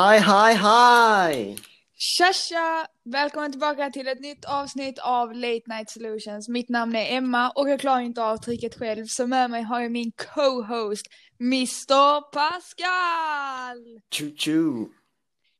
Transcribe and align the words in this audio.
Hi, 0.00 0.18
hi, 0.18 0.54
hi! 0.54 1.56
Tja 1.96 2.32
tja! 2.32 2.86
Välkommen 3.04 3.50
tillbaka 3.52 3.90
till 3.90 4.08
ett 4.08 4.20
nytt 4.20 4.44
avsnitt 4.44 4.98
av 4.98 5.34
Late 5.34 5.62
Night 5.66 5.90
Solutions. 5.90 6.48
Mitt 6.48 6.68
namn 6.68 6.96
är 6.96 7.16
Emma 7.16 7.50
och 7.50 7.70
jag 7.70 7.80
klarar 7.80 8.00
inte 8.00 8.22
av 8.24 8.36
tricket 8.36 8.78
själv 8.78 9.04
så 9.06 9.26
med 9.26 9.50
mig 9.50 9.62
har 9.62 9.80
jag 9.80 9.92
min 9.92 10.12
co-host 10.34 11.06
Mr 11.40 12.20
Pascal! 12.20 14.00
Choo 14.18 14.36
choo! 14.36 14.88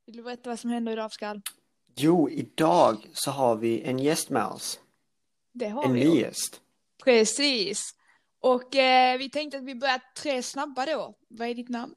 Vill 0.07 0.17
du 0.17 0.23
berätta 0.23 0.51
vad 0.51 0.59
som 0.59 0.71
händer 0.71 0.93
idag 0.93 1.11
Pascal? 1.11 1.41
Jo, 1.97 2.31
idag 2.31 3.07
så 3.13 3.31
har 3.31 3.57
vi 3.57 3.83
en 3.83 3.99
gäst 3.99 4.31
med 4.31 4.47
oss. 4.47 4.81
Det 5.53 5.69
har 5.69 5.85
En 5.85 5.93
vi. 5.93 6.05
ny 6.05 6.21
gäst. 6.21 6.61
Precis. 7.05 7.95
Och 8.41 8.77
eh, 8.77 9.19
vi 9.19 9.31
tänkte 9.31 9.59
att 9.59 9.65
vi 9.65 9.75
börjar 9.75 10.01
tre 10.23 10.43
snabba 10.43 10.87
då. 10.87 11.15
Vad 11.29 11.49
är 11.49 11.55
ditt 11.55 11.69
namn? 11.69 11.95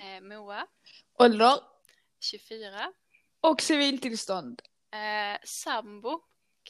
Eh, 0.00 0.22
Moa, 0.24 0.66
Ålder? 1.18 1.58
24. 2.20 2.92
Och 3.40 3.60
civiltillstånd? 3.62 4.62
Eh, 4.92 5.38
sambo, 5.44 6.20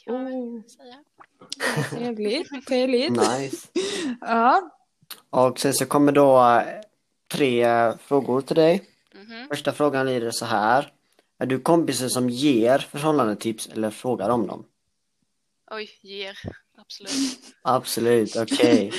kan 0.05 0.15
man 0.15 0.33
Oh, 0.33 0.55
väl 0.55 0.71
säga. 0.71 1.05
trevligt. 1.91 2.67
Trevligt. 2.67 3.11
Nice. 3.11 3.69
Ja. 4.21 4.71
Och 5.31 5.59
sen 5.61 5.75
så 5.75 5.87
kommer 5.87 6.13
då 6.13 6.45
eh, 6.45 6.81
tre 7.29 7.63
eh, 7.63 7.97
frågor 7.97 8.41
till 8.41 8.57
dig. 8.57 8.91
Mhm. 9.15 9.49
Första 9.49 9.73
frågan 9.73 10.07
lyder 10.07 10.31
så 10.31 10.45
här. 10.45 10.93
Är 11.39 11.47
du 11.47 11.61
kompisen 11.61 12.11
som 12.11 12.31
ger 12.31 12.79
förhållandetips 12.79 13.67
eller 13.67 13.91
frågar 13.91 14.29
om 14.31 14.47
dem? 14.47 14.67
Oj, 15.71 15.91
ger. 16.03 16.39
Absolut. 16.79 17.13
Absolut, 17.63 18.37
okej. 18.37 18.93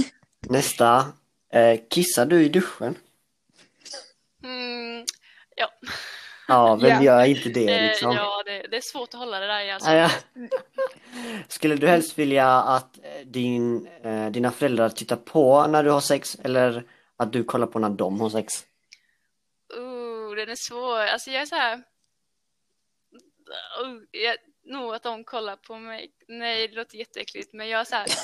Nästa. 0.48 1.12
Eh, 1.52 1.80
kissar 1.90 2.26
du 2.26 2.44
i 2.44 2.48
duschen? 2.48 2.94
Ja, 5.64 5.88
Ja, 6.48 6.76
vem 6.82 7.02
gör 7.02 7.24
inte 7.24 7.48
det 7.48 7.66
det, 7.66 7.86
liksom? 7.86 8.12
ja 8.12 8.42
det, 8.46 8.66
det 8.70 8.76
är 8.76 8.80
svårt 8.80 9.14
att 9.14 9.20
hålla 9.20 9.40
det 9.40 9.46
där 9.46 9.60
i 9.60 9.70
alltså. 9.70 9.90
Ja. 9.90 10.10
Skulle 11.48 11.74
du 11.74 11.86
helst 11.86 12.18
vilja 12.18 12.48
att 12.48 12.98
eh, 12.98 13.26
din, 13.26 13.86
eh, 13.86 14.30
dina 14.30 14.50
föräldrar 14.50 14.88
tittar 14.88 15.16
på 15.16 15.66
när 15.66 15.84
du 15.84 15.90
har 15.90 16.00
sex 16.00 16.36
eller 16.44 16.84
att 17.16 17.32
du 17.32 17.44
kollar 17.44 17.66
på 17.66 17.78
när 17.78 17.90
de 17.90 18.20
har 18.20 18.30
sex? 18.30 18.52
Uh, 19.76 20.36
den 20.36 20.48
är 20.48 20.54
svår. 20.54 20.98
Alltså 20.98 21.30
jag 21.30 21.42
är 21.42 21.46
så 21.46 21.54
här. 21.54 21.76
Uh, 21.76 21.82
jag, 24.10 24.36
nog 24.64 24.94
att 24.94 25.02
de 25.02 25.24
kollar 25.24 25.56
på 25.56 25.78
mig. 25.78 26.10
Nej, 26.28 26.68
det 26.68 26.74
låter 26.74 26.96
jätteäckligt, 26.96 27.52
men 27.52 27.68
jag 27.68 27.80
är 27.80 27.84
så 27.84 27.94
här. 27.94 28.06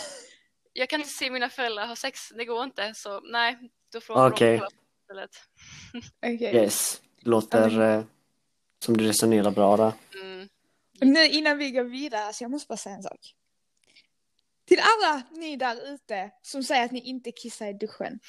Jag 0.72 0.88
kan 0.88 1.00
inte 1.00 1.12
se 1.12 1.30
mina 1.30 1.48
föräldrar 1.48 1.86
ha 1.86 1.96
sex, 1.96 2.28
det 2.28 2.44
går 2.44 2.64
inte. 2.64 2.94
Så 2.94 3.20
nej, 3.20 3.58
då 3.92 4.00
får 4.00 4.26
Okej. 4.26 4.52
de 4.52 4.58
kolla 4.58 4.70
på 4.70 4.76
istället. 5.00 5.30
Okej. 6.22 6.54
Yes, 6.54 7.00
låter 7.20 7.80
eh, 7.80 8.04
som 8.84 8.96
du 8.96 9.06
resonerar 9.06 9.50
bra 9.50 9.76
där. 9.76 9.92
Mm. 10.22 10.48
Nu 11.00 11.26
innan 11.28 11.58
vi 11.58 11.70
går 11.70 11.84
vidare 11.84 12.32
så 12.32 12.44
jag 12.44 12.50
måste 12.50 12.68
bara 12.68 12.76
säga 12.76 12.96
en 12.96 13.02
sak. 13.02 13.34
Till 14.64 14.78
alla 14.80 15.22
ni 15.30 15.56
där 15.56 15.94
ute 15.94 16.30
som 16.42 16.62
säger 16.64 16.84
att 16.84 16.92
ni 16.92 17.00
inte 17.00 17.32
kissar 17.32 17.66
i 17.66 17.72
duschen. 17.72 18.20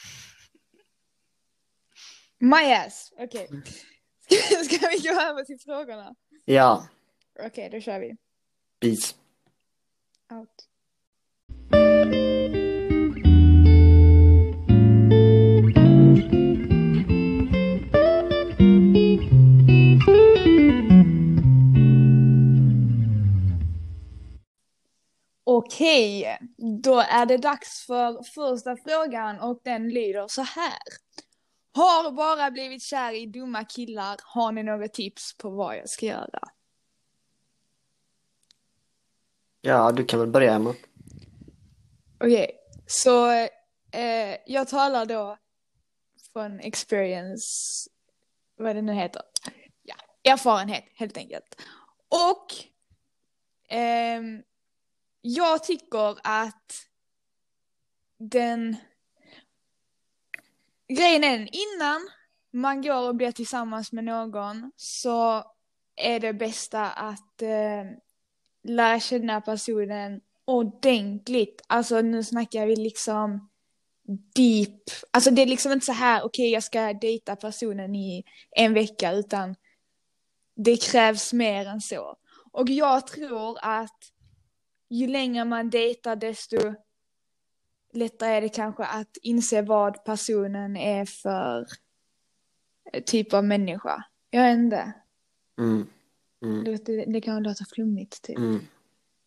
My 2.39 2.73
ass. 2.73 3.13
Okej. 3.17 3.47
Ska, 4.19 4.35
ska 4.63 4.87
vi 4.87 4.97
gå 4.97 5.21
över 5.21 5.43
till 5.43 5.59
frågorna? 5.59 6.15
Ja, 6.45 6.87
Okej, 7.45 7.69
då 7.69 7.79
kör 7.79 7.99
vi. 7.99 8.15
bis. 8.79 9.15
Out. 10.31 10.67
Okej, 25.65 26.37
då 26.81 26.99
är 26.99 27.25
det 27.25 27.37
dags 27.37 27.85
för 27.85 28.23
första 28.23 28.77
frågan 28.77 29.39
och 29.39 29.61
den 29.63 29.89
lyder 29.89 30.27
så 30.27 30.41
här. 30.41 30.79
Har 31.73 32.11
bara 32.11 32.51
blivit 32.51 32.83
kär 32.83 33.13
i 33.13 33.25
dumma 33.25 33.65
killar. 33.65 34.17
Har 34.23 34.51
ni 34.51 34.63
några 34.63 34.87
tips 34.87 35.37
på 35.37 35.49
vad 35.49 35.77
jag 35.77 35.89
ska 35.89 36.05
göra? 36.05 36.39
Ja, 39.61 39.91
du 39.91 40.05
kan 40.05 40.19
väl 40.19 40.29
börja 40.29 40.53
Emma. 40.53 40.75
Okej, 42.19 42.51
så 42.87 43.31
eh, 43.91 44.37
jag 44.45 44.67
talar 44.67 45.05
då 45.05 45.37
från 46.33 46.59
experience, 46.59 47.89
vad 48.57 48.75
det 48.75 48.81
nu 48.81 48.93
heter. 48.93 49.21
Ja, 49.83 49.95
erfarenhet 50.31 50.83
helt 50.93 51.17
enkelt. 51.17 51.61
Och 52.09 52.47
ehm, 53.69 54.43
jag 55.21 55.63
tycker 55.63 56.17
att 56.23 56.87
den 58.17 58.75
grejen 60.87 61.23
är 61.23 61.37
den 61.37 61.47
innan 61.51 62.09
man 62.51 62.81
går 62.81 63.07
och 63.07 63.15
blir 63.15 63.31
tillsammans 63.31 63.91
med 63.91 64.03
någon 64.03 64.71
så 64.75 65.43
är 65.95 66.19
det 66.19 66.33
bästa 66.33 66.89
att 66.89 67.41
eh, 67.41 67.85
lära 68.63 68.99
känna 68.99 69.41
personen 69.41 70.21
ordentligt. 70.45 71.61
Alltså 71.67 72.01
nu 72.01 72.23
snackar 72.23 72.65
vi 72.65 72.75
liksom 72.75 73.49
deep. 74.35 74.83
Alltså 75.11 75.31
det 75.31 75.41
är 75.41 75.45
liksom 75.45 75.71
inte 75.71 75.85
så 75.85 75.91
här, 75.91 76.23
okej 76.23 76.51
jag 76.51 76.63
ska 76.63 76.93
dejta 76.93 77.35
personen 77.35 77.95
i 77.95 78.23
en 78.51 78.73
vecka 78.73 79.11
utan 79.11 79.55
det 80.55 80.81
krävs 80.81 81.33
mer 81.33 81.65
än 81.65 81.81
så. 81.81 82.15
Och 82.51 82.69
jag 82.69 83.07
tror 83.07 83.57
att 83.61 84.11
ju 84.91 85.07
längre 85.07 85.45
man 85.45 85.69
dejtar 85.69 86.15
desto 86.15 86.57
lättare 87.93 88.29
är 88.29 88.41
det 88.41 88.49
kanske 88.49 88.83
att 88.83 89.17
inse 89.21 89.61
vad 89.61 90.03
personen 90.03 90.77
är 90.77 91.05
för 91.05 91.65
typ 93.05 93.33
av 93.33 93.45
människa. 93.45 94.03
Jag 94.29 94.43
vet 94.43 94.57
inte. 94.57 94.93
Mm. 95.59 95.87
Mm. 96.43 96.63
Det, 96.63 97.05
det, 97.05 97.21
kan 97.21 97.43
låta 97.43 97.65
flummigt 97.75 98.21
typ. 98.21 98.37
Mm. 98.37 98.59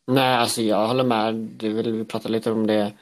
Nej, 0.07 0.37
alltså 0.37 0.63
jag 0.63 0.89
håller 0.89 1.05
med. 1.05 1.35
Du 1.35 1.73
vill 1.73 1.93
vi 1.93 2.05
prata 2.05 2.29
lite 2.29 2.51
om 2.51 2.67
det 2.67 2.93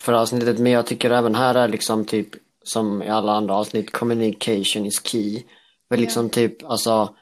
förra 0.00 0.20
avsnittet, 0.20 0.58
men 0.58 0.72
jag 0.72 0.86
tycker 0.86 1.10
även 1.10 1.34
här 1.34 1.54
är 1.54 1.68
liksom 1.68 2.04
typ 2.04 2.28
som 2.62 3.02
i 3.02 3.08
alla 3.08 3.32
andra 3.32 3.54
avsnitt, 3.54 3.92
communication 3.92 4.86
is 4.86 5.02
key. 5.02 5.42
För 5.88 5.96
Ja. 5.96 6.00
liksom 6.00 6.30
typ, 6.30 6.64
alltså, 6.64 7.14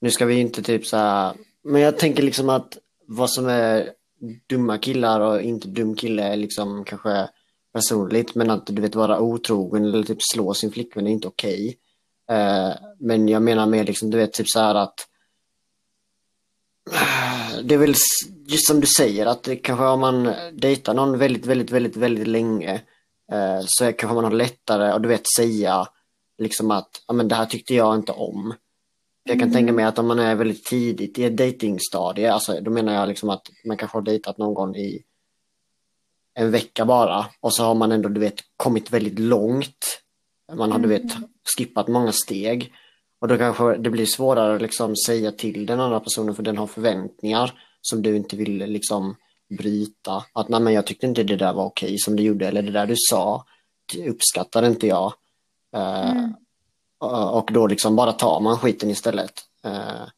nu 0.00 0.10
ska 0.10 0.26
vi 0.26 0.40
inte 0.40 0.62
typ 0.62 0.86
så 0.86 0.96
här, 0.96 1.34
men 1.62 1.80
jag 1.80 1.98
tänker 1.98 2.22
liksom 2.22 2.48
att 2.48 2.78
vad 3.06 3.30
som 3.30 3.48
är 3.48 3.92
dumma 4.46 4.78
killar 4.78 5.20
och 5.20 5.42
inte 5.42 5.68
dum 5.68 5.96
kille 5.96 6.22
är 6.22 6.36
liksom 6.36 6.84
kanske 6.84 7.28
personligt, 7.72 8.34
men 8.34 8.50
att 8.50 8.66
du 8.66 8.82
vet 8.82 8.94
vara 8.94 9.20
otrogen 9.20 9.84
eller 9.84 10.02
typ 10.02 10.22
slå 10.22 10.54
sin 10.54 10.72
flickvän 10.72 11.06
är 11.06 11.10
inte 11.10 11.28
okej. 11.28 11.76
Eh, 12.30 12.72
men 12.98 13.28
jag 13.28 13.42
menar 13.42 13.66
mer 13.66 13.84
liksom, 13.84 14.10
du 14.10 14.18
vet 14.18 14.32
typ 14.32 14.48
så 14.48 14.60
här 14.60 14.74
att 14.74 15.08
det 17.62 17.74
är 17.74 17.78
väl 17.78 17.94
just 18.46 18.66
som 18.66 18.80
du 18.80 18.86
säger 18.86 19.26
att 19.26 19.42
det 19.42 19.56
kanske 19.56 19.84
om 19.84 20.00
man 20.00 20.34
dejtar 20.52 20.94
någon 20.94 21.18
väldigt, 21.18 21.46
väldigt, 21.46 21.70
väldigt, 21.70 21.96
väldigt 21.96 22.28
länge 22.28 22.74
eh, 23.32 23.60
så 23.66 23.92
kanske 23.92 24.14
man 24.14 24.24
har 24.24 24.30
lättare 24.30 24.90
att 24.90 25.02
du 25.02 25.08
vet 25.08 25.32
säga 25.36 25.86
liksom 26.38 26.70
att 26.70 27.02
ja, 27.06 27.14
men 27.14 27.28
det 27.28 27.34
här 27.34 27.46
tyckte 27.46 27.74
jag 27.74 27.94
inte 27.94 28.12
om. 28.12 28.54
Jag 29.24 29.38
kan 29.38 29.48
Mm. 29.48 29.52
tänka 29.52 29.72
mig 29.72 29.84
att 29.84 29.98
om 29.98 30.06
man 30.06 30.18
är 30.18 30.34
väldigt 30.34 30.64
tidigt 30.64 31.18
i 31.18 31.24
ett 31.24 31.36
datingstadie, 31.36 32.32
alltså 32.32 32.60
då 32.60 32.70
menar 32.70 32.94
jag 32.94 33.08
liksom 33.08 33.30
att 33.30 33.42
man 33.64 33.76
kanske 33.76 33.96
har 33.98 34.02
dejtat 34.02 34.38
någon 34.38 34.54
gång 34.54 34.76
i 34.76 35.02
en 36.34 36.50
vecka 36.50 36.84
bara 36.84 37.26
och 37.40 37.54
så 37.54 37.64
har 37.64 37.74
man 37.74 37.92
ändå 37.92 38.08
du 38.08 38.20
vet 38.20 38.40
kommit 38.56 38.90
väldigt 38.90 39.18
långt. 39.18 40.00
Man 40.56 40.72
har 40.72 40.78
du 40.78 40.88
vet 40.88 41.12
skippat 41.56 41.88
många 41.88 42.12
steg. 42.12 42.72
Och 43.20 43.28
då 43.28 43.38
kanske 43.38 43.76
det 43.76 43.90
blir 43.90 44.06
svårare 44.06 44.54
att 44.56 44.62
liksom 44.62 44.96
säga 44.96 45.32
till 45.32 45.66
den 45.66 45.80
andra 45.80 46.00
personen 46.00 46.34
för 46.34 46.42
den 46.42 46.58
har 46.58 46.66
förväntningar 46.66 47.52
som 47.80 48.02
du 48.02 48.16
inte 48.16 48.36
vill 48.36 48.58
liksom 48.58 49.16
bryta. 49.58 50.24
Att 50.32 50.48
nej 50.48 50.60
men 50.60 50.72
jag 50.72 50.86
tyckte 50.86 51.06
inte 51.06 51.22
det 51.22 51.36
där 51.36 51.52
var 51.52 51.64
okej 51.64 51.98
som 51.98 52.16
du 52.16 52.22
gjorde 52.22 52.48
eller 52.48 52.62
det 52.62 52.70
där 52.72 52.86
du 52.86 52.94
sa 52.96 53.44
uppskattade 54.06 54.66
inte 54.66 54.86
jag. 54.86 55.12
Eh, 55.76 56.10
Mm. 56.10 56.34
Eh, 57.12 57.28
och 57.28 57.50
då 57.52 57.66
liksom 57.66 57.96
bara 57.96 58.12
tar 58.12 58.40
man 58.40 58.58
skiten 58.58 58.90
istället. 58.90 59.32
Eh, 59.64 60.08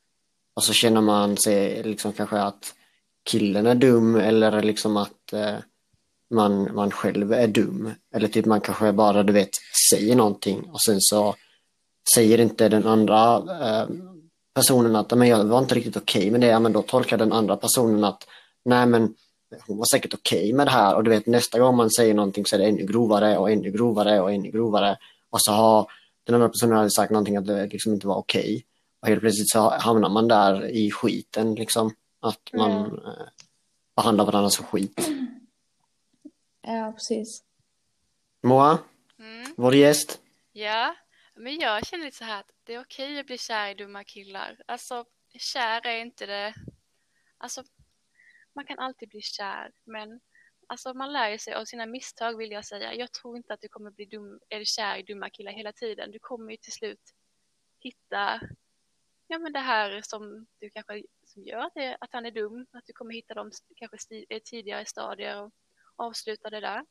och 0.56 0.64
så 0.64 0.72
känner 0.72 1.00
man 1.00 1.36
sig 1.36 1.82
liksom 1.82 2.12
kanske 2.12 2.40
att 2.40 2.74
killen 3.30 3.66
är 3.66 3.74
dum 3.74 4.16
eller 4.16 4.62
liksom 4.62 4.96
att 4.96 5.32
eh, 5.32 5.56
man, 6.34 6.74
man 6.74 6.90
själv 6.90 7.32
är 7.32 7.46
dum. 7.46 7.90
Eller 8.14 8.28
typ 8.28 8.46
man 8.46 8.60
kanske 8.60 8.92
bara 8.92 9.22
du 9.22 9.32
vet 9.32 9.50
säger 9.90 10.16
någonting 10.16 10.70
och 10.70 10.80
sen 10.80 11.00
så 11.00 11.34
säger 12.14 12.40
inte 12.40 12.68
den 12.68 12.86
andra 12.86 13.36
eh, 13.36 13.88
personen 14.54 14.96
att 14.96 15.10
men 15.10 15.28
jag 15.28 15.44
var 15.44 15.58
inte 15.58 15.74
riktigt 15.74 15.96
okej 15.96 16.30
med 16.30 16.40
det, 16.40 16.46
ja, 16.46 16.58
men 16.58 16.72
då 16.72 16.82
tolkar 16.82 17.18
den 17.18 17.32
andra 17.32 17.56
personen 17.56 18.04
att 18.04 18.26
nej 18.64 18.86
men 18.86 19.14
hon 19.66 19.78
var 19.78 19.84
säkert 19.84 20.14
okej 20.14 20.52
med 20.52 20.66
det 20.66 20.70
här 20.70 20.94
och 20.94 21.04
du 21.04 21.10
vet 21.10 21.26
nästa 21.26 21.58
gång 21.58 21.76
man 21.76 21.90
säger 21.90 22.14
någonting 22.14 22.46
så 22.46 22.56
är 22.56 22.60
det 22.60 22.66
ännu 22.66 22.86
grovare 22.86 23.38
och 23.38 23.50
ännu 23.50 23.70
grovare 23.70 24.20
och 24.20 24.32
ännu 24.32 24.50
grovare 24.50 24.96
och 25.30 25.42
så 25.42 25.52
har 25.52 25.86
den 26.26 26.34
andra 26.34 26.48
personen 26.48 26.76
hade 26.76 26.90
sagt 26.90 27.10
någonting 27.12 27.36
att 27.36 27.46
det 27.46 27.66
liksom 27.66 27.92
inte 27.94 28.06
var 28.06 28.16
okej. 28.16 28.66
Och 29.00 29.08
helt 29.08 29.20
plötsligt 29.20 29.50
så 29.50 29.70
hamnar 29.70 30.08
man 30.08 30.28
där 30.28 30.64
i 30.70 30.90
skiten 30.90 31.54
liksom. 31.54 31.94
Att 32.20 32.52
man 32.52 32.70
Mm. 32.72 32.94
eh, 33.06 33.26
behandlar 33.96 34.24
varandra 34.26 34.50
som 34.50 34.64
skit. 34.64 35.08
Ja, 36.62 36.92
precis. 36.92 37.42
Moa, 38.42 38.78
Mm. 39.18 39.54
vår 39.56 39.74
gäst. 39.74 40.20
Ja, 40.52 40.96
men 41.34 41.58
jag 41.58 41.86
känner 41.86 42.04
lite 42.04 42.16
så 42.16 42.24
här 42.24 42.40
att 42.40 42.50
det 42.64 42.74
är 42.74 42.80
okej 42.80 43.20
att 43.20 43.26
bli 43.26 43.38
kär 43.38 43.70
i 43.70 43.74
dumma 43.74 44.04
killar. 44.04 44.56
Alltså, 44.66 45.04
kär 45.38 45.86
är 45.86 46.00
inte 46.00 46.26
det... 46.26 46.54
Alltså, 47.38 47.62
man 48.54 48.64
kan 48.66 48.78
alltid 48.78 49.08
bli 49.08 49.20
kär, 49.22 49.70
men 49.84 50.20
alltså, 50.66 50.94
man 50.94 51.12
lär 51.12 51.38
sig 51.38 51.54
av 51.54 51.64
sina 51.64 51.86
misstag 51.86 52.38
vill 52.38 52.50
jag 52.50 52.64
säga. 52.64 52.94
Jag 52.94 53.12
tror 53.12 53.36
inte 53.36 53.54
att 53.54 53.60
du 53.60 53.68
kommer 53.68 53.90
bli 53.90 54.04
dum, 54.04 54.40
eller 54.48 54.64
kär 54.64 54.96
i 54.96 55.02
dumma 55.02 55.30
killar 55.30 55.52
hela 55.52 55.72
tiden. 55.72 56.10
Du 56.10 56.18
kommer 56.18 56.50
ju 56.50 56.56
till 56.56 56.72
slut 56.72 57.00
hitta 57.78 58.40
ja, 59.28 59.38
men 59.38 59.52
det 59.52 59.58
här 59.58 60.00
som 60.02 60.46
du 60.60 60.70
kanske 60.70 61.02
som 61.24 61.44
gör 61.44 61.58
att, 61.58 61.74
det, 61.74 61.96
att 62.00 62.12
han 62.12 62.26
är 62.26 62.30
dum. 62.30 62.66
Att 62.72 62.86
du 62.86 62.92
kommer 62.92 63.14
hitta 63.14 63.34
dem 63.34 63.50
kanske 63.76 63.98
sti, 63.98 64.26
eh, 64.28 64.40
tidigare 64.44 64.86
stadier 64.86 65.42
och 65.42 65.52
avsluta 65.96 66.50
det 66.50 66.60
där. 66.60 66.84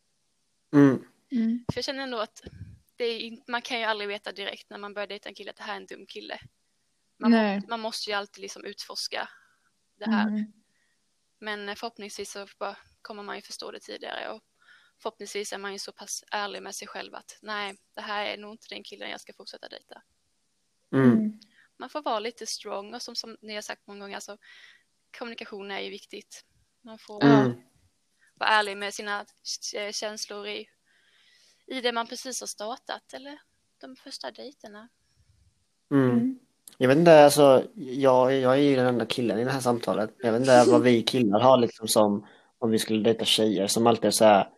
Mm. 0.74 1.08
Mm. 1.32 1.66
För 1.74 1.78
jag 1.78 1.86
känner 1.86 2.04
ändå 2.04 2.20
att 2.20 2.42
det 2.96 3.06
är 3.06 3.20
inte, 3.20 3.52
man 3.52 3.62
kan 3.62 3.80
ju 3.80 3.86
aldrig 3.86 4.08
veta 4.08 4.32
direkt 4.32 4.70
när 4.70 4.78
man 4.78 4.94
börjar 4.94 5.08
dejta 5.08 5.30
en 5.30 5.36
kille 5.36 5.52
att 5.52 5.58
det 5.58 5.64
här 5.64 5.74
är 5.74 5.78
en 5.78 5.86
dum 5.86 6.06
kille. 6.06 6.40
Man, 7.18 7.32
må, 7.32 7.62
man 7.68 7.80
måste 7.80 8.10
ju 8.10 8.16
alltid 8.16 8.42
liksom 8.42 8.66
utforska 8.66 9.30
det 9.96 10.12
här. 10.12 10.28
Mm. 10.28 10.52
Men 11.40 11.76
förhoppningsvis 11.76 12.32
så 12.32 12.48
bara 12.60 12.78
kommer 13.06 13.24
man 13.24 13.36
ju 13.36 13.42
förstå 13.42 13.72
det 13.72 13.80
tidigare 13.80 14.32
och 14.32 14.42
förhoppningsvis 15.02 15.54
är 15.54 15.58
man 15.58 15.74
ju 15.74 15.80
så 15.80 15.92
pass 15.92 16.24
ärlig 16.32 16.64
med 16.64 16.76
sig 16.76 16.88
själv 16.88 17.16
att 17.16 17.38
nej, 17.42 17.78
det 17.96 18.02
här 18.02 18.26
är 18.26 18.38
nog 18.38 18.54
inte 18.54 18.68
den 18.70 18.84
killen 18.84 19.10
jag 19.10 19.22
ska 19.22 19.34
fortsätta 19.34 19.68
dejta. 19.70 20.02
Mm. 20.94 21.12
Mm. 21.12 21.40
Man 21.78 21.90
får 21.90 22.02
vara 22.02 22.20
lite 22.20 22.46
strong 22.46 22.94
och 22.94 23.02
som, 23.02 23.16
som 23.16 23.38
ni 23.42 23.56
har 23.56 23.62
sagt 23.62 23.88
många 23.88 24.00
gånger, 24.00 24.16
alltså, 24.16 24.38
kommunikation 25.20 25.72
är 25.72 25.80
ju 25.80 25.90
viktigt. 25.90 26.46
Man 26.82 26.98
får 26.98 27.24
Mm. 27.24 27.52
vara 28.36 28.50
ärlig 28.50 28.78
med 28.78 28.94
sina 28.94 29.26
k- 29.26 29.92
känslor 29.92 30.48
i, 30.48 30.70
i 31.66 31.82
det 31.82 31.92
man 31.92 32.08
precis 32.08 32.40
har 32.40 32.48
startat 32.48 33.14
eller 33.14 33.40
de 33.82 33.96
första 33.96 34.32
dejterna. 34.32 34.90
Mm. 35.92 36.10
Mm. 36.12 36.40
Jag 36.78 36.88
vet 36.88 36.98
inte, 36.98 37.24
alltså, 37.24 37.68
jag, 37.76 38.34
jag 38.34 38.54
är 38.54 38.62
ju 38.62 38.76
den 38.76 38.86
enda 38.88 39.06
killen 39.06 39.40
i 39.40 39.44
det 39.44 39.52
här 39.52 39.60
samtalet. 39.60 40.16
Jag 40.18 40.32
vet 40.32 40.42
inte 40.42 40.64
vad 40.68 40.82
vi 40.82 41.04
killar 41.04 41.40
har 41.40 41.58
liksom 41.58 41.88
som 41.88 42.28
om 42.60 42.72
vi 42.72 42.80
skulle 42.80 43.04
dejta 43.04 43.26
tjejer 43.26 43.68
som 43.68 43.88
alltid 43.88 44.06
är 44.06 44.12
så 44.12 44.26
här 44.26 44.50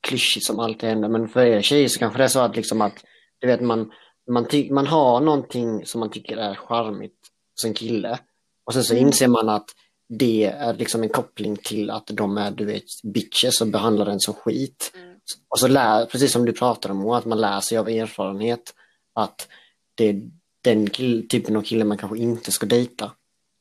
klyschigt 0.00 0.46
som 0.46 0.58
alltid 0.60 0.88
händer. 0.88 1.08
Men 1.08 1.28
för 1.28 1.40
er 1.40 1.62
tjejer 1.62 1.88
så 1.88 1.98
kanske 1.98 2.18
det 2.18 2.24
är 2.24 2.28
så 2.28 2.40
att 2.40 2.56
liksom 2.56 2.80
att, 2.80 3.04
du 3.38 3.46
vet 3.46 3.60
man, 3.60 3.92
man, 4.30 4.48
ty- 4.48 4.70
man 4.72 4.86
har 4.86 5.20
någonting 5.20 5.86
som 5.86 6.00
man 6.00 6.10
tycker 6.10 6.36
är 6.36 6.54
charmigt 6.54 7.18
en 7.66 7.74
kille. 7.74 8.18
Och 8.64 8.74
sen 8.74 8.84
så 8.84 8.94
Mm. 8.94 9.06
inser 9.06 9.28
man 9.28 9.48
att 9.48 9.70
det 10.08 10.44
är 10.44 10.74
liksom 10.74 11.02
en 11.02 11.08
koppling 11.08 11.56
till 11.56 11.90
att 11.90 12.06
de 12.06 12.36
är, 12.38 12.50
du 12.50 12.64
vet, 12.64 12.84
bitches 13.14 13.60
och 13.60 13.66
behandlar 13.66 14.04
den 14.04 14.20
som 14.20 14.34
skit. 14.34 14.92
Mm. 14.94 15.16
Och 15.48 15.58
så 15.58 15.68
lär, 15.68 16.06
precis 16.06 16.32
som 16.32 16.44
du 16.44 16.52
pratade 16.52 16.94
om, 16.94 17.10
att 17.10 17.24
man 17.24 17.40
lär 17.40 17.60
sig 17.60 17.78
av 17.78 17.88
erfarenhet 17.88 18.74
att 19.12 19.48
det 19.94 20.08
är 20.08 20.30
den 20.60 20.90
kill, 20.90 21.28
typen 21.28 21.56
av 21.56 21.62
kille 21.62 21.84
man 21.84 21.98
kanske 21.98 22.18
inte 22.18 22.52
ska 22.52 22.66
dejta. 22.66 23.12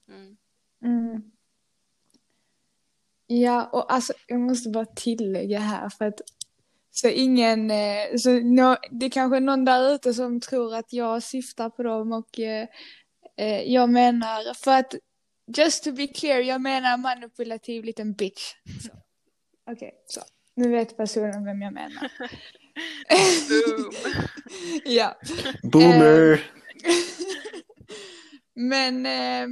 Mm. 0.10 0.38
Mm. 0.84 1.22
Ja, 3.28 3.70
och 3.74 3.94
alltså 3.94 4.14
jag 4.28 4.40
måste 4.40 4.70
bara 4.70 4.86
tillägga 4.86 5.60
här 5.60 5.90
för 5.90 6.06
att 6.06 6.22
så 6.92 7.08
ingen, 7.08 7.72
eh, 7.72 8.16
så 8.18 8.30
nå, 8.40 8.78
det 8.92 9.06
är 9.06 9.10
kanske 9.10 9.38
är 9.38 9.42
någon 9.42 9.66
där 9.66 9.96
ute 9.96 10.14
som 10.14 10.40
tror 10.40 10.76
att 10.76 10.94
jag 10.94 11.24
syftar 11.24 11.70
på 11.70 11.84
dem 11.84 12.14
och 12.14 12.40
eh, 12.40 12.68
eh, 13.38 13.62
jag 13.62 13.90
menar, 13.90 14.54
för 14.54 14.72
att 14.72 14.96
just 15.58 15.84
to 15.84 15.92
be 15.92 16.08
clear, 16.08 16.40
jag 16.40 16.62
menar 16.62 16.98
manipulativ 16.98 17.84
liten 17.84 18.14
bitch. 18.14 18.54
Okej, 19.72 19.92
så. 20.08 20.22
Nu 20.56 20.70
vet 20.70 20.98
personen 20.98 21.46
vem 21.46 21.62
jag 21.62 21.74
menar. 21.74 22.12
Boom! 23.50 23.92
ja. 24.86 25.16
Boomer! 25.64 26.52
Men 28.56 29.06
eh, 29.06 29.48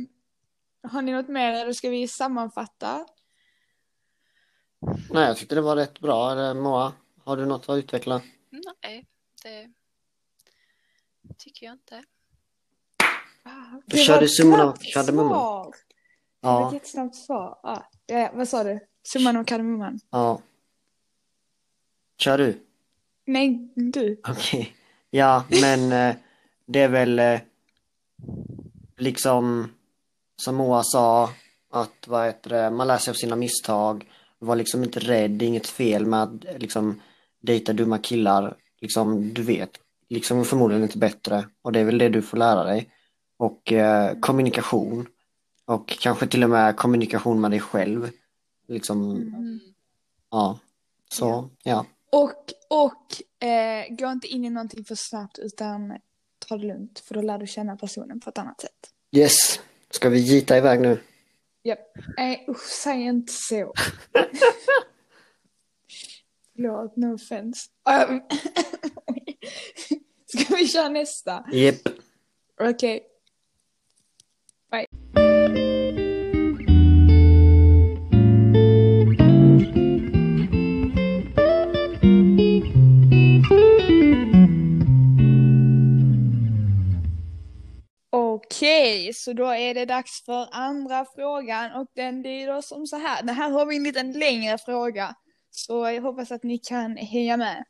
har 0.92 1.02
ni 1.02 1.12
något 1.12 1.28
mer 1.28 1.52
eller 1.54 1.74
ska 1.74 1.90
vi 1.90 2.08
sammanfatta? 2.08 3.06
Nej, 5.10 5.28
jag 5.28 5.38
tyckte 5.38 5.56
det 5.56 5.62
var 5.62 5.76
rätt 5.76 6.00
bra. 6.00 6.54
Moa, 6.54 6.94
har 7.24 7.38
du 7.38 7.46
något 7.46 7.70
att 7.70 7.78
utveckla? 7.78 8.22
Nej, 8.84 9.06
det 9.44 9.70
tycker 11.38 11.66
jag 11.66 11.74
inte. 11.74 12.04
Ah, 13.44 13.72
Då 13.74 13.82
det 13.86 13.98
kör 13.98 14.14
var 14.14 14.20
du 14.20 14.26
ett 14.26 14.36
summan 14.38 14.60
av 14.60 14.66
snabbt 14.74 14.94
kardemumman. 14.94 15.30
svar. 15.30 15.66
Det 16.42 16.48
var 16.48 16.62
ett 16.68 16.72
Ja, 16.72 16.74
jättesnabbt 16.74 17.16
svar. 17.16 17.60
Ah, 17.64 17.82
ja, 18.06 18.32
vad 18.34 18.48
sa 18.48 18.64
du? 18.64 18.80
Summan 19.04 19.38
av 19.38 19.44
kardemumman? 19.44 20.00
ja. 20.10 20.42
Kör 22.18 22.38
du? 22.38 22.60
Nej, 23.26 23.70
du. 23.76 24.22
Okej. 24.28 24.76
Ja, 25.10 25.44
men 25.62 25.92
eh, 25.92 26.16
det 26.66 26.80
är 26.80 26.88
väl 26.90 27.20
eh, 27.20 27.40
liksom 28.98 29.74
som 30.36 30.56
Moa 30.56 30.84
sa 30.84 31.30
att 31.70 32.08
vad 32.08 32.26
heter 32.26 32.50
det, 32.50 32.70
man 32.72 32.88
lär 32.88 32.98
sig 32.98 33.12
av 33.12 33.16
sina 33.16 33.36
misstag. 33.36 34.12
Var 34.44 34.56
liksom 34.56 34.84
inte 34.84 35.00
rädd, 35.00 35.32
det 35.32 35.46
är 35.46 35.48
inget 35.48 35.68
fel 35.68 36.06
med 36.06 36.24
att 36.24 36.62
liksom 36.62 37.02
dejta 37.42 37.74
dumma 37.74 37.98
killar. 37.98 38.58
Liksom, 38.82 39.34
du 39.34 39.44
vet, 39.44 39.70
liksom 40.10 40.46
förmodligen 40.46 40.84
inte 40.84 40.98
bättre. 40.98 41.46
Och 41.62 41.72
det 41.72 41.80
är 41.80 41.84
väl 41.84 41.98
det 41.98 42.10
du 42.10 42.22
får 42.22 42.38
lära 42.38 42.64
dig. 42.64 42.90
Och 43.38 43.74
eh, 43.74 44.20
kommunikation. 44.20 45.08
Och 45.66 45.88
kanske 45.88 46.28
till 46.28 46.44
och 46.44 46.50
med 46.50 46.76
kommunikation 46.78 47.42
med 47.42 47.52
dig 47.52 47.60
själv. 47.60 48.10
Liksom, 48.68 49.12
Mm. 49.12 49.60
ja. 50.32 50.60
Så, 51.10 51.50
ja. 51.64 51.86
Och, 52.12 52.32
och 52.70 53.48
eh, 53.48 53.96
gå 53.96 54.12
inte 54.12 54.28
in 54.28 54.46
i 54.46 54.50
någonting 54.50 54.86
för 54.86 54.96
snabbt 54.98 55.40
utan 55.40 55.94
ta 56.48 56.58
det 56.58 56.66
lugnt 56.68 57.00
för 57.00 57.14
då 57.14 57.22
lär 57.22 57.38
du 57.38 57.48
känna 57.48 57.76
personen 57.78 58.20
på 58.20 58.30
ett 58.30 58.38
annat 58.38 58.62
sätt. 58.62 58.90
Yes. 59.12 59.60
Ska 59.90 60.10
vi 60.10 60.20
gita 60.20 60.58
iväg 60.58 60.82
nu? 60.82 61.00
Japp. 61.64 61.80
Nej, 62.18 62.46
usch, 62.50 62.70
säg 62.70 63.02
inte 63.02 63.34
så. 63.34 63.74
Förlåt, 66.56 66.96
no 66.96 67.14
offense. 67.16 67.70
Um, 68.10 68.22
Ska 70.26 70.56
vi 70.56 70.68
köra 70.68 70.90
nästa? 70.90 71.46
Jep. 71.52 71.82
Okej. 72.60 72.74
Okay. 72.74 73.00
Bye. 74.72 75.23
Så 89.34 89.38
då 89.38 89.54
är 89.54 89.74
det 89.74 89.86
dags 89.86 90.26
för 90.26 90.48
andra 90.52 91.06
frågan 91.16 91.72
och 91.72 91.88
den 91.96 92.22
lyder 92.22 92.62
som 92.62 92.88
så 92.88 92.98
här. 92.98 93.24
Det 93.24 93.34
här 93.34 93.50
har 93.50 93.66
vi 93.66 93.76
en 93.76 93.84
liten 93.84 94.12
längre 94.12 94.58
fråga. 94.58 95.16
Så 95.52 95.74
jag 95.90 96.02
hoppas 96.02 96.32
att 96.32 96.44
ni 96.44 96.58
kan 96.58 96.98
hänga 96.98 97.38
med. 97.38 97.66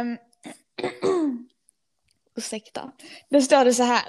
Um, 0.00 0.18
ursäkta. 2.36 2.92
Då 3.28 3.40
står 3.40 3.64
det 3.64 3.74
så 3.74 3.82
här. 3.82 4.04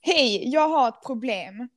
Hej, 0.00 0.48
jag 0.48 0.68
har 0.68 0.88
ett 0.88 1.02
problem. 1.06 1.68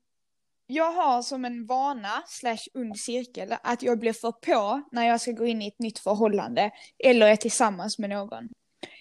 Jag 0.68 0.92
har 0.92 1.22
som 1.22 1.46
en 1.46 1.66
vana, 1.66 2.24
slash 2.28 2.68
ond 2.74 3.00
cirkel, 3.00 3.56
att 3.64 3.84
jag 3.84 4.00
blir 4.00 4.14
för 4.14 4.32
på 4.32 4.82
när 4.92 5.08
jag 5.08 5.22
ska 5.22 5.32
gå 5.32 5.46
in 5.46 5.62
i 5.62 5.68
ett 5.68 5.80
nytt 5.80 6.00
förhållande 6.00 6.72
eller 7.00 7.28
är 7.28 7.36
tillsammans 7.36 8.00
med 8.00 8.10
någon. 8.10 8.50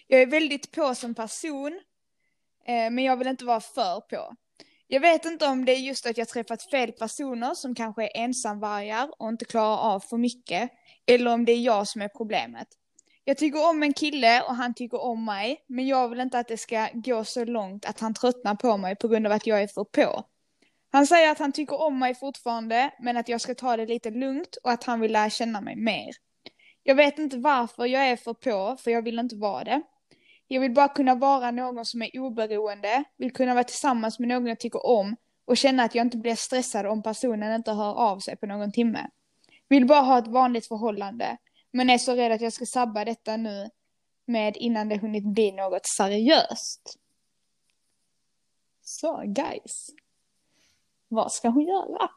Jag 0.07 0.23
är 0.23 0.26
väldigt 0.26 0.73
på 0.73 0.95
som 0.95 1.14
person, 1.14 1.81
eh, 2.66 2.90
men 2.90 2.99
jag 2.99 3.16
vill 3.16 3.28
inte 3.28 3.45
vara 3.45 3.61
för 3.61 4.00
på. 4.00 4.37
Jag 4.94 5.00
vet 5.00 5.25
inte 5.25 5.46
om 5.46 5.64
det 5.64 5.72
är 5.72 5.78
just 5.78 6.06
att 6.06 6.18
jag 6.18 6.28
träffat 6.28 6.62
fel 6.62 6.92
personer 6.92 7.54
som 7.54 7.75
kanske 7.75 8.04
är 8.04 8.11
ensamvargar 8.14 9.11
och 9.18 9.28
inte 9.28 9.44
klarar 9.44 9.76
av 9.76 10.00
för 10.00 10.16
mycket, 10.16 10.70
eller 11.06 11.32
om 11.32 11.44
det 11.44 11.52
är 11.52 11.61
jag 11.61 11.88
som 11.88 12.02
är 12.02 12.08
problemet. 12.08 12.68
Jag 13.25 13.37
tycker 13.37 13.70
om 13.70 13.82
en 13.82 13.92
kille 13.92 14.42
och 14.42 14.54
han 14.54 14.75
tycker 14.75 15.00
om 15.00 15.25
mig, 15.25 15.64
men 15.68 15.87
jag 15.87 16.08
vill 16.08 16.20
inte 16.20 16.38
att 16.38 16.49
det 16.49 16.56
ska 16.56 16.88
gå 16.94 17.25
så 17.25 17.44
långt 17.44 17.84
att 17.84 18.00
han 18.00 18.14
tröttnar 18.14 18.54
på 18.54 18.76
mig 18.76 18.96
på 18.96 19.08
grund 19.08 19.26
av 19.26 19.32
att 19.32 19.46
jag 19.46 19.62
är 19.62 19.66
för 19.66 19.84
på. 19.84 20.25
Han 20.92 21.06
säger 21.06 21.30
att 21.30 21.38
han 21.38 21.52
tycker 21.52 21.80
om 21.80 21.99
mig 21.99 22.14
fortfarande, 22.14 22.90
men 23.00 23.16
att 23.16 23.28
jag 23.28 23.40
ska 23.40 23.54
ta 23.54 23.76
det 23.76 23.87
lite 23.87 24.11
lugnt 24.11 24.56
och 24.64 24.70
att 24.70 24.84
han 24.84 25.00
vill 25.00 25.12
lära 25.12 25.30
känna 25.30 25.61
mig 25.61 25.76
mer. 25.76 26.11
Jag 26.82 26.94
vet 26.94 27.18
inte 27.18 27.37
varför 27.37 27.87
jag 27.87 28.08
är 28.08 28.16
för 28.16 28.34
på, 28.34 28.76
för 28.76 28.90
jag 28.90 29.02
vill 29.02 29.18
inte 29.18 29.37
vara 29.37 29.64
det. 29.64 29.82
Jag 30.52 30.61
vill 30.61 30.73
bara 30.73 30.88
kunna 30.88 31.14
vara 31.14 31.50
någon 31.50 31.87
som 31.87 32.02
är 32.02 32.18
oberoende, 32.18 33.04
vill 33.16 33.32
kunna 33.32 33.54
vara 33.54 33.64
tillsammans 33.64 34.18
med 34.18 34.28
någon 34.28 34.47
jag 34.47 34.61
tycker 34.61 34.87
om 34.87 35.16
och 35.44 35.56
känna 35.56 35.82
att 35.82 35.94
jag 35.94 36.06
inte 36.06 36.16
blir 36.16 36.35
stressad 36.35 36.87
om 36.87 37.02
personen 37.02 37.54
inte 37.54 37.73
hör 37.73 37.94
av 37.94 38.18
sig 38.18 38.37
på 38.37 38.47
någon 38.47 38.73
timme. 38.73 39.06
Vill 39.68 39.87
bara 39.87 40.00
ha 40.00 40.18
ett 40.18 40.26
vanligt 40.26 40.68
förhållande, 40.68 41.37
men 41.71 41.90
är 41.90 41.99
så 41.99 42.14
rädd 42.14 42.32
att 42.32 42.40
jag 42.40 42.52
ska 42.52 42.66
sabba 42.66 43.04
detta 43.04 43.37
nu 43.37 43.71
med 44.26 44.56
innan 44.56 44.88
det 44.88 44.97
hunnit 44.97 45.25
bli 45.25 45.52
något 45.52 45.87
seriöst. 45.87 46.99
Så 48.82 49.23
guys, 49.26 49.90
vad 51.09 51.32
ska 51.32 51.49
hon 51.49 51.66
göra? 51.66 52.11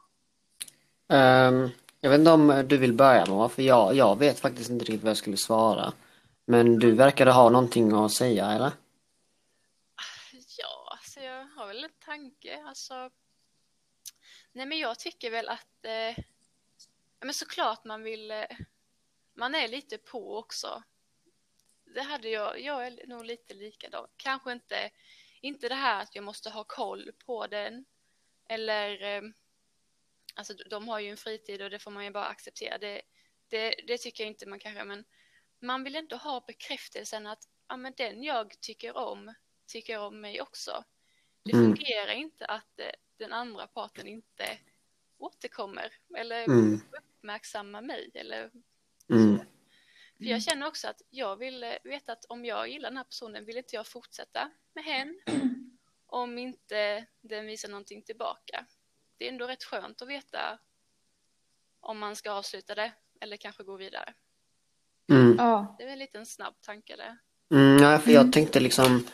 Um, 1.48 1.70
jag 2.00 2.10
vet 2.10 2.18
inte 2.18 2.30
om 2.30 2.64
du 2.68 2.76
vill 2.76 2.92
börja 2.92 3.24
Noah, 3.24 3.48
för 3.48 3.62
jag, 3.62 3.94
jag 3.94 4.18
vet 4.18 4.40
faktiskt 4.40 4.70
inte 4.70 4.84
riktigt 4.84 5.02
vad 5.02 5.10
jag 5.10 5.16
skulle 5.16 5.36
svara. 5.36 5.92
Men 6.48 6.78
du 6.78 6.92
verkade 6.92 7.32
ha 7.32 7.50
någonting 7.50 7.92
att 7.92 8.12
säga, 8.12 8.46
eller? 8.50 8.72
Ja, 10.58 10.98
så 11.02 11.20
jag 11.20 11.44
har 11.44 11.66
väl 11.66 11.84
en 11.84 11.90
tanke. 12.04 12.62
Alltså, 12.66 13.10
nej 14.52 14.66
men 14.66 14.78
jag 14.78 14.98
tycker 14.98 15.30
väl 15.30 15.48
att 15.48 15.84
eh, 15.84 16.24
men 17.20 17.34
såklart 17.34 17.84
man 17.84 18.02
vill, 18.02 18.30
eh, 18.30 18.44
man 19.34 19.54
är 19.54 19.68
lite 19.68 19.98
på 19.98 20.38
också. 20.38 20.82
Det 21.84 22.02
hade 22.02 22.28
jag, 22.28 22.60
jag 22.60 22.86
är 22.86 23.06
nog 23.06 23.24
lite 23.24 23.54
likadan. 23.54 24.08
Kanske 24.16 24.52
inte, 24.52 24.90
inte 25.40 25.68
det 25.68 25.74
här 25.74 26.02
att 26.02 26.14
jag 26.14 26.24
måste 26.24 26.50
ha 26.50 26.64
koll 26.64 27.12
på 27.26 27.46
den. 27.46 27.84
Eller, 28.48 29.02
eh, 29.02 29.22
alltså 30.34 30.54
de 30.54 30.88
har 30.88 31.00
ju 31.00 31.10
en 31.10 31.16
fritid 31.16 31.62
och 31.62 31.70
det 31.70 31.78
får 31.78 31.90
man 31.90 32.04
ju 32.04 32.10
bara 32.10 32.26
acceptera. 32.26 32.78
Det, 32.78 33.02
det, 33.48 33.74
det 33.86 33.98
tycker 33.98 34.24
jag 34.24 34.30
inte 34.30 34.46
man 34.46 34.58
kanske, 34.58 34.84
men 34.84 35.04
man 35.60 35.84
vill 35.84 35.96
ändå 35.96 36.16
ha 36.16 36.44
bekräftelsen 36.46 37.26
att 37.26 37.48
ja, 37.68 37.76
men 37.76 37.92
den 37.96 38.22
jag 38.22 38.60
tycker 38.60 38.96
om 38.96 39.34
tycker 39.66 39.98
om 39.98 40.20
mig 40.20 40.40
också. 40.40 40.84
Det 41.42 41.52
Mm. 41.52 41.64
fungerar 41.76 42.12
inte 42.12 42.46
att 42.46 42.80
eh, 42.80 42.90
den 43.16 43.32
andra 43.32 43.66
parten 43.66 44.06
inte 44.06 44.58
återkommer 45.18 45.92
eller 46.16 46.44
Mm. 46.44 46.80
uppmärksammar 46.98 47.82
mig. 47.82 48.10
Eller, 48.14 48.50
Mm. 49.10 49.38
för 50.18 50.24
jag 50.24 50.42
känner 50.42 50.66
också 50.66 50.88
att 50.88 51.02
jag 51.10 51.36
vill 51.36 51.62
eh, 51.64 51.72
veta 51.84 52.12
att 52.12 52.24
om 52.24 52.44
jag 52.44 52.68
gillar 52.68 52.90
den 52.90 52.96
här 52.96 53.04
personen 53.04 53.44
vill 53.44 53.56
inte 53.56 53.76
jag 53.76 53.86
fortsätta 53.86 54.50
med 54.72 54.84
hen 54.84 55.20
om 56.06 56.38
inte 56.38 57.06
den 57.20 57.46
visar 57.46 57.68
någonting 57.68 58.02
tillbaka. 58.02 58.66
Det 59.16 59.24
är 59.24 59.28
ändå 59.32 59.46
rätt 59.46 59.64
skönt 59.64 60.02
att 60.02 60.08
veta 60.08 60.58
om 61.80 61.98
man 61.98 62.16
ska 62.16 62.30
avsluta 62.32 62.74
det 62.74 62.92
eller 63.20 63.36
kanske 63.36 63.62
gå 63.64 63.76
vidare. 63.76 64.14
Mm. 65.10 65.34
Ja, 65.38 65.74
Det 65.78 65.84
är 65.84 65.86
väl 65.86 65.92
en 65.92 65.98
liten 65.98 66.26
snabb 66.26 66.54
tanke 66.66 66.94
det. 66.96 67.16
Mm, 67.56 67.82
ja, 67.82 67.98
för 67.98 68.10
jag 68.10 68.32
tänkte 68.32 68.60
liksom 68.60 69.04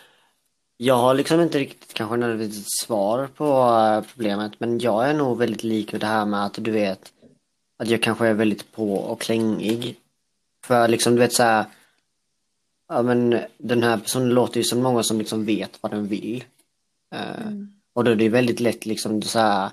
Jag 0.76 0.94
har 0.96 1.14
liksom 1.14 1.40
inte 1.40 1.58
riktigt 1.58 1.94
kanske 1.94 2.16
nödvändigtvis 2.16 2.66
ett 2.66 2.86
svar 2.86 3.28
på 3.36 3.44
eh, 3.46 4.10
problemet 4.12 4.60
men 4.60 4.78
jag 4.78 5.08
är 5.08 5.14
nog 5.14 5.38
väldigt 5.38 5.62
lik 5.64 5.92
med 5.92 6.00
det 6.00 6.06
här 6.06 6.26
med 6.26 6.44
att 6.44 6.54
du 6.60 6.70
vet 6.70 7.12
att 7.78 7.88
jag 7.88 8.02
kanske 8.02 8.26
är 8.26 8.34
väldigt 8.34 8.72
på 8.72 8.94
och 8.94 9.20
klängig. 9.20 9.96
För 10.64 10.88
liksom 10.88 11.14
du 11.14 11.18
vet 11.18 11.32
så 11.32 11.42
här 11.42 11.64
ja 12.88 13.02
men 13.02 13.40
den 13.58 13.82
här 13.82 13.98
personen 13.98 14.28
låter 14.28 14.56
ju 14.60 14.64
som 14.64 14.82
någon 14.82 15.04
som 15.04 15.18
liksom 15.18 15.44
vet 15.44 15.78
vad 15.82 15.92
den 15.92 16.06
vill. 16.06 16.44
Eh, 17.14 17.40
Mm. 17.46 17.72
och 17.92 18.04
då 18.04 18.10
är 18.10 18.16
det 18.16 18.28
väldigt 18.28 18.60
lätt 18.60 18.86
liksom 18.86 19.22
så 19.22 19.38
här 19.38 19.70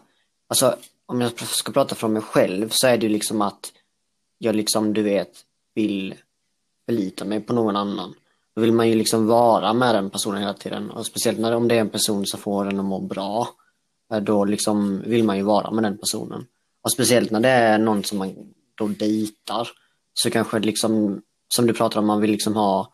alltså 0.48 0.76
om 1.06 1.22
jag 1.22 1.40
ska 1.40 1.72
prata 1.72 1.96
från 1.96 2.14
mig 2.14 2.22
själv 2.22 2.70
så 2.70 2.88
är 2.88 2.98
det 2.98 3.06
ju 3.06 3.14
liksom 3.14 3.42
att 3.42 3.72
jag 4.38 4.56
liksom 4.56 4.94
du 4.94 5.04
vet 5.04 5.46
vill 5.76 6.16
förlita 6.86 7.26
mig 7.26 7.42
på 7.42 7.54
någon 7.54 7.76
annan. 7.76 8.14
Då 8.56 8.62
vill 8.62 8.74
man 8.74 8.90
ju 8.90 8.96
liksom 8.96 9.28
vara 9.28 9.74
med 9.74 9.96
den 9.96 10.10
personen 10.10 10.42
hela 10.42 10.54
tiden. 10.54 10.92
Och 10.92 11.06
speciellt 11.06 11.40
när 11.40 11.56
om 11.56 11.68
det 11.68 11.76
är 11.76 11.80
en 11.80 11.90
person 11.90 12.26
som 12.26 12.40
får 12.40 12.66
en 12.66 12.80
att 12.80 12.86
må 12.86 13.00
bra. 13.00 13.48
Eh, 14.14 14.20
då 14.20 14.46
liksom 14.46 15.02
vill 15.06 15.24
man 15.24 15.38
ju 15.38 15.44
vara 15.44 15.72
med 15.72 15.84
den 15.84 15.98
personen. 15.98 16.46
Och 16.82 16.92
speciellt 16.92 17.32
när 17.32 17.40
det 17.40 17.50
är 17.50 17.78
någon 17.78 18.04
som 18.04 18.18
man 18.18 18.54
då 18.76 18.88
dejtar. 18.88 19.68
Så 20.14 20.30
kanske 20.30 20.60
liksom, 20.60 21.22
som 21.56 21.68
du 21.68 21.74
pratar 21.74 22.00
om, 22.00 22.08
man 22.08 22.22
vill 22.22 22.32
liksom 22.32 22.56
ha 22.56 22.94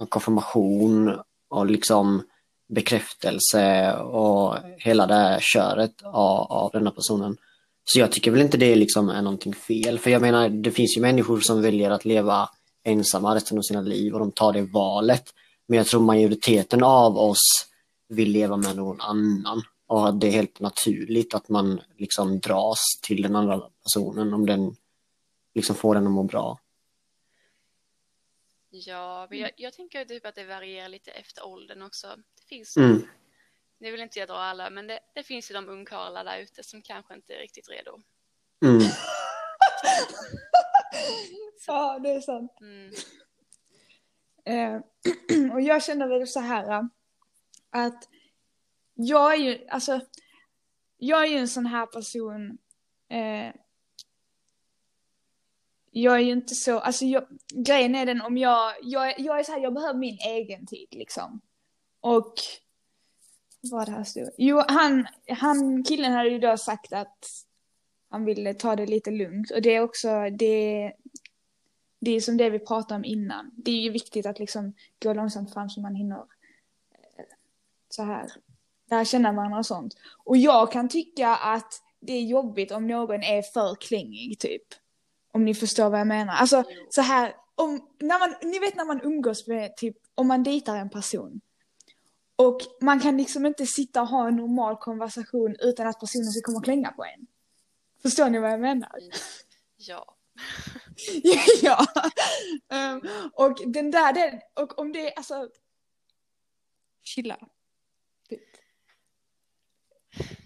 en 0.00 0.06
konfirmation 0.06 1.18
och 1.48 1.66
liksom 1.66 2.22
bekräftelse 2.68 3.94
och 3.94 4.56
hela 4.78 5.06
det 5.06 5.14
här 5.14 5.40
köret 5.40 6.02
av, 6.02 6.52
av 6.52 6.70
den 6.72 6.86
här 6.86 6.94
personen. 6.94 7.36
Så 7.88 8.00
jag 8.00 8.12
tycker 8.12 8.30
väl 8.30 8.40
inte 8.40 8.56
det 8.56 8.76
liksom 8.76 9.08
är 9.08 9.22
någonting 9.22 9.54
fel. 9.54 9.98
För 9.98 10.10
jag 10.10 10.22
menar, 10.22 10.48
det 10.48 10.70
finns 10.70 10.96
ju 10.96 11.00
människor 11.00 11.40
som 11.40 11.62
väljer 11.62 11.90
att 11.90 12.04
leva 12.04 12.50
ensamma 12.84 13.34
resten 13.34 13.58
av 13.58 13.62
sina 13.62 13.80
liv 13.80 14.12
och 14.12 14.18
de 14.18 14.32
tar 14.32 14.52
det 14.52 14.62
valet. 14.62 15.34
Men 15.66 15.76
jag 15.76 15.86
tror 15.86 16.00
majoriteten 16.00 16.82
av 16.82 17.18
oss 17.18 17.66
vill 18.08 18.30
leva 18.30 18.56
med 18.56 18.76
någon 18.76 19.00
annan. 19.00 19.62
Och 19.86 20.14
det 20.14 20.26
är 20.26 20.30
helt 20.30 20.60
naturligt 20.60 21.34
att 21.34 21.48
man 21.48 21.80
liksom 21.96 22.40
dras 22.40 22.78
till 23.02 23.22
den 23.22 23.36
andra 23.36 23.60
personen 23.82 24.34
om 24.34 24.46
den 24.46 24.76
liksom 25.54 25.76
får 25.76 25.94
den 25.94 26.06
att 26.06 26.12
må 26.12 26.22
bra. 26.22 26.60
Ja, 28.70 29.26
men 29.30 29.38
jag, 29.38 29.50
jag 29.56 29.72
tänker 29.72 30.04
typ 30.04 30.26
att 30.26 30.34
det 30.34 30.44
varierar 30.44 30.88
lite 30.88 31.10
efter 31.10 31.46
åldern 31.46 31.82
också. 31.82 32.06
Det 32.16 32.48
finns, 32.48 32.76
Mm. 32.76 33.02
Nu 33.78 33.90
vill 33.90 34.00
inte 34.00 34.18
jag 34.18 34.28
dra 34.28 34.36
alla, 34.36 34.70
men 34.70 34.86
det, 34.86 35.00
det 35.14 35.22
finns 35.22 35.50
ju 35.50 35.54
de 35.54 35.68
ungkarlar 35.68 36.24
där 36.24 36.38
ute 36.38 36.62
som 36.62 36.82
kanske 36.82 37.14
inte 37.14 37.34
är 37.34 37.38
riktigt 37.38 37.68
redo. 37.68 38.02
Mm. 38.64 38.80
ja 41.66 41.98
det 42.02 42.10
är 42.10 42.20
sant. 42.20 42.52
Mm. 42.60 42.92
Eh, 44.44 44.80
och 45.52 45.60
jag 45.60 45.82
känner 45.82 46.08
väl 46.08 46.26
så 46.26 46.40
här 46.40 46.70
äh, 46.70 46.82
att 47.70 48.08
jag 48.94 49.34
är 49.34 49.38
ju, 49.38 49.68
alltså, 49.68 50.00
jag 50.96 51.22
är 51.22 51.26
ju 51.26 51.36
en 51.36 51.48
sån 51.48 51.66
här 51.66 51.86
person. 51.86 52.58
Eh, 53.08 53.54
jag 55.90 56.14
är 56.14 56.20
ju 56.20 56.32
inte 56.32 56.54
så, 56.54 56.78
alltså 56.78 57.04
jag, 57.04 57.26
grejen 57.54 57.94
är 57.94 58.06
den 58.06 58.22
om 58.22 58.38
jag, 58.38 58.74
jag, 58.82 59.20
jag 59.20 59.38
är 59.38 59.44
så 59.44 59.52
här, 59.52 59.60
jag 59.60 59.74
behöver 59.74 59.98
min 59.98 60.18
egen 60.18 60.66
tid 60.66 60.88
liksom. 60.90 61.40
Och 62.00 62.34
vad 63.72 63.88
det 63.88 63.92
här 63.92 64.04
stod. 64.04 64.30
Jo, 64.38 64.62
han, 64.68 65.06
han, 65.28 65.84
killen 65.84 66.12
hade 66.12 66.28
ju 66.28 66.38
då 66.38 66.56
sagt 66.56 66.92
att 66.92 67.26
han 68.10 68.24
ville 68.24 68.54
ta 68.54 68.76
det 68.76 68.86
lite 68.86 69.10
lugnt 69.10 69.50
och 69.50 69.62
det 69.62 69.74
är 69.74 69.80
också, 69.80 70.08
det, 70.30 70.92
det 72.00 72.10
är 72.10 72.20
som 72.20 72.36
det 72.36 72.50
vi 72.50 72.58
pratade 72.58 72.94
om 72.94 73.04
innan. 73.04 73.50
Det 73.56 73.70
är 73.70 73.80
ju 73.80 73.90
viktigt 73.90 74.26
att 74.26 74.38
liksom 74.38 74.74
gå 75.02 75.12
långsamt 75.12 75.52
fram 75.52 75.68
så 75.68 75.80
man 75.80 75.94
hinner 75.94 76.16
eh, 76.16 77.24
så 77.88 78.02
här 78.02 78.32
lära 78.90 79.04
känna 79.04 79.32
varandra 79.32 79.58
och 79.58 79.66
sånt. 79.66 79.94
Och 80.24 80.36
jag 80.36 80.72
kan 80.72 80.88
tycka 80.88 81.28
att 81.28 81.82
det 82.00 82.12
är 82.12 82.22
jobbigt 82.22 82.72
om 82.72 82.86
någon 82.86 83.22
är 83.22 83.42
för 83.42 83.74
klängig 83.74 84.38
typ. 84.38 84.62
Om 85.32 85.44
ni 85.44 85.54
förstår 85.54 85.90
vad 85.90 86.00
jag 86.00 86.06
menar. 86.06 86.32
Alltså 86.32 86.64
så 86.90 87.00
här, 87.00 87.34
om, 87.54 87.88
när 88.00 88.18
man, 88.18 88.52
ni 88.52 88.58
vet 88.58 88.76
när 88.76 88.84
man 88.84 89.00
umgås 89.02 89.46
med 89.46 89.76
typ, 89.76 89.96
om 90.14 90.28
man 90.28 90.42
dejtar 90.42 90.76
en 90.76 90.90
person. 90.90 91.40
Och 92.36 92.58
man 92.80 93.00
kan 93.00 93.16
liksom 93.16 93.46
inte 93.46 93.66
sitta 93.66 94.02
och 94.02 94.08
ha 94.08 94.28
en 94.28 94.36
normal 94.36 94.76
konversation 94.76 95.56
utan 95.58 95.86
att 95.86 96.00
personen 96.00 96.32
ska 96.32 96.40
komma 96.42 96.58
och 96.58 96.64
klänga 96.64 96.92
på 96.92 97.04
en. 97.04 97.26
Förstår 98.02 98.30
ni 98.30 98.38
vad 98.38 98.50
jag 98.50 98.60
menar? 98.60 98.92
Ja, 99.78 100.16
ja. 101.62 101.86
Ehm, 102.68 103.00
och 103.32 103.58
den 103.66 103.90
där, 103.90 104.12
den, 104.12 104.40
och 104.54 104.78
om 104.78 104.92
det 104.92 105.10
är 105.12 105.18
alltså... 105.18 105.48
Chilla. 107.02 107.48
Typ. 108.28 108.42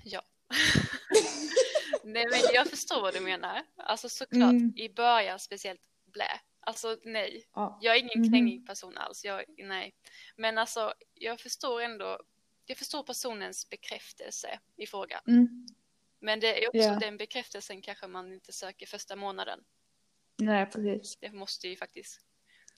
ja. 0.05 0.23
nej, 2.05 2.27
men 2.31 2.41
jag 2.55 2.69
förstår 2.69 3.01
vad 3.01 3.15
du 3.15 3.21
menar. 3.21 3.63
Alltså 3.77 4.09
såklart 4.09 4.51
Mm. 4.51 4.73
i 4.77 4.89
början 4.89 5.39
speciellt 5.39 5.81
blä. 6.13 6.41
Alltså 6.71 6.97
nej, 7.05 7.45
Ja. 7.55 7.79
jag 7.81 7.97
är 7.97 8.01
ingen 8.01 8.21
Mhm. 8.21 8.29
klängig 8.29 8.67
person 8.67 8.97
alls. 8.99 9.25
Jag, 9.25 9.45
nej. 9.59 9.95
Men 10.37 10.59
alltså 10.59 10.95
jag 11.15 11.41
förstår 11.41 11.81
ändå, 11.81 12.19
jag 12.67 12.77
förstår 12.79 13.03
personens 13.03 13.71
bekräftelse 13.71 14.59
i 14.77 14.87
frågan. 14.87 15.21
Mm. 15.27 15.67
Men 16.21 16.41
det 16.41 16.65
är 16.65 16.69
också 16.69 16.79
Ja. 16.79 16.99
den 16.99 17.17
bekräftelsen 17.17 17.83
kanske 17.83 18.07
man 18.07 18.33
inte 18.33 18.53
söker 18.53 18.87
första 18.87 19.17
månaden. 19.17 19.61
Nej, 20.37 20.67
precis. 20.67 21.17
Det 21.17 21.33
måste 21.33 21.69
ju 21.69 21.77
faktiskt 21.77 22.21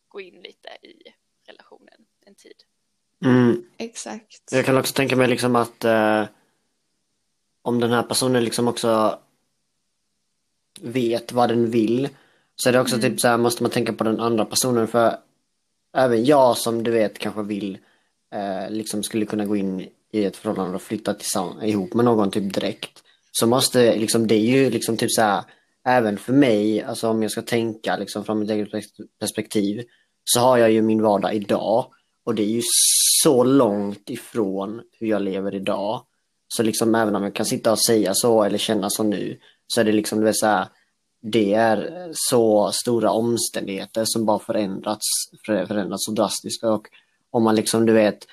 gå 0.09 0.21
in 0.21 0.43
lite 0.43 0.69
i 0.83 1.03
relationen 1.47 2.07
en 2.27 2.35
tid. 2.35 2.65
Mm. 3.25 3.71
Exakt. 3.77 4.53
Jag 4.53 4.65
kan 4.65 4.79
också 4.79 4.95
tänka 4.95 5.17
mig 5.17 5.29
liksom 5.29 5.57
att 5.57 5.85
eh, 5.85 6.25
om 7.63 7.81
den 7.81 7.91
här 7.91 8.03
personen 8.03 8.45
liksom 8.45 8.69
också 8.69 9.23
vet 10.81 11.33
vad 11.33 11.49
den 11.49 11.71
vill 11.71 12.09
så 12.63 12.69
är 12.69 12.73
det 12.73 12.81
också 12.81 12.97
Mm. 12.97 13.11
typ 13.11 13.21
så 13.21 13.29
här 13.29 13.37
måste 13.37 13.63
man 13.63 13.71
tänka 13.71 13.93
på 13.93 14.05
den 14.05 14.21
andra 14.21 14.45
personen 14.45 14.89
för 14.89 15.17
även 15.97 16.25
jag 16.25 16.57
som 16.57 16.83
du 16.83 16.91
vet 16.91 17.19
kanske 17.19 17.43
vill 17.43 17.79
eh, 18.35 18.71
liksom 18.71 19.03
skulle 19.03 19.27
kunna 19.27 19.45
gå 19.47 19.57
in 19.57 19.89
i 20.13 20.25
ett 20.25 20.37
förhållande 20.37 20.77
och 20.77 20.83
flytta 20.83 21.15
tillsammans, 21.15 21.65
ihop 21.65 21.95
med 21.95 22.05
någon 22.05 22.31
typ 22.31 22.55
direkt 22.55 23.03
så 23.33 23.47
måste 23.47 23.97
liksom 23.97 24.27
det 24.27 24.35
är 24.35 24.63
ju 24.63 24.71
liksom 24.71 24.97
typ 24.97 25.13
så 25.13 25.23
här 25.23 25.43
även 25.85 26.19
för 26.19 26.33
mig 26.33 26.83
alltså 26.83 27.09
om 27.09 27.23
jag 27.23 27.31
ska 27.31 27.43
tänka 27.43 27.97
liksom 27.97 28.25
från 28.25 28.39
mitt 28.39 28.51
eget 28.51 28.69
perspektiv 29.21 29.85
så 30.25 30.41
har 30.41 30.59
jag 30.59 30.71
ju 30.71 30.83
min 30.83 31.03
vardag 31.03 31.35
idag 31.35 31.87
och 32.25 32.35
det 32.35 32.43
är 32.43 32.51
ju 32.51 32.63
så 33.23 33.45
långt 33.45 34.11
ifrån 34.11 34.83
hur 34.99 35.07
jag 35.07 35.23
lever 35.23 35.55
idag. 35.55 36.03
Så 36.49 36.63
liksom 36.63 36.95
även 36.95 37.17
om 37.17 37.23
jag 37.23 37.35
kan 37.35 37.47
sitta 37.47 37.73
och 37.73 37.79
säga 37.79 38.15
så 38.15 38.43
eller 38.43 38.59
känna 38.59 38.91
så 38.91 39.03
nu 39.03 39.39
så 39.67 39.81
är 39.81 39.85
det 39.85 39.93
liksom 39.93 40.19
du 40.19 40.25
vet 40.25 40.37
så 40.37 40.47
här, 40.47 40.67
det 41.23 41.55
är 41.55 42.09
så 42.13 42.71
stora 42.73 43.11
omständigheter 43.11 44.05
som 44.05 44.27
bara 44.27 44.39
förändrats, 44.39 45.07
förändrats 45.47 46.05
så 46.05 46.13
drastiskt. 46.13 46.65
Och 46.65 46.89
om 47.31 47.43
man 47.43 47.55
liksom, 47.55 47.87
du 47.87 47.93
vet, 47.93 48.27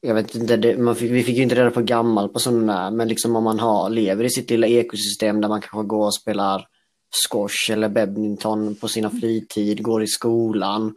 jag 0.00 0.14
vet 0.14 0.34
inte, 0.34 0.56
det, 0.56 0.78
man 0.78 0.96
fick, 0.96 1.10
vi 1.10 1.22
fick 1.22 1.36
ju 1.36 1.42
inte 1.42 1.54
reda 1.54 1.70
på 1.70 1.82
gammal 1.82 2.28
personen 2.28 2.70
är, 2.70 2.90
men 2.90 3.08
liksom 3.08 3.36
om 3.36 3.44
man 3.44 3.58
har, 3.58 3.90
lever 3.90 4.24
i 4.24 4.30
sitt 4.30 4.50
lilla 4.50 4.66
ekosystem 4.66 5.40
där 5.40 5.48
man 5.48 5.60
kanske 5.60 5.88
går 5.88 6.06
och 6.06 6.14
spelar 6.14 6.68
squash 7.28 7.70
eller 7.72 7.88
badminton 7.88 8.74
på 8.74 8.88
sina 8.88 9.10
fritid, 9.10 9.82
går 9.82 10.02
i 10.02 10.06
skolan, 10.06 10.94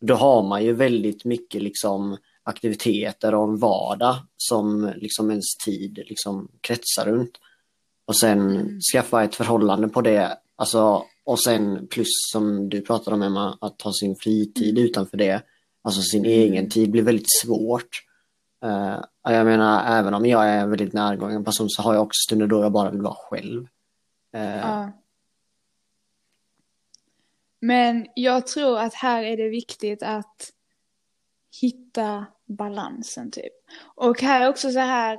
då 0.00 0.14
har 0.14 0.42
man 0.42 0.64
ju 0.64 0.72
väldigt 0.72 1.24
mycket 1.24 1.62
liksom 1.62 2.16
aktiviteter 2.42 3.34
och 3.34 3.48
en 3.48 3.58
vardag 3.58 4.16
som 4.36 4.92
liksom 4.96 5.30
ens 5.30 5.56
tid 5.64 5.98
liksom 6.08 6.48
kretsar 6.60 7.04
runt. 7.06 7.38
Och 8.06 8.16
sen 8.16 8.50
Mm. 8.50 8.80
skaffa 8.92 9.24
ett 9.24 9.34
förhållande 9.34 9.88
på 9.88 10.00
det, 10.00 10.38
alltså 10.58 11.04
och 11.24 11.40
sen 11.40 11.86
plus 11.86 12.08
som 12.32 12.68
du 12.68 12.80
pratade 12.80 13.14
om 13.16 13.22
Emma, 13.22 13.58
att 13.60 13.82
ha 13.82 13.92
sin 13.92 14.16
fritid 14.16 14.78
utanför 14.78 15.16
det, 15.16 15.42
alltså 15.82 16.02
sin 16.02 16.24
Mm. 16.24 16.32
egen 16.32 16.70
tid 16.70 16.90
blir 16.90 17.02
väldigt 17.02 17.32
svårt. 17.42 17.88
Eh, 18.64 19.00
jag 19.22 19.46
menar, 19.46 19.98
även 19.98 20.14
om 20.14 20.26
jag 20.26 20.48
är 20.48 20.60
en 20.60 20.70
väldigt 20.70 20.92
närgången 20.92 21.44
person 21.44 21.68
så 21.70 21.82
har 21.82 21.94
jag 21.94 22.02
också 22.02 22.18
stunder 22.26 22.46
då 22.46 22.62
jag 22.62 22.72
bara 22.72 22.90
vill 22.90 23.02
vara 23.02 23.14
själv. 23.14 23.66
Eh, 24.34 24.56
Ja. 24.56 24.92
Men 27.60 28.06
jag 28.14 28.46
tror 28.46 28.78
att 28.78 28.94
här 28.94 29.22
är 29.22 29.36
det 29.36 29.48
viktigt 29.48 30.02
att 30.02 30.52
hitta 31.60 32.26
balansen 32.46 33.30
typ. 33.30 33.52
Och 33.94 34.20
här 34.22 34.40
är 34.40 34.48
också 34.48 34.70
så 34.70 34.78
här, 34.78 35.18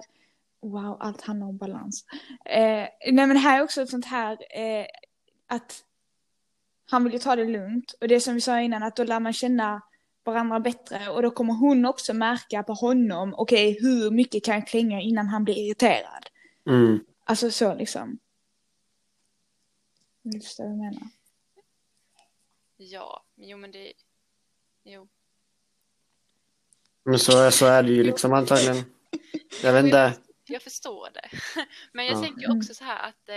wow, 0.62 0.98
allt 1.00 1.22
handlar 1.22 1.48
om 1.48 1.58
balans. 1.58 2.06
Eh, 2.46 2.88
nej 3.12 3.28
men 3.28 3.38
här 3.38 3.60
är 3.60 3.64
också 3.64 3.82
ett 3.82 3.90
sånt 3.90 4.06
här 4.06 4.32
eh, 4.32 4.86
att 5.50 5.84
han 6.90 7.04
vill 7.04 7.14
ju 7.14 7.20
ta 7.20 7.36
det 7.36 7.46
lugnt 7.46 7.92
och 8.02 8.08
det 8.08 8.22
som 8.22 8.34
vi 8.34 8.42
sa 8.42 8.60
innan 8.62 8.84
att 8.84 8.96
då 8.96 9.04
lär 9.04 9.20
man 9.20 9.34
känna 9.34 9.82
varandra 10.24 10.60
bättre 10.60 11.10
och 11.10 11.22
då 11.22 11.32
kommer 11.32 11.54
hon 11.54 11.86
också 11.86 12.14
märka 12.14 12.64
på 12.64 12.74
honom, 12.74 13.34
okej 13.38 13.78
hur 13.82 14.12
mycket 14.12 14.44
kan 14.46 14.56
jag 14.56 14.68
klänga 14.68 15.02
innan 15.02 15.28
han 15.28 15.44
blir 15.44 15.58
irriterad? 15.58 16.30
Mm, 16.68 17.06
Alltså 17.24 17.52
så 17.52 17.76
liksom. 17.76 18.20
Du 20.22 20.42
förstår 20.42 20.64
vad 20.64 20.72
jag 20.72 20.78
menar? 20.80 21.08
Ja, 22.78 23.24
jo 23.36 23.58
men 23.58 23.72
det... 23.72 23.94
Jo. 24.84 25.08
men 27.04 27.20
så, 27.20 27.52
så 27.52 27.66
är 27.66 27.84
det 27.84 27.92
ju 27.92 28.04
liksom 28.04 28.34
antagligen. 28.34 28.84
Jag 29.64 29.74
vet 29.74 29.86
inte. 29.86 30.14
Jag 30.52 30.62
förstår 30.62 31.10
det. 31.14 31.30
Men 31.94 32.06
jag 32.06 32.16
Ja. 32.18 32.22
tänker 32.22 32.58
också 32.58 32.74
så 32.74 32.84
här 32.84 33.10
att... 33.10 33.30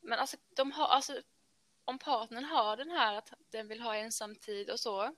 Men 0.00 0.18
alltså, 0.18 0.36
de 0.56 0.72
har, 0.72 0.86
alltså, 0.88 1.22
om 1.84 1.98
partnern 1.98 2.44
har 2.44 2.76
den 2.76 2.90
här 2.90 3.14
att 3.14 3.32
den 3.50 3.68
vill 3.68 3.80
ha 3.80 3.96
ensamtid 3.96 4.70
och 4.70 4.80
så 4.80 5.14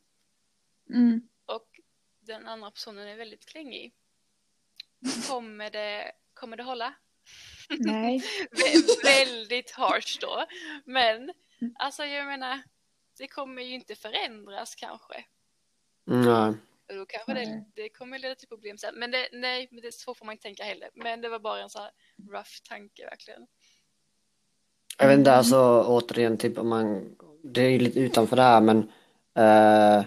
Mm. 0.89 1.29
och 1.47 1.81
den 2.21 2.47
andra 2.47 2.71
personen 2.71 3.09
är 3.09 3.17
väldigt 3.17 3.47
klängig. 3.47 3.95
Kommer 5.29 5.71
det, 5.71 6.13
kommer 6.35 6.57
det 6.57 6.63
hålla? 6.63 6.95
Nej. 7.79 8.19
Vä- 8.51 9.05
väldigt 9.05 9.71
harsh 9.71 10.19
då. 10.21 10.47
Men 10.85 11.33
alltså 11.79 12.05
jag 12.05 12.27
menar, 12.27 12.63
det 13.19 13.29
kommer 13.29 13.63
ju 13.63 13.75
inte 13.75 13.95
förändras 13.95 14.75
kanske. 14.75 15.25
Nej. 16.05 16.55
Och 16.89 16.95
då 16.95 17.07
kanske 17.07 17.35
det, 17.35 17.65
det 17.75 17.89
kommer 17.89 18.19
leda 18.19 18.35
till 18.35 18.49
problem 18.49 18.79
sen. 18.79 18.95
Men 18.95 19.11
det, 19.11 19.29
nej, 19.33 19.69
men 19.71 19.83
det, 19.83 19.93
så 19.95 20.15
får 20.15 20.27
man 20.27 20.33
inte 20.33 20.43
tänka 20.43 20.65
heller. 20.65 20.91
Men 20.95 21.21
det 21.21 21.29
var 21.29 21.39
bara 21.39 21.63
en 21.63 21.71
så 21.71 21.79
här 21.79 21.91
rough 22.31 22.51
tanke 22.69 23.05
verkligen. 23.05 23.47
Jag 25.03 25.09
vet 25.09 25.19
inte, 25.19 25.35
alltså 25.35 25.85
återigen, 25.87 26.37
typ 26.37 26.59
om 26.59 26.69
man, 26.69 27.05
det 27.43 27.63
är 27.63 27.79
lite 27.79 28.01
utanför 28.01 28.37
det 28.37 28.43
här, 28.43 28.61
men 28.61 28.79
eh, 29.35 30.05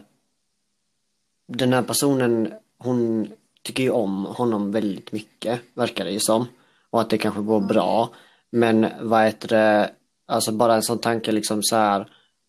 den 1.47 1.73
här 1.73 1.81
personen, 1.81 2.53
hon 2.77 3.27
tycker 3.61 3.83
ju 3.83 3.89
om 3.89 4.25
honom 4.25 4.71
väldigt 4.71 5.11
mycket, 5.11 5.61
verkar 5.73 6.05
det 6.05 6.11
ju 6.11 6.19
som. 6.19 6.47
Och 6.89 7.01
att 7.01 7.09
det 7.09 7.17
kanske 7.17 7.41
går 7.41 7.59
bra. 7.59 8.09
Men 8.49 8.87
vad 9.01 9.25
heter 9.25 9.47
det, 9.47 9.91
alltså 10.25 10.51
bara 10.51 10.75
en 10.75 10.83
sån 10.83 10.99
tanke 10.99 11.31
liksom 11.31 11.63
så 11.63 11.75
här, 11.75 12.07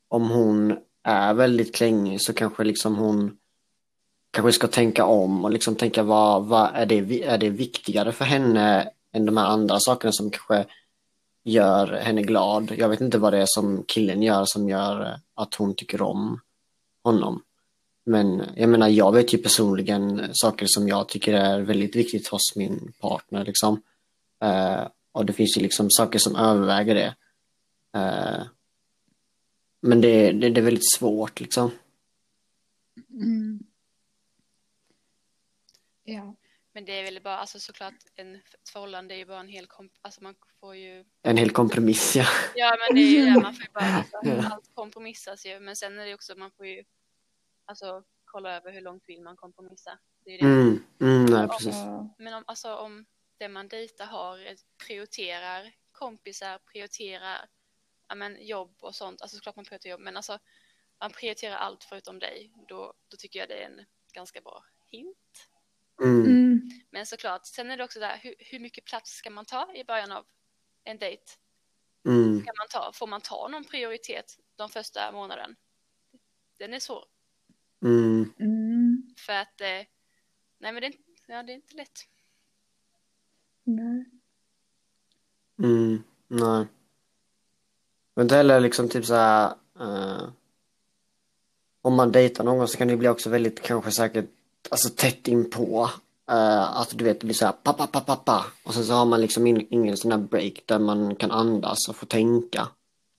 om 0.09 0.31
hon 0.31 0.79
är 1.03 1.35
väldigt 1.35 1.75
klängig 1.75 2.23
så 2.23 2.33
kanske 2.33 2.65
liksom 2.65 2.97
hon 2.97 3.37
kanske 4.31 4.53
ska 4.53 4.67
tänka 4.67 5.05
om 5.05 5.45
och 5.45 5.51
liksom 5.51 5.75
tänka 5.75 6.03
vad, 6.03 6.47
vad 6.47 6.71
är, 6.75 6.87
det, 6.87 7.25
är 7.25 7.39
det 7.39 7.51
viktigare 7.51 8.13
för 8.13 8.25
henne 8.25 8.89
än 9.13 9.27
de 9.27 9.37
här 9.37 9.47
andra 9.47 9.81
sakerna 9.81 10.13
som 10.13 10.31
kanske 10.31 10.65
gör 11.47 11.93
henne 11.93 12.23
glad. 12.23 12.73
Jag 12.77 12.89
vet 12.89 13.01
inte 13.01 13.19
vad 13.19 13.33
det 13.33 13.39
är 13.39 13.47
som 13.49 13.85
killen 13.89 14.23
gör 14.23 14.45
som 14.47 14.69
gör 14.69 15.01
eh, 15.01 15.17
att 15.35 15.55
hon 15.55 15.75
tycker 15.75 16.03
om 16.03 16.41
honom. 17.03 17.43
Men 18.05 18.43
jag 18.57 18.69
menar, 18.69 18.89
jag 18.89 19.13
vet 19.13 19.35
ju 19.35 19.39
personligen 19.39 20.29
saker 20.33 20.67
som 20.69 20.89
jag 20.89 21.09
tycker 21.09 21.35
är 21.35 21.61
väldigt 21.61 21.97
viktigt 21.97 22.29
hos 22.29 22.57
min 22.57 22.93
partner 23.01 23.45
liksom. 23.45 23.83
Uh, 24.45 24.89
och 25.13 25.27
det 25.27 25.33
finns 25.33 25.57
ju 25.57 25.61
liksom 25.61 25.91
saker 25.91 26.19
som 26.19 26.37
överväger 26.37 26.95
det. 26.95 27.15
Uh, 27.99 28.47
men 29.81 30.01
det, 30.01 30.33
det, 30.33 30.51
det 30.51 30.61
är 30.61 30.65
väldigt 30.65 30.93
svårt 30.95 31.41
liksom. 31.41 31.71
Mm. 33.11 33.61
Ja. 36.05 36.36
Men 36.77 36.85
det 36.85 36.93
är 36.93 37.05
väl 37.05 37.23
bara, 37.23 37.37
alltså 37.37 37.61
såklart, 37.61 37.95
en, 38.15 38.35
ett 38.35 38.69
förhållande 38.73 39.15
är 39.15 39.19
ju 39.19 39.25
bara 39.25 39.41
en 39.41 39.49
hel 39.49 39.67
komp... 39.67 39.93
Alltså 40.03 40.23
man 40.23 40.35
får 40.61 40.77
ju... 40.77 41.05
En 41.23 41.37
hel 41.37 41.51
kompromiss, 41.51 42.17
ja. 42.17 42.27
Ja, 42.55 42.77
men 42.81 42.97
det 42.97 43.01
är 43.01 43.11
ju 43.11 43.25
det, 43.25 43.41
man 43.41 43.55
får 43.55 43.63
ju 43.63 43.73
bara... 43.73 43.85
Alltså, 43.85 44.19
Ja. 44.23 44.51
allt 44.53 44.75
kompromissas 44.75 45.47
ju. 45.47 45.61
Men 45.61 45.77
sen 45.77 45.99
är 45.99 46.07
det 46.07 46.15
också, 46.15 46.35
man 46.37 46.51
får 46.51 46.67
ju 46.67 46.85
alltså 47.65 48.05
kolla 48.25 48.57
över 48.57 48.73
hur 48.73 48.81
långt 48.81 49.03
vill 49.07 49.23
man 49.23 49.37
kompromissa. 49.37 49.99
Det 50.25 50.31
är 50.31 50.39
det. 50.39 50.45
Mm, 50.45 50.85
mm, 51.01 51.25
nej, 51.25 51.49
precis. 51.49 51.75
Ja. 51.75 52.15
Men 52.19 52.35
om, 52.35 52.45
alltså, 52.47 52.75
om 52.75 53.07
det 53.39 53.49
man 53.49 53.69
dejtar 53.69 54.07
har, 54.07 54.57
prioriterar 54.87 55.73
kompisar, 55.93 56.59
prioriterar 56.73 57.49
ja, 58.09 58.15
men, 58.15 58.47
jobb 58.47 58.77
och 58.81 58.95
sånt. 58.95 59.23
Alltså 59.23 59.37
såklart 59.37 59.57
man 59.57 59.65
prioriterar 59.65 59.91
jobb, 59.91 60.01
men 60.01 60.17
alltså 60.17 60.39
man 61.01 61.11
prioriterar 61.11 61.57
allt 61.57 61.85
förutom 61.85 62.19
dig. 62.19 62.53
Då, 62.69 62.95
då 63.09 63.17
tycker 63.17 63.39
jag 63.39 63.49
det 63.49 63.63
är 63.63 63.67
en 63.67 63.85
ganska 64.13 64.41
bra 64.41 64.65
hint. 64.91 65.17
Mm, 66.03 66.25
Mm. 66.25 66.71
Men 66.91 67.07
såklart, 67.07 67.47
sen 67.47 67.71
är 67.71 67.77
det 67.77 67.85
också 67.85 68.01
där, 68.01 68.19
hur, 68.23 68.35
hur 68.39 68.59
mycket 68.59 68.85
plats 68.85 69.11
ska 69.11 69.31
man 69.31 69.45
ta 69.45 69.73
i 69.75 69.85
början 69.85 70.13
av 70.13 70.25
en 70.85 70.99
dejt? 70.99 71.23
mm, 72.07 72.45
Kan 72.45 72.55
man 72.59 72.67
ta, 72.71 72.93
får 72.95 73.07
man 73.07 73.21
ta 73.21 73.49
någon 73.49 73.65
prioritet 73.65 74.39
de 74.57 74.69
första 74.69 75.13
månaden? 75.13 75.57
Den 76.59 76.75
är 76.75 76.79
svår. 76.81 77.05
mm, 77.83 78.33
Mm. 78.39 79.03
För 79.19 79.33
att, 79.33 79.61
eh, 79.61 79.67
nej 80.59 80.73
men 80.73 80.75
det 80.75 80.87
är, 80.87 80.87
inte- 80.87 81.03
ja, 81.27 81.43
det 81.43 81.53
är 81.53 81.55
inte 81.55 81.77
lätt. 81.77 81.99
Nej. 83.65 84.05
mm, 85.59 86.03
nej. 86.29 86.67
Men 88.15 88.23
inte 88.25 88.37
heller 88.37 88.61
liksom 88.61 88.89
typ 88.89 89.05
så 89.05 89.15
här, 89.15 89.55
eh, 89.81 90.29
om 91.83 91.95
man 91.95 92.13
dejtar 92.13 92.45
någon 92.45 92.69
så 92.69 92.79
kan 92.79 92.89
det 92.89 92.97
bli 92.97 93.09
också 93.09 93.31
väldigt 93.31 93.63
kanske 93.63 93.91
säkert 93.93 94.31
alltså 94.71 94.89
tätt 94.89 95.29
inpå. 95.29 95.91
Uh, 96.31 96.79
att 96.81 96.99
du 96.99 97.05
vet, 97.05 97.21
det 97.21 97.27
blir 97.27 97.35
så 97.35 97.45
här 97.47 97.53
pappa, 97.53 97.87
pappa, 97.87 98.01
pappa. 98.17 98.47
Och 98.65 98.75
sen 98.75 98.85
så 98.85 98.93
har 98.93 99.05
man 99.07 99.21
liksom 99.21 99.47
in, 99.47 99.67
ingen 99.71 99.97
sån 99.97 100.11
här 100.13 100.19
break 100.19 100.63
där 100.67 100.79
man 100.79 101.17
kan 101.17 101.31
andas 101.31 101.89
och 101.89 101.97
få 101.97 102.07
tänka. 102.07 102.69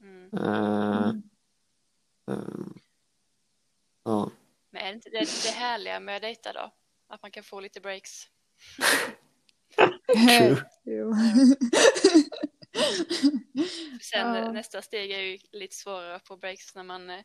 Mm. 0.01 0.33
Eh, 0.33 1.09
Mm. 1.09 1.23
eh, 2.31 2.81
ja. 4.03 4.29
Men 4.71 4.81
är 4.81 4.87
det 4.87 4.93
inte 4.93 5.09
det, 5.09 5.19
det 5.43 5.49
härliga 5.51 5.99
med 5.99 6.15
att 6.15 6.21
dejta 6.21 6.53
då? 6.53 6.73
Att 7.09 7.21
man 7.21 7.31
kan 7.31 7.43
få 7.43 7.59
lite 7.59 7.79
breaks. 7.81 8.11
True. 10.13 10.57
Sen 14.01 14.35
Ja. 14.35 14.37
eh, 14.37 14.51
nästa 14.51 14.81
steg 14.81 15.11
är 15.11 15.19
ju 15.19 15.37
lite 15.51 15.75
svårare 15.75 16.15
att 16.15 16.27
få 16.27 16.37
breaks 16.37 16.75
när 16.75 16.83
man 16.83 17.09
är 17.09 17.23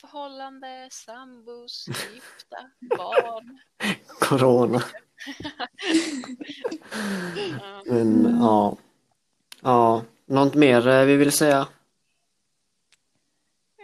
förhållande, 0.00 0.88
sambos, 0.90 1.86
gifta, 1.88 2.70
barn. 2.96 3.58
Corona. 4.20 4.82
Ja. 7.60 7.82
Men 7.86 8.36
ja. 8.40 8.76
Ja, 9.62 10.04
något 10.26 10.54
mer 10.54 10.88
eh, 10.88 11.04
vi 11.04 11.16
vill 11.16 11.32
säga? 11.32 11.68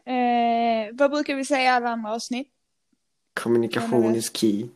Eh, 0.05 0.93
vad 0.93 1.11
brukar 1.11 1.35
vi 1.35 1.45
säga 1.45 1.63
i 1.63 1.69
alla 1.69 1.89
andra 1.91 2.13
avsnitt? 2.13 2.53
Kommunikation 3.35 4.15
is 4.15 4.31
key. 4.37 4.69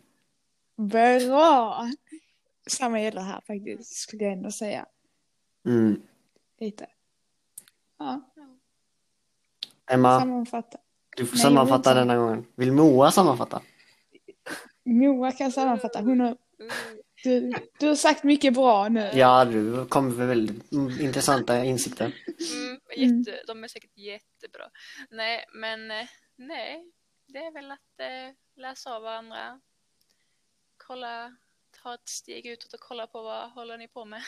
Bra! 0.76 1.90
Samma 2.66 3.00
gäller 3.00 3.22
här 3.22 3.40
faktiskt, 3.46 3.96
skulle 3.96 4.24
jag 4.24 4.32
ändå 4.32 4.50
säga. 4.50 4.86
Mm. 5.64 6.02
Lite. 6.58 6.86
Ja, 7.98 8.20
Emma, 9.86 10.20
sammanfatta. 10.20 10.78
Du 11.16 11.26
får 11.26 11.36
Nej, 11.36 11.42
sammanfatta 11.42 11.90
jag 11.90 11.96
denna 11.96 12.16
gången. 12.16 12.46
Vill 12.54 12.72
Moa 12.72 13.10
sammanfatta? 13.10 13.62
Moa 14.84 15.32
kan 15.32 15.52
sammanfatta. 15.52 16.00
Hon 16.00 16.20
har... 16.20 16.36
Mm. 16.60 16.72
Du, 17.24 17.52
du 17.78 17.88
har 17.88 17.94
sagt 17.94 18.24
mycket 18.24 18.54
bra 18.54 18.88
nu. 18.88 19.10
Ja, 19.14 19.44
du 19.44 19.86
kommer 19.86 20.10
med 20.10 20.28
väldigt 20.28 20.72
mm, 20.72 21.00
intressanta 21.00 21.64
insikter. 21.64 22.04
Mm, 22.54 22.80
jätte, 22.96 23.42
De 23.46 23.64
är 23.64 23.68
säkert 23.68 23.96
jättebra. 23.96 24.64
Nej, 25.10 25.44
men 25.54 25.90
eh, 25.90 26.06
nej, 26.36 26.92
det 27.26 27.38
är 27.38 27.52
väl 27.52 27.70
att 27.70 28.00
eh, 28.00 28.34
läsa 28.62 28.96
av 28.96 29.02
varandra. 29.02 29.60
Kolla, 30.76 31.36
ta 31.82 31.94
ett 31.94 32.08
steg 32.08 32.46
utåt 32.46 32.72
och 32.72 32.80
kolla 32.80 33.06
på 33.06 33.22
vad 33.22 33.50
håller 33.50 33.78
ni 33.78 33.88
på 33.88 34.04
med. 34.04 34.22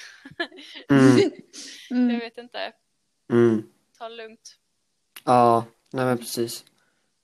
Mm, 0.89 1.19
Jag 1.91 1.99
Mm. 1.99 2.19
vet 2.19 2.39
inte, 2.39 2.73
mm. 3.31 3.63
ta 3.99 4.09
det 4.09 4.15
lugnt. 4.17 4.57
Ja, 5.25 5.65
nej 5.93 6.05
men 6.05 6.19
precis. 6.19 6.65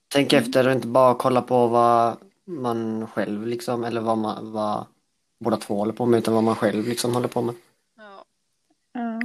Tänk 0.08 0.32
efter 0.32 0.66
och 0.66 0.72
inte 0.72 0.86
bara 0.86 1.14
kolla 1.14 1.42
på 1.42 1.66
vad 1.66 2.16
man 2.44 3.06
själv 3.06 3.46
liksom, 3.46 3.84
eller 3.84 4.00
vad 4.00 4.18
man, 4.18 4.52
vad 4.52 4.86
båda 5.40 5.56
två 5.56 5.76
håller 5.76 5.92
på 5.92 6.06
med, 6.06 6.18
utan 6.18 6.34
vad 6.34 6.44
man 6.44 6.56
själv 6.56 6.88
liksom 6.88 7.14
håller 7.14 7.28
på 7.28 7.42
med. 7.42 7.54
Ja. 7.96 8.24
Ja. 8.92 9.20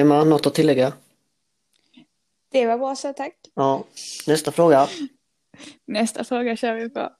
Emma, 0.00 0.24
något 0.24 0.46
att 0.46 0.54
tillägga? 0.54 0.92
Det 2.52 2.66
var 2.66 2.78
bra 2.78 2.96
så 2.96 3.12
tack. 3.12 3.34
Ja. 3.54 3.84
Nästa 4.26 4.52
fråga. 4.52 4.88
Nästa 5.86 6.24
fråga 6.24 6.56
kör 6.56 6.74
vi 6.74 6.90
på. 6.90 7.10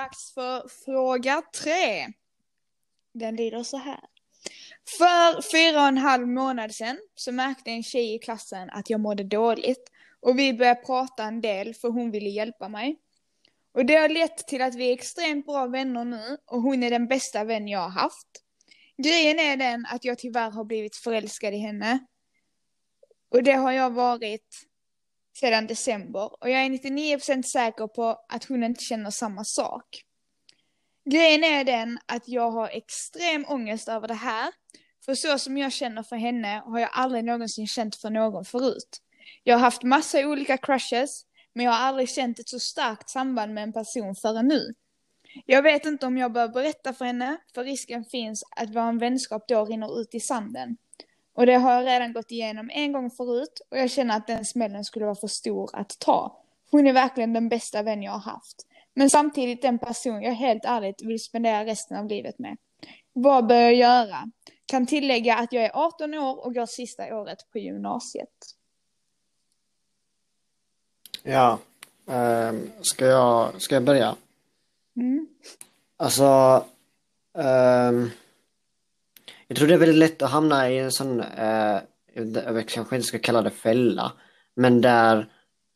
Dags 0.00 0.34
för 0.34 0.68
fråga 0.84 1.42
tre. 1.62 2.06
Den 3.14 3.36
lyder 3.36 3.62
så 3.62 3.76
här. 3.76 4.00
För 4.98 5.42
fyra 5.52 5.80
och 5.80 5.88
en 5.88 5.98
halv 5.98 6.28
månad 6.28 6.74
sedan 6.74 6.98
så 7.14 7.32
märkte 7.32 7.70
en 7.70 7.82
tjej 7.82 8.14
i 8.14 8.18
klassen 8.18 8.70
att 8.70 8.90
jag 8.90 9.00
mådde 9.00 9.24
dåligt 9.24 9.90
och 10.20 10.38
vi 10.38 10.52
började 10.52 10.80
prata 10.80 11.24
en 11.24 11.40
del 11.40 11.74
för 11.74 11.88
hon 11.88 12.10
ville 12.10 12.30
hjälpa 12.30 12.68
mig. 12.68 12.96
Och 13.74 13.86
det 13.86 13.94
har 13.94 14.08
lett 14.08 14.36
till 14.36 14.62
att 14.62 14.74
vi 14.74 14.88
är 14.88 14.94
extremt 14.94 15.46
bra 15.46 15.66
vänner 15.66 16.04
nu 16.04 16.36
och 16.46 16.62
hon 16.62 16.82
är 16.82 16.90
den 16.90 17.08
bästa 17.08 17.44
vän 17.44 17.68
jag 17.68 17.80
har 17.80 17.88
haft. 17.88 18.28
Grejen 19.02 19.38
är 19.38 19.56
den 19.56 19.86
att 19.86 20.04
jag 20.04 20.18
tyvärr 20.18 20.50
har 20.50 20.64
blivit 20.64 20.96
förälskad 20.96 21.54
i 21.54 21.58
henne. 21.58 21.98
Och 23.30 23.42
det 23.42 23.52
har 23.52 23.72
jag 23.72 23.90
varit 23.90 24.69
sedan 25.40 25.66
december 25.66 26.42
och 26.42 26.50
jag 26.50 26.64
är 26.64 26.68
99% 26.68 27.42
säker 27.42 27.86
på 27.86 28.24
att 28.28 28.44
hon 28.44 28.64
inte 28.64 28.84
känner 28.84 29.10
samma 29.10 29.44
sak. 29.44 30.02
Grejen 31.10 31.44
är 31.44 31.64
den 31.64 31.98
att 32.06 32.28
jag 32.28 32.50
har 32.50 32.68
extrem 32.68 33.44
ångest 33.48 33.88
över 33.88 34.08
det 34.08 34.14
här. 34.14 34.52
För 35.04 35.14
så 35.14 35.38
som 35.38 35.58
jag 35.58 35.72
känner 35.72 36.02
för 36.02 36.16
henne 36.16 36.62
har 36.66 36.78
jag 36.78 36.90
aldrig 36.92 37.24
någonsin 37.24 37.66
känt 37.66 37.96
för 37.96 38.10
någon 38.10 38.44
förut. 38.44 38.98
Jag 39.44 39.54
har 39.54 39.60
haft 39.60 39.82
massa 39.82 40.26
olika 40.26 40.58
crushes, 40.58 41.22
men 41.54 41.64
jag 41.64 41.72
har 41.72 41.86
aldrig 41.86 42.08
känt 42.08 42.38
ett 42.38 42.48
så 42.48 42.60
starkt 42.60 43.10
samband 43.10 43.54
med 43.54 43.62
en 43.62 43.72
person 43.72 44.14
förrän 44.14 44.48
nu. 44.48 44.74
Jag 45.46 45.62
vet 45.62 45.86
inte 45.86 46.06
om 46.06 46.18
jag 46.18 46.32
bör 46.32 46.48
berätta 46.48 46.92
för 46.92 47.04
henne, 47.04 47.36
för 47.54 47.64
risken 47.64 48.04
finns 48.04 48.44
att 48.56 48.70
vår 48.70 49.00
vänskap 49.00 49.48
då 49.48 49.64
rinner 49.64 50.00
ut 50.00 50.14
i 50.14 50.20
sanden. 50.20 50.76
Och 51.32 51.46
det 51.46 51.54
har 51.54 51.72
jag 51.72 51.86
redan 51.86 52.12
gått 52.12 52.30
igenom 52.30 52.70
en 52.72 52.92
gång 52.92 53.10
förut 53.10 53.60
och 53.70 53.78
jag 53.78 53.90
känner 53.90 54.16
att 54.16 54.26
den 54.26 54.44
smällen 54.44 54.84
skulle 54.84 55.04
vara 55.04 55.14
för 55.14 55.28
stor 55.28 55.70
att 55.72 55.98
ta. 55.98 56.42
Hon 56.70 56.86
är 56.86 56.92
verkligen 56.92 57.32
den 57.32 57.48
bästa 57.48 57.82
vän 57.82 58.02
jag 58.02 58.12
har 58.12 58.32
haft. 58.32 58.66
Men 58.94 59.10
samtidigt 59.10 59.62
den 59.62 59.78
person 59.78 60.22
jag 60.22 60.32
helt 60.32 60.64
ärligt 60.64 61.02
vill 61.02 61.22
spendera 61.22 61.64
resten 61.64 61.96
av 61.96 62.06
livet 62.06 62.38
med. 62.38 62.56
Vad 63.12 63.46
bör 63.46 63.60
jag 63.60 63.74
göra? 63.74 64.30
Kan 64.66 64.86
tillägga 64.86 65.36
att 65.36 65.52
jag 65.52 65.64
är 65.64 65.70
18 65.74 66.14
år 66.14 66.46
och 66.46 66.54
går 66.54 66.66
sista 66.66 67.16
året 67.16 67.38
på 67.52 67.58
gymnasiet. 67.58 68.28
Ja. 71.22 71.58
ehm, 72.10 72.70
ska 72.80 73.06
jag, 73.06 73.62
ska 73.62 73.74
jag 73.74 73.84
börja? 73.84 74.16
Mm. 74.96 75.28
Alltså, 75.96 76.64
ehm, 77.38 78.10
jag 79.50 79.56
tror 79.56 79.68
det 79.68 79.74
är 79.74 79.78
väldigt 79.78 79.98
lätt 79.98 80.22
att 80.22 80.30
hamna 80.30 80.70
i 80.70 80.78
en 80.78 80.92
sån, 80.92 81.20
eh, 81.20 81.78
jag 82.14 82.68
kanske 82.68 82.96
inte 82.96 83.08
ska 83.08 83.18
kalla 83.18 83.42
det 83.42 83.50
fälla, 83.50 84.12
men 84.56 84.80
där 84.80 85.28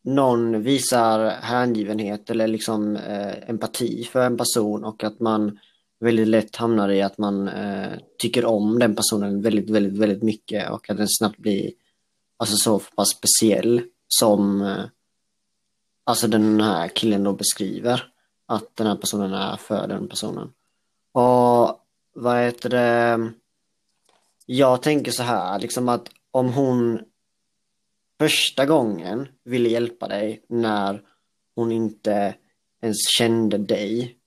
någon 0.04 0.62
visar 0.62 1.30
hängivenhet 1.30 2.30
eller 2.30 2.46
liksom 2.46 2.96
eh, 2.96 3.50
empati 3.50 4.04
för 4.04 4.26
en 4.26 4.36
person 4.36 4.84
och 4.84 5.04
att 5.04 5.20
man 5.20 5.58
väldigt 6.00 6.28
lätt 6.28 6.56
hamnar 6.56 6.88
i 6.88 7.02
att 7.02 7.18
man 7.18 7.48
eh, 7.48 7.92
tycker 8.18 8.44
om 8.44 8.78
den 8.78 8.96
personen 8.96 9.42
väldigt, 9.42 9.70
väldigt, 9.70 9.98
väldigt 9.98 10.22
mycket 10.22 10.70
och 10.70 10.90
att 10.90 10.96
den 10.96 11.08
snabbt 11.08 11.38
blir 11.38 11.70
alltså 12.36 12.56
så 12.56 12.78
pass 12.78 13.08
speciell 13.08 13.82
som 14.08 14.62
eh, 14.62 14.84
alltså 16.04 16.28
den 16.28 16.60
här 16.60 16.88
killen 16.88 17.24
då 17.24 17.32
beskriver 17.32 18.04
att 18.46 18.76
den 18.76 18.86
här 18.86 18.96
personen 18.96 19.32
är 19.32 19.56
för 19.56 19.86
den 19.86 20.08
personen. 20.08 20.52
Och 21.12 21.80
vad 22.14 22.44
heter 22.44 22.68
det? 22.68 23.30
Jag 24.46 24.82
tänker 24.82 25.12
så 25.12 25.22
här, 25.22 25.58
liksom 25.58 25.88
att 25.88 26.08
om 26.30 26.52
hon 26.52 27.00
första 28.18 28.66
gången 28.66 29.28
ville 29.44 29.68
hjälpa 29.68 30.08
dig 30.08 30.44
när 30.48 31.02
hon 31.54 31.72
inte 31.72 32.34
ens 32.82 32.96
kände 33.18 33.58
dig 33.58 34.18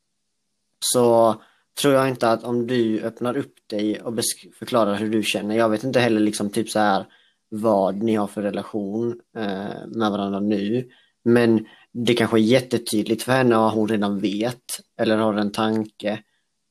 så 0.79 1.35
tror 1.81 1.93
jag 1.93 2.09
inte 2.09 2.31
att 2.31 2.43
om 2.43 2.67
du 2.67 3.01
öppnar 3.01 3.37
upp 3.37 3.55
dig 3.67 4.01
och 4.01 4.19
förklarar 4.59 4.95
hur 4.95 5.09
du 5.09 5.23
känner, 5.23 5.57
jag 5.57 5.69
vet 5.69 5.83
inte 5.83 5.99
heller 5.99 6.19
liksom 6.19 6.49
typ 6.49 6.69
så 6.69 6.79
här 6.79 7.05
vad 7.49 8.03
ni 8.03 8.15
har 8.15 8.27
för 8.27 8.41
relation 8.41 9.21
eh, 9.37 9.87
med 9.87 10.11
varandra 10.11 10.39
nu, 10.39 10.89
men 11.23 11.65
det 11.91 12.13
kanske 12.13 12.37
är 12.37 12.41
jättetydligt 12.41 13.23
för 13.23 13.31
henne 13.31 13.57
och 13.57 13.71
hon 13.71 13.87
redan 13.87 14.19
vet 14.19 14.79
eller 14.97 15.17
har 15.17 15.33
en 15.33 15.51
tanke 15.51 16.19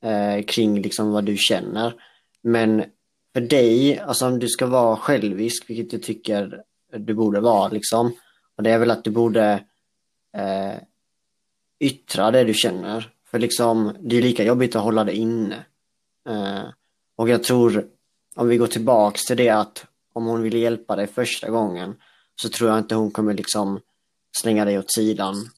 eh, 0.03 0.45
kring 0.45 0.83
liksom 0.83 1.13
vad 1.13 1.25
du 1.25 1.37
känner. 1.37 1.95
Men 2.43 2.85
för 3.37 3.41
dig, 3.41 3.99
alltså 3.99 4.27
om 4.27 4.39
du 4.39 4.49
ska 4.49 4.67
vara 4.67 4.97
självisk, 4.97 5.71
vilket 5.71 5.93
jag 5.93 6.03
tycker 6.03 6.63
du 6.97 7.15
borde 7.15 7.41
vara 7.41 7.69
liksom, 7.69 8.13
och 8.57 8.63
det 8.63 8.71
är 8.71 8.79
väl 8.79 8.91
att 8.91 9.05
du 9.05 9.11
borde 9.11 9.65
eh, 10.37 10.75
yttra 11.79 12.31
det 12.31 12.45
du 12.45 12.55
känner. 12.55 13.13
För 13.31 13.39
liksom, 13.39 13.97
det 14.01 14.17
är 14.17 14.23
lika 14.23 14.45
jobbigt 14.45 14.77
att 14.77 14.83
hålla 14.83 15.05
det 15.05 15.17
inne. 15.17 15.65
Eh, 16.29 16.65
och 17.17 17.29
jag 17.29 17.43
tror, 17.43 17.87
om 18.37 18.49
vi 18.49 18.57
går 18.57 18.67
tillbaks 18.67 19.25
till 19.25 19.37
det 19.37 19.51
att 19.51 19.87
om 20.13 20.27
hon 20.27 20.43
vill 20.43 20.55
hjälpa 20.55 20.97
dig 20.97 21.07
första 21.07 21.51
gången 21.51 21.95
så 22.37 22.49
tror 22.49 22.71
jag 22.71 22.79
inte 22.79 22.95
hon 22.95 23.11
kommer 23.11 23.35
liksom 23.35 23.81
slänga 24.41 24.65
dig 24.65 24.79
åt 24.79 24.93
sidan 24.93 25.51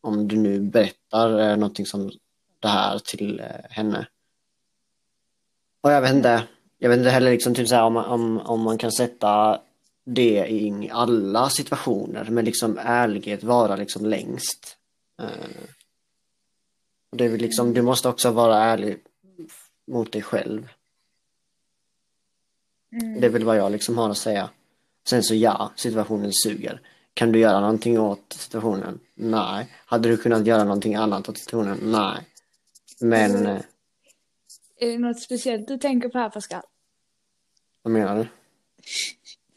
om 0.00 0.28
du 0.28 0.36
nu 0.36 0.60
berättar 0.60 1.40
eh, 1.40 1.56
någonting 1.56 1.86
som 1.86 2.10
det 2.60 2.68
här 2.68 2.98
till 2.98 3.40
eh, 3.40 3.70
henne. 3.70 4.06
Och 5.80 5.92
jag 5.92 6.00
vet 6.00 6.14
inte, 6.14 6.46
jag 6.82 6.88
vet 6.90 6.98
inte 6.98 7.10
heller 7.10 7.30
liksom 7.30 7.54
typ 7.54 7.68
så 7.68 7.74
här 7.74 7.84
om, 7.84 7.92
man- 7.92 8.04
om, 8.04 8.38
om 8.40 8.60
man 8.60 8.78
kan 8.78 8.92
sätta 8.92 9.60
det 10.04 10.46
i 10.48 10.90
alla 10.92 11.50
situationer, 11.50 12.26
men 12.30 12.44
liksom 12.44 12.78
ärlighet 12.82 13.44
vara 13.44 13.76
liksom 13.76 14.06
längst. 14.06 14.76
Eh, 15.22 15.26
det 17.16 17.24
är 17.24 17.28
väl 17.28 17.40
liksom, 17.40 17.74
du 17.74 17.82
måste 17.82 18.08
också 18.08 18.30
vara 18.30 18.56
ärlig 18.58 18.98
mot 19.86 20.12
dig 20.12 20.22
själv. 20.22 20.68
Mm. 22.92 23.20
Det 23.20 23.26
är 23.26 23.30
väl 23.30 23.44
vad 23.44 23.56
jag 23.56 23.72
liksom 23.72 23.98
har 23.98 24.10
att 24.10 24.18
säga. 24.18 24.50
Sen 25.08 25.22
så 25.22 25.34
ja, 25.34 25.72
situationen 25.76 26.30
suger. 26.32 26.80
Kan 27.14 27.32
du 27.32 27.38
göra 27.38 27.60
någonting 27.60 28.00
åt 28.00 28.36
situationen? 28.38 29.00
Nej. 29.14 29.66
Hade 29.86 30.08
du 30.08 30.16
kunnat 30.16 30.46
göra 30.46 30.64
någonting 30.64 30.94
annat 30.94 31.28
åt 31.28 31.38
situationen? 31.38 31.78
Nej. 31.82 32.26
Men, 33.00 33.46
eh, 33.46 33.60
är 34.82 34.86
det 34.86 34.98
något 34.98 35.20
speciellt 35.20 35.68
du 35.68 35.78
tänker 35.78 36.08
på 36.08 36.18
här 36.18 36.30
Pascal? 36.30 36.62
vad 37.82 37.92
menar 37.92 38.16
du? 38.16 38.28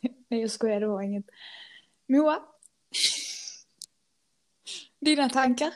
Nej 0.27 0.41
jag 0.41 0.51
skojar, 0.51 0.79
det 0.79 0.87
var 0.87 1.01
inget. 1.01 1.25
Moa? 2.07 2.43
Dina 4.99 5.29
tankar? 5.29 5.73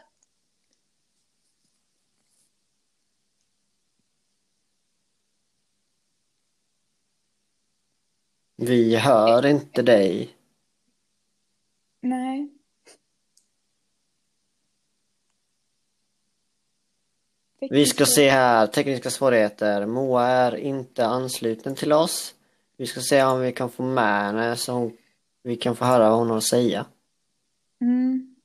Vi 8.56 8.96
hör 8.96 9.46
inte 9.46 9.82
dig. 9.82 10.36
Nej. 12.02 12.57
Vi 17.60 17.86
ska 17.86 18.06
se 18.06 18.30
här, 18.30 18.68
tekniska 18.68 19.10
svårigheter. 19.10 19.86
Moa 19.86 20.26
är 20.26 20.56
inte 20.56 21.06
ansluten 21.06 21.76
till 21.76 21.94
oss. 21.94 22.36
Vi 22.78 22.88
ska 22.88 23.02
se 23.02 23.24
om 23.24 23.42
vi 23.42 23.52
kan 23.52 23.70
få 23.70 23.84
med 23.84 24.24
henne 24.24 24.56
så 24.56 24.74
hon 24.74 24.98
Vi 25.44 25.56
kan 25.56 25.76
få 25.76 25.86
höra 25.86 26.10
vad 26.10 26.20
hon 26.20 26.30
har 26.30 26.38
att 26.38 26.44
säga. 26.44 26.86
Mm. 27.82 28.36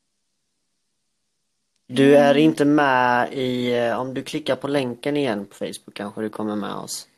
Du 1.87 2.16
är 2.16 2.35
inte 2.35 2.64
med 2.64 3.33
i, 3.33 3.79
eh, 3.79 4.01
om 4.01 4.14
du 4.14 4.22
klickar 4.22 4.57
på 4.57 4.68
länken 4.68 5.16
igen 5.16 5.46
på 5.46 5.55
Facebook 5.55 5.94
kanske 5.94 6.20
du 6.20 6.29
kommer 6.29 6.57
med 6.57 6.75
oss. 6.75 7.09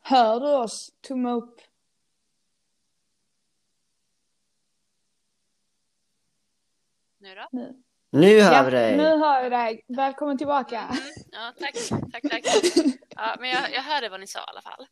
Hör 0.00 0.40
du 0.40 0.54
oss? 0.54 0.92
Tumme 1.00 1.30
upp. 1.30 1.60
Nu 7.18 7.34
då? 7.34 7.48
Nu. 7.52 7.82
Nu 8.16 8.40
hör 8.40 8.52
Ja, 8.52 8.62
vi 8.62 8.70
dig! 8.70 8.96
nu 8.96 9.02
hör 9.02 9.42
jag 9.42 9.52
dig. 9.52 9.84
Välkommen 9.88 10.38
tillbaka. 10.38 10.80
Mm, 10.80 10.96
ja, 11.32 11.52
tack, 11.58 11.74
tack, 12.12 12.22
tack. 12.30 12.44
Ja, 13.16 13.36
men 13.40 13.50
jag, 13.50 13.72
jag 13.72 13.82
hörde 13.82 14.08
vad 14.08 14.20
ni 14.20 14.26
sa 14.26 14.38
i 14.38 14.42
alla 14.46 14.62
fall. 14.62 14.86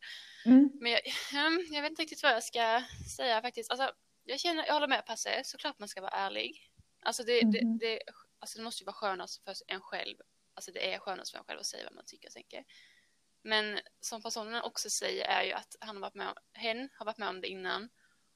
Mm. 0.45 0.69
Men 0.81 0.91
jag, 0.91 1.01
ehm, 1.35 1.59
jag 1.71 1.81
vet 1.81 1.89
inte 1.89 2.01
riktigt 2.01 2.23
vad 2.23 2.31
jag 2.31 2.43
ska 2.43 2.81
säga 3.17 3.41
faktiskt. 3.41 3.71
Alltså, 3.71 3.91
jag, 4.23 4.39
känner, 4.39 4.65
jag 4.65 4.73
håller 4.73 4.87
med 4.87 5.05
Passe, 5.05 5.41
såklart 5.43 5.79
man 5.79 5.87
ska 5.89 6.01
vara 6.01 6.11
ärlig. 6.11 6.71
Alltså 7.03 7.23
det, 7.23 7.41
det, 7.41 7.63
Mhm. 7.65 7.77
det, 7.77 7.99
alltså 8.39 8.57
det 8.57 8.63
måste 8.63 8.83
ju 8.83 8.85
vara 8.85 8.93
skönast 8.95 9.43
för 9.43 9.55
en 9.67 9.81
själv. 9.81 10.15
Alltså 10.53 10.71
det 10.71 10.93
är 10.93 10.99
skönast 10.99 11.31
för 11.31 11.37
en 11.39 11.45
själv 11.45 11.59
att 11.59 11.65
säga 11.65 11.83
vad 11.83 11.95
man 11.95 12.05
tycker 12.05 12.27
och 12.27 12.33
tänker. 12.33 12.63
Men 13.43 13.79
som 13.99 14.21
personen 14.21 14.61
också 14.63 14.89
säger 14.89 15.25
är 15.25 15.43
ju 15.43 15.51
att 15.51 15.75
han 15.79 15.95
har 15.95 16.01
varit 16.01 16.15
med 16.15 16.27
om, 16.27 16.35
hen 16.53 16.89
har 16.97 17.05
varit 17.05 17.17
med 17.17 17.29
om 17.29 17.41
det 17.41 17.47
innan. 17.47 17.89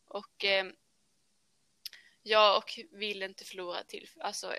Och 0.07 0.45
eh, 0.45 0.65
jag 2.23 2.57
och 2.57 2.79
vill 2.91 3.23
inte 3.23 3.45
förlora 3.45 3.83
till 3.83 4.09
alltså, 4.19 4.53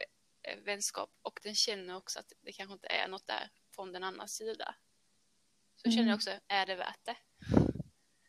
vänskap. 0.65 1.11
Och 1.23 1.41
den 1.43 1.55
känner 1.55 1.97
också 1.97 2.19
att 2.19 2.33
det 2.41 2.53
kanske 2.53 2.73
inte 2.73 2.87
är 2.87 3.09
något 3.09 3.27
där 3.27 3.51
från 3.75 3.93
den 3.93 4.05
andra 4.05 4.27
sida. 4.27 4.75
Så 5.77 5.83
känner 5.91 5.97
Mm. 5.97 6.09
jag 6.09 6.17
också, 6.17 6.31
är 6.49 6.67
det 6.67 6.75
värt 6.77 7.05
det? 7.05 7.17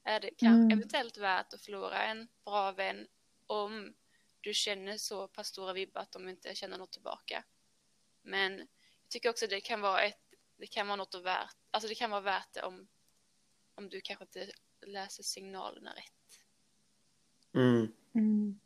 Är 0.03 0.19
det 0.19 0.31
kan, 0.37 0.53
Mm. 0.53 0.77
eventuellt 0.77 1.17
värt 1.17 1.53
att 1.53 1.61
förlora 1.61 2.03
en 2.03 2.27
bra 2.45 2.71
vän 2.71 3.07
om 3.47 3.93
du 4.41 4.53
känner 4.53 4.97
så 4.97 5.27
pass 5.27 5.47
stora 5.47 5.73
vibbar 5.73 6.01
att 6.01 6.11
de 6.11 6.29
inte 6.29 6.55
känner 6.55 6.77
något 6.77 6.91
tillbaka? 6.91 7.43
Men 8.21 8.57
jag 8.57 9.09
tycker 9.09 9.29
också 9.29 9.47
det 9.47 9.61
kan 9.61 9.81
vara 9.81 10.01
ett, 10.01 10.33
det 10.57 10.67
kan 10.67 10.87
vara 10.87 10.95
något 10.95 11.15
att 11.15 11.23
värt, 11.23 11.55
alltså 11.71 11.87
det 11.87 11.95
kan 11.95 12.09
vara 12.09 12.21
värt 12.21 12.53
det 12.53 12.61
om, 12.63 12.87
om 13.75 13.89
du 13.89 14.01
kanske 14.01 14.23
inte 14.25 14.51
läser 14.81 15.23
signalerna 15.23 15.93
rätt. 15.93 16.43
Mm. 18.13 18.59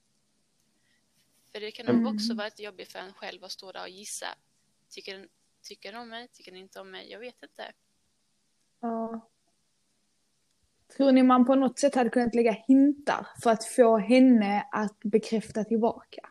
För 1.56 1.60
det 1.60 1.72
kan 1.72 1.86
nog 1.86 1.96
Mm. 1.96 2.16
också 2.16 2.34
vara 2.34 2.48
ett 2.48 2.60
jobbigt 2.60 2.92
för 2.92 3.00
en 3.00 3.14
själv 3.14 3.44
att 3.44 3.52
stå 3.52 3.72
där 3.72 3.82
och 3.82 3.90
gissa. 3.90 4.26
Tycker 4.90 5.18
den, 5.18 5.28
tycker 5.64 5.92
den 5.92 6.02
om 6.02 6.10
mig? 6.10 6.28
Tycker 6.28 6.52
den 6.52 6.62
inte 6.62 6.80
om 6.80 6.92
mig? 6.92 7.12
Jag 7.12 7.20
vet 7.20 7.44
inte. 7.44 7.74
Ja. 8.80 9.30
Tror 10.98 11.12
ni 11.12 11.24
man 11.24 11.46
på 11.46 11.56
något 11.56 11.80
sätt 11.80 11.96
hade 11.96 12.10
kunnat 12.10 12.36
lägga 12.36 12.52
hintar 12.52 13.28
för 13.44 13.50
att 13.50 13.66
få 13.66 13.98
henne 13.98 14.68
att 14.72 15.00
bekräfta 15.00 15.64
tillbaka? 15.64 16.30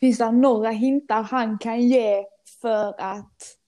Finns 0.00 0.18
det 0.18 0.30
några 0.32 0.70
hintar 0.70 1.22
han 1.22 1.58
kan 1.58 1.82
ge 1.82 2.24
för 2.60 3.00
att 3.00 3.58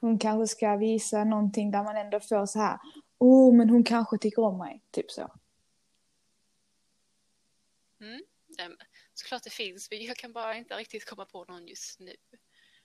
hon 0.00 0.18
kanske 0.18 0.56
ska 0.56 0.76
visa 0.76 1.24
någonting 1.24 1.70
där 1.70 1.82
man 1.84 1.96
ändå 1.96 2.20
får 2.20 2.46
så 2.46 2.58
här, 2.58 2.78
oh 3.18 3.56
men 3.56 3.70
hon 3.70 3.84
kanske 3.84 4.18
tycker 4.18 4.42
om 4.42 4.58
mig, 4.58 4.82
typ 4.90 5.10
så. 5.10 5.34
Mm. 8.00 8.20
Såklart 9.18 9.42
det 9.42 9.50
finns, 9.50 9.90
men 9.90 10.04
jag 10.04 10.16
kan 10.16 10.32
bara 10.32 10.56
inte 10.56 10.74
riktigt 10.74 11.04
komma 11.04 11.24
på 11.24 11.44
någon 11.48 11.66
just 11.66 12.00
nu. 12.00 12.12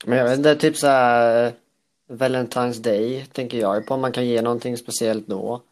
Men 0.05 0.17
jag 0.17 0.25
vet 0.25 0.37
inte, 0.37 0.55
typ 0.55 0.77
så 0.77 0.87
här 0.87 1.47
eh, 1.47 1.53
Valentine's 2.07 2.81
Day 2.81 3.25
tänker 3.25 3.57
jag 3.57 3.85
på 3.85 3.93
om 3.93 4.01
man 4.01 4.11
kan 4.11 4.25
ge 4.25 4.41
någonting 4.41 4.77
speciellt 4.77 5.27
då. 5.27 5.63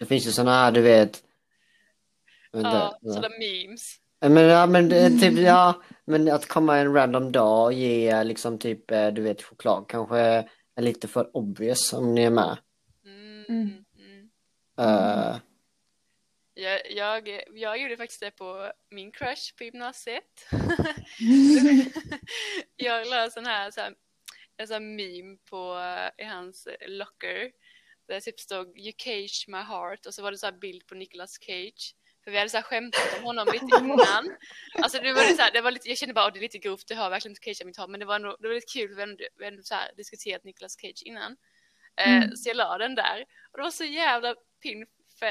Det 0.00 0.06
finns 0.06 0.26
ju 0.26 0.30
såna 0.32 0.50
här, 0.50 0.72
du 0.72 0.80
vet. 0.80 1.22
Ja, 2.52 2.98
sådana 3.02 3.28
memes. 3.28 4.00
Men, 4.20 4.36
ja, 4.36 4.66
men 4.66 4.88
det 4.88 4.98
är 4.98 5.10
typ, 5.10 5.38
ja, 5.38 5.82
men 6.04 6.28
att 6.28 6.48
komma 6.48 6.78
en 6.78 6.94
random 6.94 7.32
dag 7.32 7.64
och 7.64 7.72
ge 7.72 8.24
liksom 8.24 8.58
typ, 8.58 8.90
eh, 8.90 9.08
du 9.08 9.22
vet, 9.22 9.42
choklad 9.42 9.84
kanske 9.88 10.18
är 10.74 10.82
lite 10.82 11.08
för 11.08 11.36
obvious 11.36 11.92
om 11.92 12.14
ni 12.14 12.22
är 12.22 12.30
med. 12.30 12.58
Mm. 13.04 13.44
Mm. 13.48 13.84
Mm. 14.78 15.40
Jag, 16.54 16.92
jag, 16.92 17.40
jag 17.54 17.78
gjorde 17.78 17.96
faktiskt 17.96 18.20
det 18.20 18.30
på 18.30 18.72
min 18.90 19.12
crush 19.12 19.56
på 19.58 19.64
gymnasiet. 19.64 20.48
jag 22.76 23.06
la 23.06 23.30
sån 23.30 23.46
här, 23.46 23.70
så 23.70 23.80
här, 23.80 23.94
en 24.56 24.66
sån 24.66 24.74
här 24.74 24.80
meme 24.80 25.36
på, 25.50 25.78
eh, 25.78 26.24
i 26.24 26.28
hans 26.28 26.68
locker. 26.86 27.52
Där 28.08 28.14
det 28.14 28.20
typ 28.20 28.40
stod 28.40 28.78
You 28.78 28.92
cage 28.96 29.44
my 29.48 29.58
heart 29.58 30.06
och 30.06 30.14
så 30.14 30.22
var 30.22 30.30
det 30.30 30.38
så 30.38 30.46
här 30.46 30.52
bild 30.52 30.86
på 30.86 30.94
Nicolas 30.94 31.38
Cage. 31.40 31.94
För 32.24 32.30
vi 32.30 32.38
hade 32.38 32.50
så 32.50 32.56
här 32.56 32.62
skämtat 32.62 33.18
om 33.18 33.24
honom 33.24 33.48
lite 33.52 33.76
innan. 33.80 34.36
Alltså 34.74 34.98
det 34.98 35.12
var, 35.12 35.22
så 35.22 35.42
här, 35.42 35.52
det 35.52 35.60
var 35.60 35.70
lite, 35.70 35.88
jag 35.88 35.98
kände 35.98 36.14
bara 36.14 36.26
att 36.26 36.34
det 36.34 36.40
är 36.40 36.42
lite 36.42 36.58
grovt, 36.58 36.88
det 36.88 36.94
har 36.94 37.10
verkligen 37.10 37.32
inte 37.32 37.44
Cage 37.44 37.66
mitt 37.66 37.76
hår. 37.76 37.88
Men 37.88 38.00
det 38.00 38.06
var, 38.06 38.18
nog, 38.18 38.36
det 38.40 38.48
var 38.48 38.54
lite 38.54 38.72
kul, 38.72 38.94
vi 38.94 39.00
hade, 39.00 39.28
vi 39.38 39.44
hade 39.44 39.64
så 39.64 39.74
här 39.74 39.90
diskuterat 39.96 40.44
Nicolas 40.44 40.76
Cage 40.80 41.02
innan. 41.04 41.36
Eh, 41.96 42.16
Mm. 42.16 42.36
Så 42.36 42.48
jag 42.48 42.56
la 42.56 42.78
den 42.78 42.94
där. 42.94 43.24
Och 43.52 43.58
det 43.58 43.62
var 43.62 43.70
så 43.70 43.84
jävla 43.84 44.34
pin 44.62 44.86
för 45.18 45.26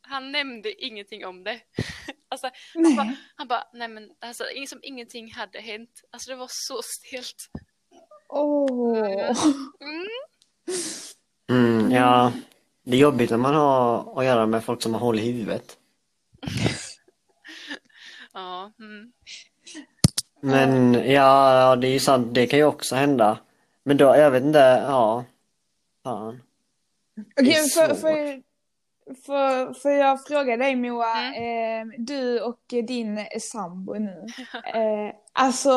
han 0.00 0.32
nämnde 0.32 0.84
ingenting 0.84 1.26
om 1.26 1.44
det. 1.44 1.60
alltså, 2.28 2.50
han 2.74 2.96
bara, 2.96 3.04
Nej. 3.04 3.16
han 3.36 3.48
bara, 3.48 3.64
nej 3.72 3.88
men 3.88 4.10
alltså, 4.20 4.44
som 4.68 4.80
ingenting 4.82 5.32
hade 5.32 5.60
hänt. 5.60 6.02
Alltså 6.10 6.30
det 6.30 6.36
var 6.36 6.48
så 6.50 6.82
stelt. 6.82 7.50
Åh. 8.28 9.34
Mm. 9.80 10.06
mm, 11.50 11.90
ja, 11.92 12.32
det 12.82 12.96
är 12.96 13.00
jobbigt 13.00 13.30
när 13.30 13.36
man 13.36 13.54
har 13.54 14.18
att 14.20 14.24
göra 14.24 14.46
med 14.46 14.64
folk 14.64 14.82
som 14.82 14.94
har 14.94 15.00
hål 15.00 15.18
i 15.18 15.32
huvudet. 15.32 15.78
Ja, 18.32 18.72
mm. 18.78 19.12
Men 20.40 20.94
ja, 20.94 21.76
det 21.76 21.88
är 21.88 21.92
ju 21.92 21.98
sant, 21.98 22.34
det 22.34 22.46
kan 22.46 22.58
ju 22.58 22.64
också 22.64 22.94
hända. 22.94 23.38
Men 23.82 23.96
då, 23.96 24.04
jag 24.04 24.30
vet 24.30 24.42
inte, 24.42 24.84
ja. 24.86 25.24
Fan. 26.02 26.42
Okej, 27.40 27.54
är 27.54 27.86
för, 27.86 27.94
för, 27.94 28.42
för, 29.26 29.74
för 29.74 29.90
jag 29.90 30.26
frågar 30.26 30.56
dig 30.56 30.76
Moa, 30.76 31.18
Mm. 31.18 31.90
eh, 31.90 31.94
du 31.98 32.40
och 32.40 32.60
din 32.68 33.26
sambo 33.40 33.94
nu. 33.94 34.26
Eh, 34.74 35.14
alltså, 35.32 35.70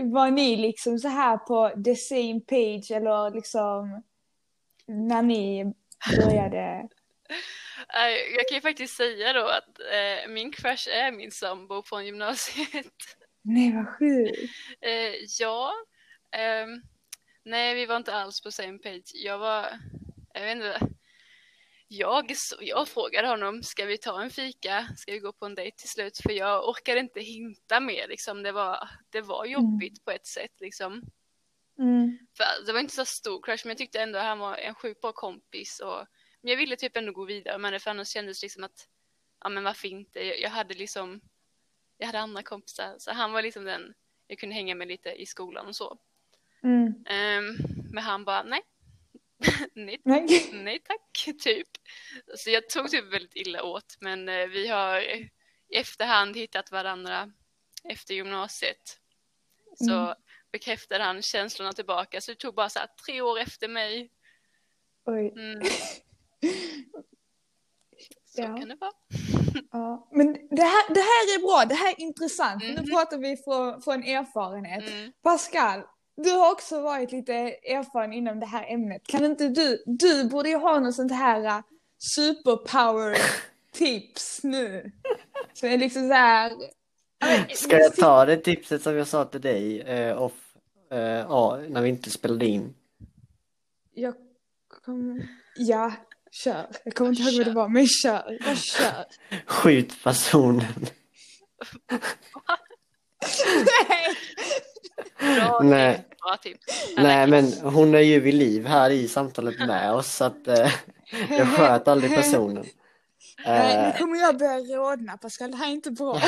var 0.00 0.30
ni 0.30 0.56
liksom 0.56 0.98
så 0.98 1.08
här 1.08 1.36
på 1.36 1.82
the 1.84 1.94
same 1.96 2.40
page 2.40 2.90
eller 2.90 3.30
liksom 3.34 4.02
när 4.86 5.22
ni 5.22 5.74
började? 6.16 6.88
Eh, 7.94 8.34
Jag 8.36 8.48
kan 8.48 8.54
ju 8.54 8.60
faktiskt 8.60 8.96
säga 8.96 9.32
då 9.32 9.46
att 9.46 9.78
eh, 9.78 10.28
min 10.30 10.52
crush 10.52 10.88
är 10.88 11.12
min 11.12 11.30
sambo 11.30 11.82
från 11.82 12.06
gymnasiet. 12.06 12.86
Nej 13.42 13.72
vad 13.76 13.88
sjukt. 13.98 14.38
Eh, 14.80 15.14
ja, 15.40 15.72
ehm, 16.36 16.82
nej 17.44 17.74
vi 17.74 17.86
var 17.86 17.96
inte 17.96 18.14
alls 18.14 18.40
på 18.42 18.50
same 18.50 18.78
page. 18.78 19.10
Jag 19.14 19.38
var, 19.38 19.66
jag 20.34 20.42
vet 20.42 20.56
inte, 20.56 20.78
jag, 21.88 22.34
jag 22.60 22.88
frågade 22.88 23.28
honom, 23.28 23.62
ska 23.62 23.84
vi 23.84 23.98
ta 23.98 24.22
en 24.22 24.30
fika? 24.30 24.88
Ska 24.96 25.12
vi 25.12 25.18
gå 25.18 25.32
på 25.32 25.46
en 25.46 25.54
dejt 25.54 25.76
till 25.76 25.88
slut? 25.88 26.18
För 26.18 26.32
jag 26.32 26.68
orkade 26.68 27.00
inte 27.00 27.20
hinta 27.20 27.80
mer 27.80 28.08
liksom. 28.08 28.42
Det 28.42 28.52
var, 28.52 28.88
det 29.10 29.20
var 29.20 29.44
jobbigt 29.44 30.04
på 30.04 30.10
ett 30.10 30.26
sätt 30.26 30.60
liksom. 30.60 31.02
Mm. 31.78 32.18
För 32.36 32.66
det 32.66 32.72
var 32.72 32.80
inte 32.80 32.94
så 32.94 33.04
stor 33.04 33.42
crush 33.42 33.66
men 33.66 33.70
jag 33.70 33.78
tyckte 33.78 34.00
ändå 34.00 34.18
att 34.18 34.24
han 34.24 34.38
var 34.38 34.56
en 34.56 34.74
sjukt 34.74 35.00
bra 35.00 35.12
kompis. 35.12 35.80
Och, 35.80 36.06
men 36.40 36.50
jag 36.50 36.56
ville 36.56 36.76
typ 36.76 36.96
ändå 36.96 37.12
gå 37.12 37.24
vidare 37.24 37.58
med 37.58 37.72
det 37.72 37.78
för 37.78 37.90
annars 37.90 38.08
kändes 38.08 38.40
det 38.40 38.44
liksom 38.44 38.64
att, 38.64 38.88
ja 39.42 39.48
men 39.48 39.64
varför 39.64 39.88
inte? 39.88 40.20
Jag, 40.26 40.40
jag 40.40 40.50
hade 40.50 40.74
liksom, 40.74 41.20
jag 41.98 42.06
hade 42.06 42.20
andra 42.20 42.42
kompisar. 42.42 42.94
Så 42.98 43.12
han 43.12 43.32
var 43.32 43.42
liksom 43.42 43.64
den 43.64 43.94
jag 44.28 44.38
kunde 44.38 44.54
hänga 44.54 44.74
med 44.74 44.88
lite 44.88 45.10
i 45.10 45.26
skolan 45.26 45.66
och 45.66 45.76
så. 45.76 45.98
Mm. 46.62 47.04
Ehm, 47.06 47.56
men 47.92 48.04
han 48.04 48.24
bara, 48.24 48.42
nej. 48.42 48.62
nej, 49.74 50.00
Nej. 50.04 50.50
nej 50.52 50.78
tack, 50.78 51.28
typ. 51.42 51.68
Så 52.36 52.50
jag 52.50 52.68
tog 52.68 52.90
typ 52.90 53.04
väldigt 53.12 53.36
illa 53.36 53.62
åt. 53.62 53.96
Men 54.00 54.28
eh, 54.28 54.46
vi 54.46 54.68
har 54.68 55.00
i 55.00 55.30
efterhand 55.70 56.36
hittat 56.36 56.70
varandra 56.72 57.32
efter 57.84 58.14
gymnasiet. 58.14 58.98
Så 59.74 59.92
Mm. 59.94 60.14
bekräftade 60.52 61.04
han 61.04 61.22
känslorna 61.22 61.72
tillbaka. 61.72 62.20
Så 62.20 62.30
det 62.30 62.38
tog 62.38 62.54
bara 62.54 62.68
så 62.68 62.78
här 62.78 62.88
tre 63.06 63.20
år 63.20 63.38
efter 63.38 63.68
mig. 63.68 64.10
Oj. 65.04 65.32
Mm. 65.36 65.60
Så 68.24 68.40
Ja. 68.42 68.46
kan 68.46 68.68
det 68.68 68.76
vara. 68.80 68.92
Ja. 69.70 70.08
Men 70.12 70.32
det 70.32 70.62
här, 70.62 70.94
det 70.94 71.00
här 71.00 71.34
är 71.34 71.40
bra, 71.42 71.64
det 71.68 71.74
här 71.74 71.90
är 71.90 72.00
intressant. 72.00 72.62
Nu 72.62 72.72
Mhm. 72.72 72.90
pratar 72.90 73.18
vi 73.18 73.36
från, 73.36 73.82
från 73.82 74.02
erfarenhet. 74.02 74.88
Mm. 74.90 75.12
Pascal, 75.22 75.82
du 76.22 76.30
har 76.30 76.52
också 76.52 76.80
varit 76.80 77.12
lite 77.12 77.32
erfaren 77.32 78.12
inom 78.12 78.40
det 78.40 78.46
här 78.46 78.72
ämnet. 78.72 79.06
Kan 79.06 79.24
inte 79.24 79.48
du, 79.48 79.82
du 79.86 80.24
borde 80.24 80.48
ju 80.48 80.56
ha 80.56 80.80
något 80.80 80.94
sånt 80.94 81.12
här 81.12 81.44
uh, 81.44 81.62
superpower 82.16 83.18
tips 83.72 84.40
nu. 84.42 84.92
Så 85.52 85.66
är 85.66 85.78
liksom 85.78 86.08
så 86.08 86.14
här. 86.14 86.52
Ska 87.54 87.78
jag 87.78 87.96
ta 87.96 88.24
det 88.24 88.36
tipset 88.36 88.82
som 88.82 88.96
jag 88.96 89.06
sa 89.06 89.24
till 89.24 89.40
dig 89.40 89.80
eh, 89.80 90.22
off, 90.22 90.56
eh, 90.90 90.98
ja, 90.98 91.60
när 91.68 91.82
vi 91.82 91.88
inte 91.88 92.10
spelade 92.10 92.46
in? 92.46 92.74
Jag 93.94 94.14
kom, 94.84 95.22
ja, 95.56 95.92
Kör. 96.30 96.66
Jag 96.84 96.94
kommer 96.94 97.10
inte 97.10 97.22
ihåg 97.22 97.36
vad 97.36 97.46
det 97.46 97.52
var, 97.52 97.68
men 97.68 97.86
kör. 97.86 98.38
Bara 98.44 98.56
kör. 98.56 99.04
Skjut 99.46 100.02
personen. 100.04 100.64
Nej. 103.88 104.16
Bra, 105.18 105.60
Nej. 105.62 106.04
bra 106.22 106.36
tips. 106.42 106.94
Nej, 106.96 107.26
men 107.26 107.52
hon 107.52 107.94
är 107.94 107.98
ju 108.00 108.20
vid 108.20 108.34
liv 108.34 108.66
här 108.66 108.90
i 108.90 109.08
samtalet 109.08 109.58
med 109.58 109.94
oss 109.94 110.16
så 110.16 110.24
att 110.24 110.48
eh, 110.48 110.72
jag 111.30 111.48
sköt 111.48 111.88
aldrig 111.88 112.14
personen. 112.14 112.64
Nej, 113.46 113.76
Eh, 113.76 113.86
nu 113.86 113.98
kommer 113.98 114.18
jag 114.18 114.38
börja 114.38 114.76
rodna 114.76 115.16
Pascal, 115.16 115.50
det 115.50 115.56
här 115.56 115.68
är 115.68 115.72
inte 115.72 115.90
bra. 115.90 116.20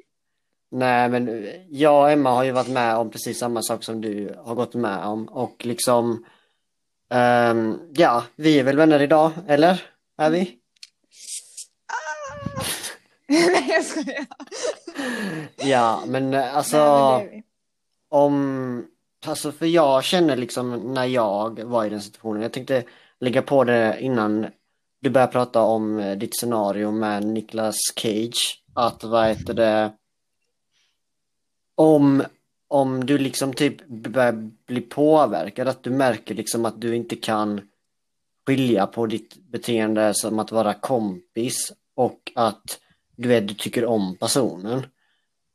nej, 0.70 1.08
men 1.08 1.48
jag 1.70 2.02
och 2.02 2.10
Emma 2.10 2.30
har 2.30 2.44
ju 2.44 2.52
varit 2.52 2.68
med 2.68 2.96
om 2.96 3.10
precis 3.10 3.38
samma 3.38 3.62
sak 3.62 3.84
som 3.84 4.00
du 4.00 4.36
har 4.44 4.54
gått 4.54 4.74
med 4.74 5.04
om 5.04 5.28
och 5.28 5.64
liksom 5.66 6.24
ehm, 7.10 7.78
ja, 7.94 8.24
vi 8.36 8.58
är 8.58 8.64
väl 8.64 8.76
vänner 8.76 9.02
idag, 9.02 9.32
eller? 9.48 9.82
Är 10.18 10.30
vi? 10.30 10.58
Nej, 13.28 13.66
jag 13.68 13.84
skojar. 13.84 14.26
Ja, 15.56 16.02
men 16.06 16.34
eh, 16.34 16.56
alltså 16.56 16.76
Nej, 16.76 17.18
men 17.18 17.28
det 17.28 17.34
är 17.34 17.36
vi 17.36 17.42
om, 18.12 18.86
alltså 19.26 19.52
för 19.52 19.66
jag 19.66 20.04
känner 20.04 20.36
liksom 20.36 20.94
när 20.94 21.06
jag 21.06 21.62
var 21.62 21.84
i 21.84 21.88
den 21.88 22.00
situationen, 22.00 22.42
jag 22.42 22.52
tänkte 22.52 22.84
lägga 23.20 23.42
på 23.42 23.64
det 23.64 23.96
innan 24.00 24.46
du 25.00 25.10
börjar 25.10 25.26
prata 25.26 25.60
om 25.60 25.98
eh, 25.98 26.18
ditt 26.18 26.38
scenario 26.38 26.90
med 26.90 27.26
Niklas 27.26 27.76
Cage, 27.96 28.62
att 28.74 29.04
vad 29.04 29.28
heter 29.28 29.54
det, 29.54 29.92
om, 31.74 32.22
om 32.68 33.06
du 33.06 33.18
liksom 33.18 33.52
typ 33.52 33.86
börjar 33.86 34.50
bli 34.66 34.80
påverkad, 34.80 35.68
att 35.68 35.82
du 35.82 35.90
märker 35.90 36.34
liksom 36.34 36.64
att 36.64 36.80
du 36.80 36.96
inte 36.96 37.16
kan 37.16 37.60
skilja 38.46 38.86
på 38.86 39.06
ditt 39.06 39.36
beteende 39.36 40.14
som 40.14 40.38
att 40.38 40.52
vara 40.52 40.74
kompis 40.74 41.72
och 41.94 42.32
att 42.34 42.78
du 43.16 43.28
vet, 43.28 43.48
du 43.48 43.54
tycker 43.54 43.84
om 43.84 44.16
personen. 44.16 44.86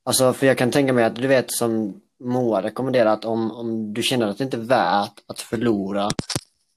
Alltså, 0.03 0.33
för 0.33 0.47
jag 0.47 0.57
kan 0.57 0.71
tänka 0.71 0.93
mig 0.93 1.03
att 1.03 1.15
du 1.15 1.27
vet 1.27 1.51
som 1.51 2.01
Moa 2.19 2.61
rekommenderar 2.61 3.13
att 3.13 3.25
om, 3.25 3.51
om 3.51 3.93
du 3.93 4.03
känner 4.03 4.27
att 4.27 4.37
det 4.37 4.43
inte 4.43 4.57
är 4.57 4.61
värt 4.61 5.23
att 5.27 5.39
förlora 5.39 6.09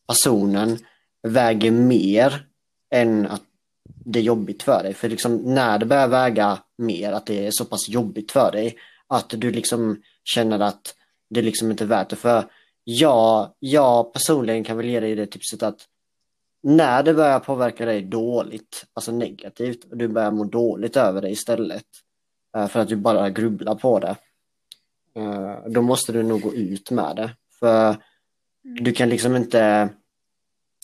personen 0.09 0.79
väger 1.22 1.70
mer 1.70 2.46
än 2.94 3.26
att 3.26 3.42
det 3.85 4.18
är 4.18 4.22
jobbigt 4.22 4.62
för 4.62 4.83
dig. 4.83 4.94
För 4.94 5.09
liksom 5.09 5.37
när 5.37 5.79
det 5.79 5.87
börjar 5.87 6.09
väga 6.09 6.59
mer, 6.79 7.12
att 7.12 7.26
det 7.26 7.46
är 7.46 7.50
så 7.50 7.64
pass 7.64 7.88
jobbigt 7.88 8.33
för 8.33 8.53
dig, 8.53 8.76
att 9.07 9.31
du 9.31 9.50
liksom 9.50 10.03
känner 10.24 10.61
att 10.61 10.94
det 11.31 11.42
liksom 11.42 11.70
inte 11.70 11.85
är 11.85 11.88
värt 11.88 12.11
det. 12.11 12.16
För 12.16 12.44
jag, 12.85 13.50
jag 13.59 14.12
personligen 14.12 14.64
kan 14.64 14.76
väl 14.76 14.87
ge 14.87 15.00
dig 15.00 15.14
det 15.14 15.26
tipset 15.26 15.62
att 15.62 15.87
när 16.62 17.03
det 17.03 17.14
börjar 17.14 17.40
påverka 17.40 17.85
dig 17.85 18.03
dåligt, 18.03 18.87
alltså 18.92 19.12
negativt, 19.12 19.85
och 19.90 19.96
du 19.96 20.09
börjar 20.09 20.31
må 20.31 20.44
dåligt 20.44 20.96
över 20.96 21.22
det 21.22 21.31
istället, 21.31 21.87
eh, 22.57 22.66
för 22.66 22.81
att 22.81 22.88
du 22.88 22.96
bara 22.96 23.31
grubblar 23.31 23.74
på 23.74 23.98
det, 23.98 24.16
då 25.66 25.83
måste 25.83 26.12
du 26.12 26.23
nog 26.23 26.40
gå 26.40 26.55
ut 26.55 26.90
med 26.90 27.16
det. 27.16 27.31
För 27.59 27.96
du 28.62 28.92
kan 28.92 29.09
liksom 29.09 29.37
inte, 29.37 29.88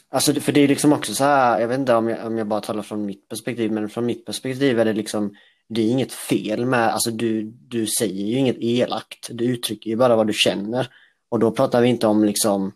alltså 0.09 0.35
för 0.35 0.53
det 0.53 0.61
är 0.61 0.69
liksom 0.69 0.93
också 0.93 1.15
så 1.15 1.25
här, 1.25 1.61
jag 1.61 1.69
vet 1.69 1.79
inte 1.79 1.95
om 1.95 2.09
jag, 2.09 2.27
om 2.27 2.39
jag 2.39 2.47
bara 2.47 2.61
talar 2.61 2.83
från 2.83 3.07
mitt 3.07 3.29
perspektiv, 3.29 3.73
men 3.73 3.89
från 3.89 4.07
mitt 4.07 4.25
perspektiv 4.25 4.81
är 4.81 4.85
det 4.85 4.93
liksom, 4.93 5.35
det 5.69 5.81
är 5.81 5.91
inget 5.91 6.12
fel 6.12 6.67
med, 6.67 6.93
alltså 6.93 7.11
du, 7.11 7.43
du 7.43 7.87
säger 7.87 8.27
ju 8.27 8.39
inget 8.39 8.57
elakt, 8.59 9.29
du 9.31 9.45
uttrycker 9.45 9.91
ju 9.91 9.97
bara 9.97 10.17
vad 10.17 10.27
du 10.27 10.33
känner. 10.33 10.89
Och 11.29 11.39
då 11.39 11.51
pratar 11.51 11.81
vi 11.81 11.89
inte 11.89 12.07
om 12.07 12.25
liksom, 12.25 12.73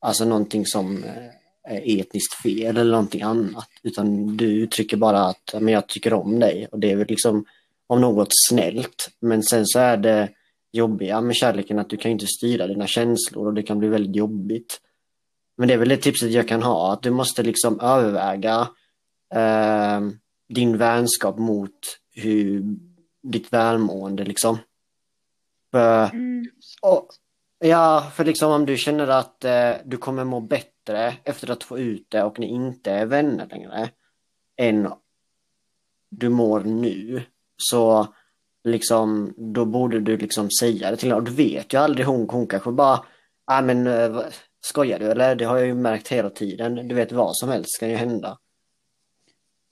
alltså 0.00 0.24
någonting 0.24 0.66
som 0.66 1.04
eh, 1.04 1.26
är 1.64 2.00
etniskt 2.00 2.42
fel 2.42 2.76
eller 2.76 2.90
någonting 2.90 3.22
annat, 3.22 3.68
utan 3.82 4.36
du 4.36 4.46
uttrycker 4.46 4.96
bara 4.96 5.20
att 5.20 5.54
men 5.60 5.74
jag 5.74 5.86
tycker 5.86 6.12
om 6.12 6.38
dig 6.38 6.68
och 6.72 6.78
det 6.78 6.90
är 6.90 6.96
väl 6.96 7.06
liksom 7.06 7.44
om 7.86 8.00
något 8.00 8.28
snällt. 8.48 9.10
Men 9.20 9.42
sen 9.42 9.66
så 9.66 9.78
är 9.78 9.96
det 9.96 10.28
jobbiga 10.72 11.20
med 11.20 11.36
kärleken 11.36 11.78
att 11.78 11.90
du 11.90 11.96
kan 11.96 12.10
inte 12.10 12.26
styra 12.26 12.66
dina 12.66 12.86
känslor 12.86 13.46
och 13.46 13.54
det 13.54 13.62
kan 13.62 13.78
bli 13.78 13.88
väldigt 13.88 14.16
jobbigt. 14.16 14.80
Men 15.56 15.68
det 15.68 15.74
är 15.74 15.78
väl 15.78 15.88
det 15.88 15.96
tipset 15.96 16.30
jag 16.30 16.48
kan 16.48 16.62
ha, 16.62 16.92
att 16.92 17.02
du 17.02 17.10
måste 17.10 17.42
liksom 17.42 17.80
överväga 17.80 18.68
eh, 19.34 20.00
din 20.48 20.76
vänskap 20.78 21.38
mot 21.38 21.98
hur 22.14 22.64
ditt 23.22 23.52
välmående 23.52 24.24
liksom. 24.24 24.58
För, 25.70 26.10
Mm. 26.12 26.50
och, 26.82 27.08
ja, 27.58 28.10
för 28.14 28.24
liksom 28.24 28.52
om 28.52 28.66
du 28.66 28.76
känner 28.76 29.08
att 29.08 29.44
eh, 29.44 29.70
du 29.84 29.96
kommer 29.96 30.24
må 30.24 30.40
bättre 30.40 31.14
efter 31.24 31.50
att 31.50 31.64
få 31.64 31.78
ut 31.78 32.06
det 32.10 32.22
och 32.22 32.38
ni 32.38 32.46
inte 32.46 32.90
är 32.92 33.06
vänner 33.06 33.46
längre 33.46 33.90
än 34.56 34.92
du 36.10 36.28
mår 36.28 36.60
nu, 36.60 37.22
så 37.56 38.14
liksom, 38.64 39.34
då 39.54 39.64
borde 39.64 40.00
du 40.00 40.16
liksom 40.16 40.50
säga 40.50 40.90
det 40.90 40.96
till 40.96 41.12
henne. 41.12 41.24
Du 41.24 41.30
vet 41.30 41.72
ju 41.72 41.78
aldrig, 41.78 42.06
hon, 42.06 42.28
hon 42.30 42.46
kanske 42.46 42.72
bara, 42.72 43.04
nej 43.50 43.62
men 43.62 43.86
eh, 43.86 44.20
skojar 44.60 44.98
du 44.98 45.10
eller? 45.10 45.34
Det 45.34 45.44
har 45.44 45.58
jag 45.58 45.66
ju 45.66 45.74
märkt 45.74 46.08
hela 46.08 46.30
tiden. 46.30 46.88
Du 46.88 46.94
vet 46.94 47.12
vad 47.12 47.36
som 47.36 47.48
helst 47.48 47.80
kan 47.80 47.90
ju 47.90 47.96
hända. 47.96 48.38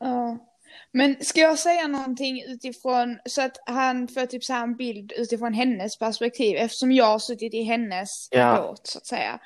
Ja. 0.00 0.44
Men 0.92 1.24
ska 1.24 1.40
jag 1.40 1.58
säga 1.58 1.86
någonting 1.86 2.42
utifrån, 2.46 3.18
så 3.24 3.42
att 3.42 3.56
han 3.66 4.08
får 4.08 4.26
typ 4.26 4.44
så 4.44 4.52
här 4.52 4.62
en 4.62 4.76
bild 4.76 5.12
utifrån 5.12 5.54
hennes 5.54 5.98
perspektiv, 5.98 6.56
eftersom 6.56 6.92
jag 6.92 7.04
har 7.04 7.18
suttit 7.18 7.54
i 7.54 7.62
hennes 7.62 8.08
Ja. 8.30 8.62
båt 8.62 8.86
så 8.86 8.98
att 8.98 9.06
säga. 9.06 9.40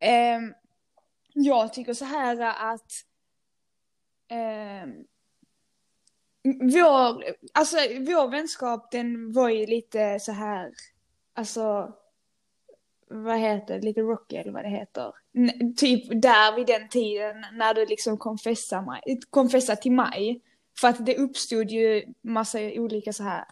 Ehm, 0.00 0.54
jag 1.34 1.72
tycker 1.72 1.94
så 1.94 2.04
här 2.04 2.40
att 2.72 2.90
ehm, 4.30 4.90
vår, 6.44 7.24
alltså 7.52 7.76
vår 8.00 8.30
vänskap 8.30 8.90
den 8.90 9.32
var 9.32 9.48
ju 9.48 9.66
lite 9.66 10.20
så 10.20 10.32
här, 10.32 10.72
alltså 11.34 11.94
vad 13.08 13.38
heter 13.38 13.74
det, 13.74 13.86
lite 13.86 14.00
rocky 14.00 14.36
eller 14.36 14.52
vad 14.52 14.64
det 14.64 14.68
heter. 14.68 15.14
N- 15.34 15.74
typ 15.76 16.22
där 16.22 16.56
vid 16.56 16.66
den 16.66 16.88
tiden 16.88 17.44
när 17.52 17.74
du 17.74 17.86
liksom 17.86 18.18
confessade, 18.18 18.86
mig, 18.86 19.20
till 19.82 19.92
mig. 19.92 20.40
För 20.80 20.88
att 20.88 21.06
det 21.06 21.16
uppstod 21.16 21.70
ju 21.70 22.04
massa 22.22 22.58
olika 22.58 23.12
så 23.12 23.22
här. 23.22 23.44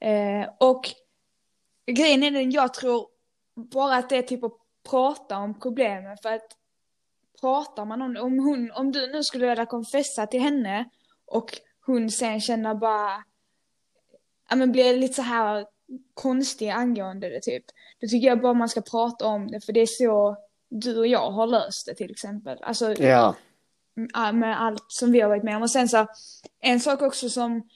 Eh, 0.00 0.48
och 0.60 0.90
grejen 1.86 2.22
är 2.22 2.30
den, 2.30 2.50
jag 2.50 2.74
tror 2.74 3.06
bara 3.54 3.96
att 3.96 4.08
det 4.08 4.16
är 4.16 4.22
typ 4.22 4.44
att 4.44 4.58
prata 4.90 5.38
om 5.38 5.60
problemen. 5.60 6.16
För 6.22 6.32
att 6.32 6.56
pratar 7.40 7.84
man 7.84 8.02
om 8.02 8.16
om 8.16 8.38
hon, 8.38 8.70
om 8.70 8.92
du 8.92 9.12
nu 9.12 9.24
skulle 9.24 9.48
vilja 9.48 9.66
confessa 9.66 10.26
till 10.26 10.40
henne 10.40 10.90
och 11.26 11.50
hon 11.86 12.10
sen 12.10 12.40
känner 12.40 12.74
bara, 12.74 13.24
ja 14.50 14.56
men 14.56 14.72
blir 14.72 14.96
lite 14.96 15.14
så 15.14 15.22
här 15.22 15.66
konstig 16.14 16.68
angående 16.68 17.28
det 17.28 17.40
typ. 17.40 17.64
Då 18.00 18.06
tycker 18.06 18.28
jag 18.28 18.40
bara 18.40 18.54
man 18.54 18.68
ska 18.68 18.80
prata 18.80 19.26
om 19.26 19.50
det 19.50 19.60
för 19.60 19.72
det 19.72 19.80
är 19.80 19.86
så 19.86 20.36
du 20.68 20.98
och 20.98 21.06
jag 21.06 21.30
har 21.30 21.46
löst 21.46 21.86
det 21.86 21.94
till 21.94 22.10
exempel. 22.10 22.58
Alltså 22.62 22.92
Ja, 22.92 23.34
med 24.32 24.62
allt 24.62 24.84
som 24.88 25.12
vi 25.12 25.20
har 25.20 25.28
varit 25.28 25.42
med 25.42 25.56
om. 25.56 25.62
Och 25.62 25.70
sen 25.70 25.88
så, 25.88 26.06
en 26.60 26.80
sak 26.80 27.02
också 27.02 27.28
som 27.28 27.68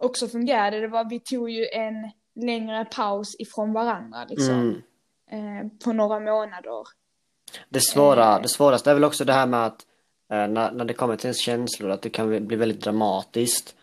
också 0.00 0.28
fungerade, 0.28 0.80
det 0.80 0.88
var 0.88 1.04
vi 1.10 1.20
tog 1.20 1.50
ju 1.50 1.66
en 1.66 2.10
längre 2.34 2.84
paus 2.84 3.36
ifrån 3.38 3.72
varandra 3.72 4.24
liksom. 4.24 4.54
mm. 4.54 4.82
Eh, 5.30 5.66
på 5.84 5.92
några 5.92 6.20
månader. 6.20 6.82
Det 7.68 7.80
svåra, 7.80 8.36
Eh. 8.36 8.42
det 8.42 8.48
svåraste 8.48 8.90
är 8.90 8.94
väl 8.94 9.04
också 9.04 9.24
det 9.24 9.32
här 9.32 9.46
med 9.46 9.66
att 9.66 9.86
när, 10.36 10.72
när 10.72 10.84
det 10.84 10.94
kommer 10.94 11.16
till 11.16 11.26
ens 11.26 11.40
känslor 11.40 11.90
att 11.90 12.02
det 12.02 12.10
kan 12.10 12.46
bli 12.46 12.56
väldigt 12.56 12.80
dramatiskt. 12.80 13.74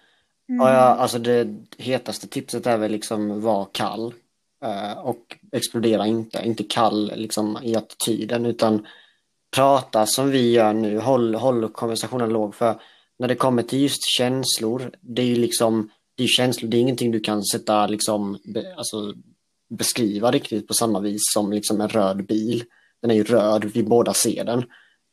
Mm. 0.50 0.62
Och 0.62 0.68
jag, 0.68 0.98
alltså 1.00 1.20
det 1.20 1.48
hetaste 1.78 2.28
tipset 2.28 2.68
är 2.68 2.78
väl 2.78 2.92
liksom 2.92 3.42
var 3.42 3.68
kall 3.72 4.14
eh, 4.66 5.00
och 5.00 5.38
explodera 5.52 6.08
inte. 6.08 6.42
Inte 6.46 6.64
kall 6.64 7.12
liksom 7.16 7.58
i 7.64 7.76
attityden 7.76 8.46
utan 8.46 8.88
prata 9.56 10.06
som 10.06 10.30
vi 10.30 10.52
gör 10.52 10.74
nu. 10.74 11.00
Håll, 11.00 11.36
håll 11.36 11.70
konversationen 11.70 12.30
låg 12.30 12.56
för 12.56 12.82
när 13.20 13.28
det 13.28 13.36
kommer 13.36 13.64
till 13.64 13.82
just 13.82 14.04
känslor, 14.18 14.92
det 15.02 15.22
är 15.22 15.26
ju 15.26 15.36
liksom 15.36 15.90
det 16.16 16.24
är 16.24 16.28
känslor, 16.28 16.70
det 16.70 16.78
är 16.78 16.82
ingenting 16.82 17.12
du 17.12 17.20
kan 17.20 17.44
sätta 17.44 17.88
liksom 17.88 18.38
be, 18.54 18.76
alltså, 18.76 19.14
beskriva 19.70 20.32
riktigt 20.32 20.68
på 20.68 20.74
samma 20.74 21.00
vis 21.00 21.22
som 21.34 21.52
liksom 21.52 21.82
en 21.82 21.90
röd 21.90 22.26
bil. 22.26 22.64
Den 23.02 23.12
är 23.12 23.16
ju 23.16 23.24
röd, 23.24 23.66
vi 23.74 23.84
båda 23.84 24.14
ser 24.14 24.44
den. 24.44 24.64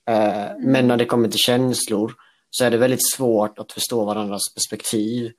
Eh, 0.07 0.49
Men 0.59 0.89
när 0.89 0.97
det 0.97 1.07
kommer 1.07 1.29
till 1.29 1.39
känslor 1.41 2.15
så 2.51 2.65
är 2.65 2.71
det 2.71 2.77
väldigt 2.79 3.11
svårt 3.13 3.59
att 3.59 3.73
förstå 3.73 4.05
varandras 4.05 4.55
perspektiv. 4.55 5.33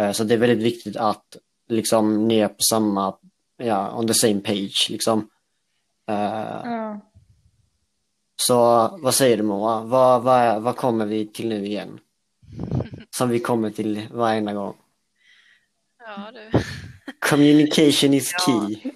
Eh, 0.00 0.12
Så 0.12 0.24
det 0.24 0.34
är 0.34 0.38
väldigt 0.38 0.66
viktigt 0.66 0.96
att 0.96 1.36
liksom 1.68 2.28
ni 2.28 2.38
är 2.38 2.48
på 2.48 2.60
samma, 2.70 3.16
ja, 3.56 3.98
on 3.98 4.06
the 4.06 4.14
same 4.14 4.40
page 4.40 4.86
liksom. 4.90 5.28
Ja. 6.06 7.00
Så 8.36 8.54
vad 9.02 9.14
säger 9.14 9.36
du 9.36 9.42
Moa? 9.42 9.80
Vad, 9.84 10.22
vad, 10.22 10.62
vad 10.62 10.76
kommer 10.76 11.06
vi 11.06 11.26
till 11.26 11.48
nu 11.48 11.66
igen? 11.66 11.98
Som 13.16 13.28
vi 13.28 13.40
kommer 13.40 13.70
till 13.70 14.06
varenda 14.10 14.52
gång. 14.52 14.74
Ja, 15.98 16.32
du. 16.32 16.60
Communication 17.28 18.14
is 18.14 18.32
key. 18.46 18.76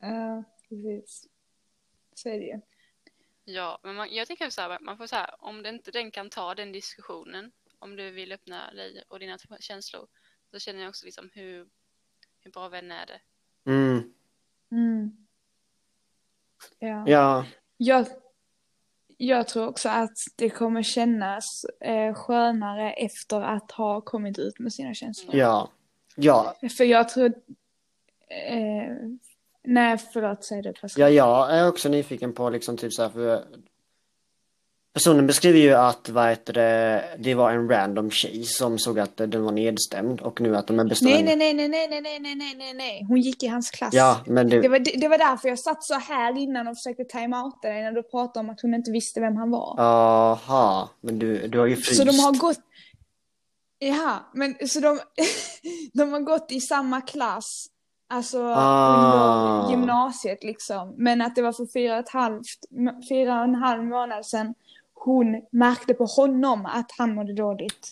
Ja, 0.00 0.44
precis. 0.68 1.25
Ju. 2.34 2.60
Ja, 3.44 3.78
men 3.82 3.94
man, 3.94 4.14
jag 4.14 4.26
tänker 4.26 4.50
så 4.50 4.60
här, 4.60 4.78
man 4.80 4.98
får 4.98 5.06
så 5.06 5.16
här, 5.16 5.34
om 5.38 5.62
det 5.62 5.68
inte 5.68 5.90
den 5.90 6.10
kan 6.10 6.30
ta 6.30 6.54
den 6.54 6.72
diskussionen, 6.72 7.52
om 7.78 7.96
du 7.96 8.10
vill 8.10 8.32
öppna 8.32 8.70
dig 8.70 9.02
och 9.08 9.18
dina 9.18 9.38
känslor, 9.60 10.06
så 10.50 10.58
känner 10.58 10.80
jag 10.80 10.88
också 10.88 11.06
liksom 11.06 11.30
hur, 11.32 11.68
hur 12.40 12.50
bra 12.50 12.68
vän 12.68 12.90
är 12.90 13.06
det? 13.06 13.20
Mm. 13.70 14.12
Mm. 14.70 15.26
Ja. 16.78 17.04
Ja, 17.06 17.46
Jag, 17.76 18.06
jag 19.16 19.48
tror 19.48 19.66
också 19.66 19.88
att 19.88 20.18
det 20.36 20.50
kommer 20.50 20.82
kännas 20.82 21.64
eh, 21.80 22.14
skönare 22.14 22.92
efter 22.92 23.40
att 23.40 23.70
ha 23.70 24.00
kommit 24.00 24.38
ut 24.38 24.58
med 24.58 24.72
sina 24.72 24.94
känslor. 24.94 25.36
ja, 25.36 25.70
ja. 26.16 26.56
För 26.76 26.84
jag 26.84 27.08
tror... 27.08 27.34
Eh, 28.28 28.96
nej, 29.66 29.98
förlåt, 30.12 30.44
säg 30.44 30.62
det 30.62 30.72
Pascal. 30.72 31.02
Ja, 31.02 31.08
jag 31.08 31.58
är 31.58 31.68
också 31.68 31.88
nyfiken 31.88 32.32
på 32.32 32.50
liksom 32.50 32.76
typ 32.76 32.92
så 32.92 33.02
här 33.02 33.08
för 33.08 33.44
Personen 34.96 35.26
beskriver 35.26 35.58
ju 35.58 35.74
att 35.74 36.08
vad 36.08 36.28
heter 36.28 36.52
det, 36.52 37.04
det 37.18 37.34
var 37.34 37.52
en 37.52 37.68
random 37.68 38.10
tjej 38.10 38.44
som 38.44 38.78
såg 38.78 38.98
att 38.98 39.16
den 39.16 39.44
var 39.44 39.52
nedstämd 39.52 40.20
och 40.20 40.40
nu 40.40 40.56
att 40.56 40.66
de 40.66 40.80
är 40.80 40.84
bästa 40.84 41.04
Nej, 41.04 41.22
nej, 41.22 41.36
nej, 41.36 41.54
nej, 41.54 41.68
nej, 41.68 41.88
nej, 41.88 42.20
nej, 42.20 42.34
nej, 42.34 42.54
nej, 42.58 42.74
nej. 42.74 43.04
Hon 43.08 43.20
gick 43.20 43.42
i 43.42 43.46
hans 43.46 43.70
klass. 43.70 43.94
Ja, 43.94 44.20
men 44.26 44.48
Det 44.48 44.60
det, 44.60 44.68
var, 44.68 44.78
det, 44.78 45.00
det 45.00 45.08
var 45.08 45.18
därför 45.18 45.48
jag 45.48 45.58
satt 45.58 45.84
så 45.84 45.94
här 45.94 46.38
innan 46.38 46.68
och 46.68 46.76
försökte 46.76 47.18
time-outa 47.18 47.68
dig 47.68 47.82
när 47.82 47.92
du 47.92 48.02
pratade 48.02 48.40
om 48.40 48.50
att 48.50 48.60
hon 48.60 48.74
inte 48.74 48.90
visste 48.90 49.20
vem 49.20 49.36
han 49.36 49.50
var. 49.50 49.80
aha, 49.80 50.90
men 51.00 51.18
du, 51.18 51.48
du 51.48 51.58
har 51.58 51.66
ju 51.66 51.76
fryst. 51.76 51.96
Så 51.96 52.04
de 52.04 52.18
har 52.18 52.38
gått... 52.38 52.58
Ja, 53.78 54.30
men 54.34 54.68
så 54.68 54.80
de, 54.80 54.98
de 55.92 56.12
har 56.12 56.20
gått 56.20 56.52
i 56.52 56.60
samma 56.60 57.00
klass. 57.00 57.66
Alltså 58.08 58.52
Ah. 58.56 59.58
under 59.60 59.70
gymnasiet 59.70 60.44
liksom. 60.44 60.94
Men 60.96 61.22
att 61.22 61.34
det 61.34 61.42
var 61.42 61.52
för 61.52 61.66
fyra 61.72 61.92
och, 61.94 61.98
ett 62.00 62.08
halvt, 62.08 62.46
fyra 63.08 63.38
och 63.38 63.44
en 63.44 63.54
halv 63.54 63.84
månad 63.84 64.26
sedan 64.26 64.54
hon 64.94 65.42
märkte 65.50 65.94
på 65.94 66.04
honom 66.04 66.66
att 66.66 66.90
han 66.98 67.14
mådde 67.14 67.32
dåligt. 67.32 67.90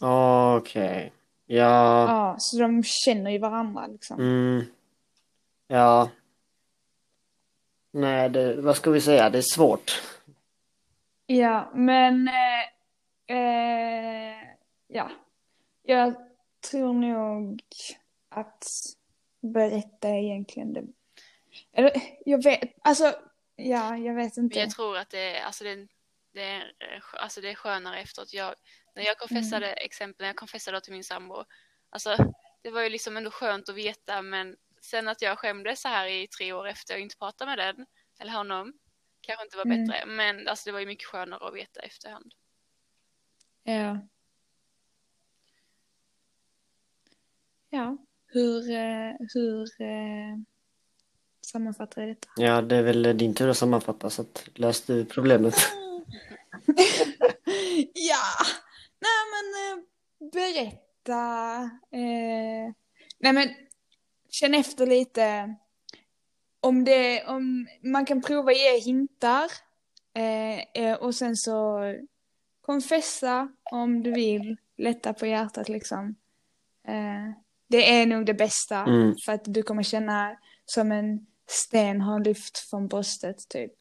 Okej. 0.56 1.12
Ja. 1.46 2.02
Ja, 2.08 2.36
så 2.38 2.58
de 2.58 2.82
känner 2.84 3.30
ju 3.30 3.38
varandra 3.38 3.86
liksom. 3.86 4.20
Mm. 4.20 4.64
Ja. 5.68 6.08
Nej, 7.90 8.28
det, 8.30 8.60
vad 8.60 8.76
ska 8.76 8.90
vi 8.90 9.00
säga? 9.00 9.30
Det 9.30 9.38
är 9.38 9.54
svårt. 9.54 10.02
Ja, 11.26 11.70
men 11.74 12.28
eh, 12.28 13.36
eh, 13.36 14.36
ja. 14.88 15.10
Jag 15.82 16.14
tror 16.70 16.92
nog 16.92 17.62
att 18.28 18.64
berätta 19.44 20.08
egentligen 20.08 20.72
det. 20.72 20.84
Eller 21.72 21.92
jag 22.24 22.42
vet, 22.42 22.60
alltså 22.82 23.14
ja, 23.56 23.96
jag 23.96 24.14
vet 24.14 24.36
Men 24.36 24.44
inte. 24.44 24.58
jag 24.58 24.70
tror 24.70 24.96
att 24.96 25.10
det, 25.10 25.40
alltså 25.40 25.64
det, 25.64 25.88
det, 26.32 26.42
är, 26.42 26.60
eh, 26.78 27.02
alltså 27.12 27.40
det 27.40 27.50
är 27.50 27.54
skönare 27.54 28.00
efteråt. 28.00 28.32
Jag, 28.32 28.54
när 28.94 29.02
jag 29.02 29.18
konfessade, 29.18 29.72
exempel, 29.72 30.24
när 30.24 30.28
jag 30.28 30.36
konfessade 30.36 30.80
till 30.80 30.92
min 30.92 31.04
sambo, 31.04 31.44
alltså 31.90 32.16
det 32.62 32.70
var 32.70 32.82
ju 32.82 32.88
liksom 32.88 33.16
ändå 33.16 33.30
skönt 33.30 33.68
att 33.68 33.74
veta, 33.74 34.22
men 34.22 34.56
sen 34.80 35.08
att 35.08 35.22
jag 35.22 35.38
skämdes 35.38 35.80
så 35.80 35.88
här 35.88 36.06
i 36.06 36.26
tre 36.28 36.52
år 36.52 36.68
efter 36.68 36.94
och 36.94 37.00
inte 37.00 37.16
pratade 37.16 37.50
med 37.50 37.58
den, 37.58 37.86
eller 38.18 38.32
honom, 38.32 38.72
kanske 39.20 39.44
inte 39.44 39.56
var 39.56 39.64
Mm. 39.64 39.86
bättre, 39.86 40.06
men 40.06 40.48
alltså 40.48 40.68
det 40.68 40.72
var 40.72 40.80
ju 40.80 40.86
mycket 40.86 41.06
skönare 41.08 41.48
att 41.48 41.54
veta 41.54 41.80
efterhand. 41.80 42.34
Ja. 43.62 43.98
Ja, 47.70 47.96
hur, 48.34 48.70
eh, 48.70 49.12
hur 49.34 49.82
eh, 49.82 50.38
sammanfattar 51.46 52.02
jag 52.02 52.10
detta? 52.10 52.28
Ja, 52.36 52.62
det 52.62 52.76
är 52.76 52.82
väl 52.82 53.18
din 53.18 53.34
tur 53.34 53.48
att 53.48 53.56
sammanfatta 53.56 54.10
så 54.10 54.22
att 54.22 54.48
lös 54.54 54.80
du 54.80 55.04
problemet. 55.04 55.54
ja, 57.94 58.26
nej 59.00 59.20
men 59.32 59.46
eh, 59.62 59.84
berätta. 60.32 61.62
Eh, 61.90 62.72
nej 63.18 63.32
men 63.32 63.48
känn 64.30 64.54
efter 64.54 64.86
lite. 64.86 65.54
Om 66.60 66.84
det, 66.84 67.24
om 67.26 67.66
man 67.82 68.06
kan 68.06 68.22
prova 68.22 68.52
ge 68.52 68.78
hintar. 68.78 69.50
Eh, 70.14 70.84
eh, 70.84 70.94
och 70.94 71.14
sen 71.14 71.36
så 71.36 71.80
konfessa 72.60 73.48
om 73.62 74.02
du 74.02 74.12
vill. 74.12 74.56
Lätta 74.76 75.12
på 75.12 75.26
hjärtat 75.26 75.68
liksom. 75.68 76.14
Eh, 76.88 77.43
det 77.76 77.92
är 78.00 78.06
nog 78.06 78.26
det 78.26 78.34
bästa. 78.34 78.76
Mm. 78.78 79.16
För 79.24 79.32
att 79.32 79.44
du 79.44 79.62
kommer 79.62 79.82
känna 79.82 80.36
som 80.64 80.92
en 80.92 81.26
sten 81.46 82.00
har 82.00 82.20
lyft 82.24 82.58
från 82.58 82.88
bröstet 82.88 83.48
typ. 83.48 83.72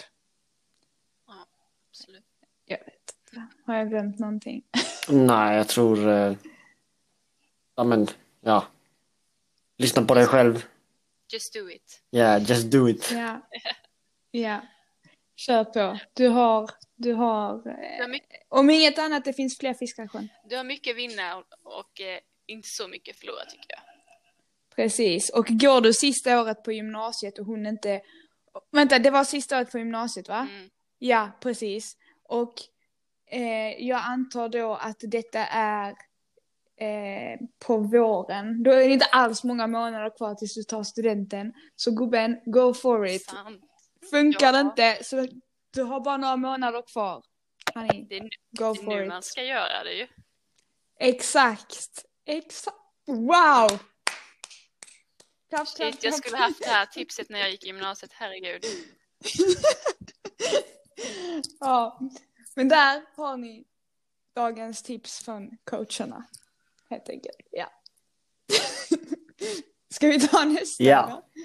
Absolut. 1.89 2.23
Jag 2.65 2.77
vet 2.77 2.87
inte. 3.31 3.47
Har 3.65 3.75
jag 3.75 3.89
glömt 3.89 4.19
någonting? 4.19 4.63
Nej, 5.09 5.57
jag 5.57 5.67
tror... 5.67 6.07
eh, 6.09 6.35
Ja, 7.75 7.83
men 7.83 8.07
ja. 8.41 8.67
Lyssna 9.77 10.05
på 10.05 10.13
dig 10.13 10.25
själv. 10.27 10.65
Just 11.33 11.53
do 11.53 11.69
it. 11.69 12.01
Yeah, 12.11 12.43
just 12.49 12.71
do 12.71 12.89
it. 12.89 13.11
Ja. 13.11 13.41
Ja. 14.35 14.61
Kör 15.35 15.63
på. 15.63 15.99
Du 16.13 16.27
har, 16.27 16.69
du 16.95 17.13
har, 17.13 17.63
Du 17.63 17.69
eh, 17.69 18.01
har 18.01 18.07
mycket, 18.07 18.29
om 18.49 18.69
inget 18.69 18.99
annat 18.99 19.25
det 19.25 19.33
finns 19.33 19.57
fler 19.57 19.73
fiskar 19.73 20.03
i 20.05 20.07
sjön. 20.07 20.29
du 20.49 20.57
har 20.57 20.63
mycket 20.63 20.91
att 20.91 20.97
vinna 20.97 21.37
och, 21.37 21.45
och 21.79 22.01
eh, 22.01 22.19
inte 22.47 22.67
så 22.67 22.87
mycket 22.87 23.15
att 23.15 23.19
förlora 23.19 23.45
tycker 23.45 23.65
jag. 23.69 23.79
Precis. 24.75 25.29
Och 25.29 25.45
går 25.49 25.81
du 25.81 25.93
sista 25.93 26.41
året 26.41 26.63
på 26.63 26.71
gymnasiet 26.71 27.39
och 27.39 27.45
hon 27.45 27.65
inte, 27.65 28.01
vänta 28.71 28.99
det 28.99 29.09
var 29.09 29.23
sista 29.23 29.57
året 29.57 29.71
på 29.71 29.77
gymnasiet 29.79 30.29
va? 30.29 30.47
Mm. 30.51 30.69
Ja, 30.99 31.31
precis. 31.39 31.97
Och 32.23 32.53
eh, 33.31 33.83
jag 33.87 34.01
antar 34.05 34.49
då 34.49 34.73
att 34.75 34.97
detta 34.99 35.39
är 35.45 35.89
eh, 36.77 37.39
på 37.65 37.77
våren. 37.77 38.63
Då 38.63 38.71
är 38.71 38.87
det 38.87 38.93
inte 38.93 39.05
alls 39.05 39.43
många 39.43 39.67
månader 39.67 40.17
kvar 40.17 40.35
tills 40.35 40.55
du 40.55 40.63
tar 40.63 40.83
studenten. 40.83 41.53
Så 41.75 41.91
gubben, 41.91 42.37
go 42.45 42.73
for 42.73 43.07
it. 43.07 43.23
Sant. 43.25 43.61
Funkar 44.09 44.51
det 44.51 44.57
Ja. 44.57 44.61
inte 44.69 45.03
så 45.03 45.27
du 45.73 45.83
har 45.83 45.99
bara 45.99 46.17
några 46.17 46.35
månader 46.35 46.81
kvar. 46.93 47.23
Honey, 47.73 48.05
Det 48.09 48.17
är, 48.17 48.21
nu- 48.21 48.29
go 48.51 48.73
det 48.73 48.79
är 48.79 48.83
for 48.83 48.95
nu 48.95 49.01
it. 49.03 49.07
man 49.09 49.23
ska 49.23 49.43
göra 49.43 49.83
det 49.83 49.93
ju. 49.93 50.07
Exakt. 50.99 52.05
Exakt. 52.25 52.77
Wow! 53.07 53.79
Klapp, 55.49 55.67
klapp, 55.75 55.95
jag 56.01 56.13
skulle 56.13 56.37
haft 56.37 56.59
det 56.59 56.69
här 56.69 56.85
tipset 56.85 57.29
när 57.29 57.39
jag 57.39 57.51
gick 57.51 57.63
i 57.63 57.67
gymnasiet, 57.67 58.11
herregud. 58.13 58.65
Ja, 61.59 61.99
men 62.55 62.69
där 62.69 63.01
har 63.15 63.37
ni 63.37 63.63
dagens 64.35 64.83
tips 64.83 65.19
från 65.19 65.57
coacherna. 65.63 66.25
Helt 66.89 67.09
enkelt. 67.09 67.37
Ja. 67.51 67.71
Ska 69.93 70.07
vi 70.07 70.27
ta 70.27 70.45
nästa? 70.45 70.83
Ja. 70.83 71.07
då? 71.09 71.41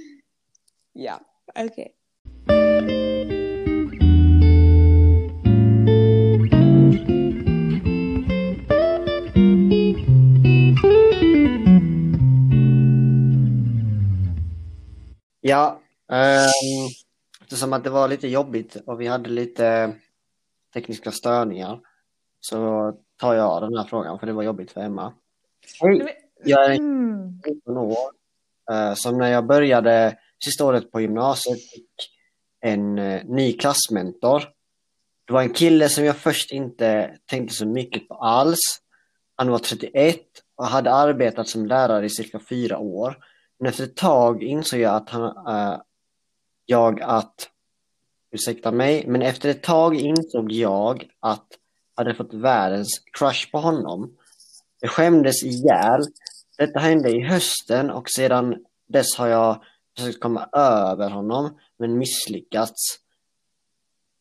Ja, 0.93 1.21
okej. 1.55 1.95
Ja, 15.49 15.81
um, 16.09 16.89
eftersom 17.43 17.73
att 17.73 17.85
det 17.85 17.91
var 17.91 18.09
lite 18.09 18.29
jobbigt 18.29 18.77
och 18.87 19.01
vi 19.01 19.07
hade 19.07 19.31
lite 19.31 19.95
tekniska 20.75 21.11
störningar 21.13 21.81
så 22.41 22.93
tar 23.21 23.35
jag 23.35 23.63
den 23.63 23.77
här 23.77 23.85
frågan 23.85 24.19
för 24.19 24.27
det 24.27 24.33
var 24.33 24.43
jobbigt 24.43 24.71
för 24.71 24.81
Emma. 24.81 25.13
Hej, 25.81 26.17
jag 26.45 26.65
är 26.65 26.75
Mm. 26.79 27.41
19 27.47 27.77
år. 27.79 27.97
Eh, 28.71 28.95
Som 28.95 29.19
när 29.19 29.29
jag 29.31 29.47
började 29.47 30.19
sista 30.45 30.65
året 30.65 30.93
på 30.93 31.01
gymnasiet 31.01 31.59
fick 31.59 31.91
en 32.61 32.99
eh, 32.99 33.25
ny 33.25 33.53
klassmentor. 33.53 34.43
Det 35.27 35.33
var 35.33 35.43
en 35.43 35.53
kille 35.53 35.89
som 35.89 36.05
jag 36.05 36.17
först 36.17 36.53
inte 36.53 37.17
tänkte 37.27 37.55
så 37.55 37.67
mycket 37.67 38.09
på 38.09 38.15
alls. 38.15 38.59
Han 39.37 39.51
var 39.51 39.59
31 39.59 40.19
och 40.57 40.67
hade 40.67 40.93
arbetat 40.93 41.49
som 41.49 41.67
lärare 41.67 42.07
i 42.07 42.11
cirka 42.11 42.41
fyra 42.49 42.79
år. 42.79 43.17
Men 43.59 43.69
efter 43.69 43.85
ett 43.85 43.97
tag 43.97 44.43
insåg 44.43 44.81
jag 44.81 44.95
att 44.95 45.11
han, 45.11 45.47
äh, 45.47 45.81
jag 46.67 47.01
att, 47.01 47.51
ursäkta 48.31 48.73
mig, 48.73 49.05
men 49.07 49.23
efter 49.23 49.49
ett 49.49 49.63
tag 49.63 49.97
insåg 49.97 50.53
jag 50.53 51.11
att 51.21 51.47
jag 51.97 52.05
hade 52.05 52.15
fått 52.15 52.35
världens 52.35 52.89
crush 53.19 53.51
på 53.51 53.59
honom. 53.59 54.17
Jag 54.81 54.91
skämdes 54.91 55.43
ihjäl 55.43 56.05
detta 56.59 56.79
hände 56.79 57.11
i 57.11 57.21
hösten 57.21 57.91
och 57.91 58.11
sedan 58.11 58.57
dess 58.89 59.17
har 59.17 59.29
jag 59.29 59.63
försökt 59.97 60.21
komma 60.21 60.49
över 60.53 61.11
honom 61.11 61.59
men 61.79 61.99
misslyckats. 61.99 62.99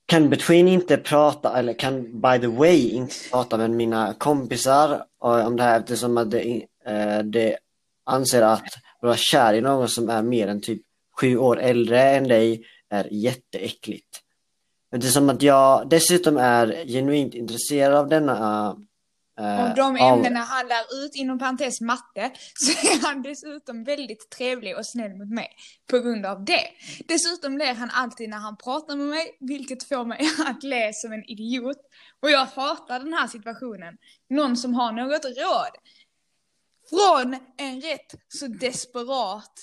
Kan 0.05 0.29
Between 0.29 0.67
inte 0.67 0.97
prata, 0.97 1.57
eller 1.59 1.73
kan 1.73 2.21
by 2.21 2.39
the 2.39 2.47
way 2.47 2.89
inte 2.89 3.15
prata 3.31 3.57
med 3.57 3.69
mina 3.69 4.13
kompisar 4.13 5.05
om 5.19 5.55
det 5.55 5.63
här 5.63 5.79
eftersom 5.79 6.17
att 6.17 6.31
det, 6.31 6.65
eh, 6.85 7.19
det 7.19 7.57
anser 8.03 8.41
att 8.41 8.73
vara 9.01 9.17
kär 9.17 9.53
i 9.53 9.61
någon 9.61 9.89
som 9.89 10.09
är 10.09 10.21
mer 10.21 10.47
än 10.47 10.61
typ 10.61 10.81
sju 11.21 11.37
år 11.37 11.59
äldre 11.59 12.01
än 12.01 12.27
dig 12.27 12.65
är 12.89 13.07
jätteäckligt. 13.13 14.23
Det 14.91 14.97
är 15.07 15.11
som 15.11 15.29
att 15.29 15.41
jag 15.41 15.89
dessutom 15.89 16.37
är 16.37 16.85
genuint 16.87 17.33
intresserad 17.33 17.95
av 17.95 18.09
denna 18.09 18.75
eh, 19.39 19.69
Av 19.69 19.75
de 19.75 19.97
av- 20.01 20.17
ämnena 20.17 20.39
han 20.39 20.67
lär 20.67 21.05
ut, 21.05 21.15
inom 21.15 21.39
parentes 21.39 21.81
matte, 21.81 22.31
så 22.53 22.71
är 22.87 23.07
han 23.07 23.21
dessutom 23.21 23.83
väldigt 23.83 24.29
trevlig 24.29 24.77
och 24.77 24.87
snäll 24.87 25.15
mot 25.15 25.29
mig 25.29 25.49
på 25.91 25.99
grund 25.99 26.25
av 26.25 26.45
det. 26.45 26.67
Dessutom 27.07 27.57
ler 27.57 27.73
han 27.73 27.89
alltid 27.93 28.29
när 28.29 28.37
han 28.37 28.57
pratar 28.57 28.95
med 28.95 29.07
mig, 29.07 29.37
vilket 29.39 29.83
får 29.83 30.05
mig 30.05 30.19
att 30.47 30.63
le 30.63 30.91
som 30.93 31.11
en 31.13 31.23
idiot. 31.29 31.77
Och 32.21 32.31
jag 32.31 32.45
hatar 32.45 32.99
den 32.99 33.13
här 33.13 33.27
situationen. 33.27 33.97
Någon 34.29 34.57
som 34.57 34.73
har 34.73 34.91
något 34.91 35.25
råd. 35.25 35.73
Från 36.89 37.38
en 37.57 37.81
rätt 37.81 38.15
så 38.27 38.47
desperat 38.47 39.61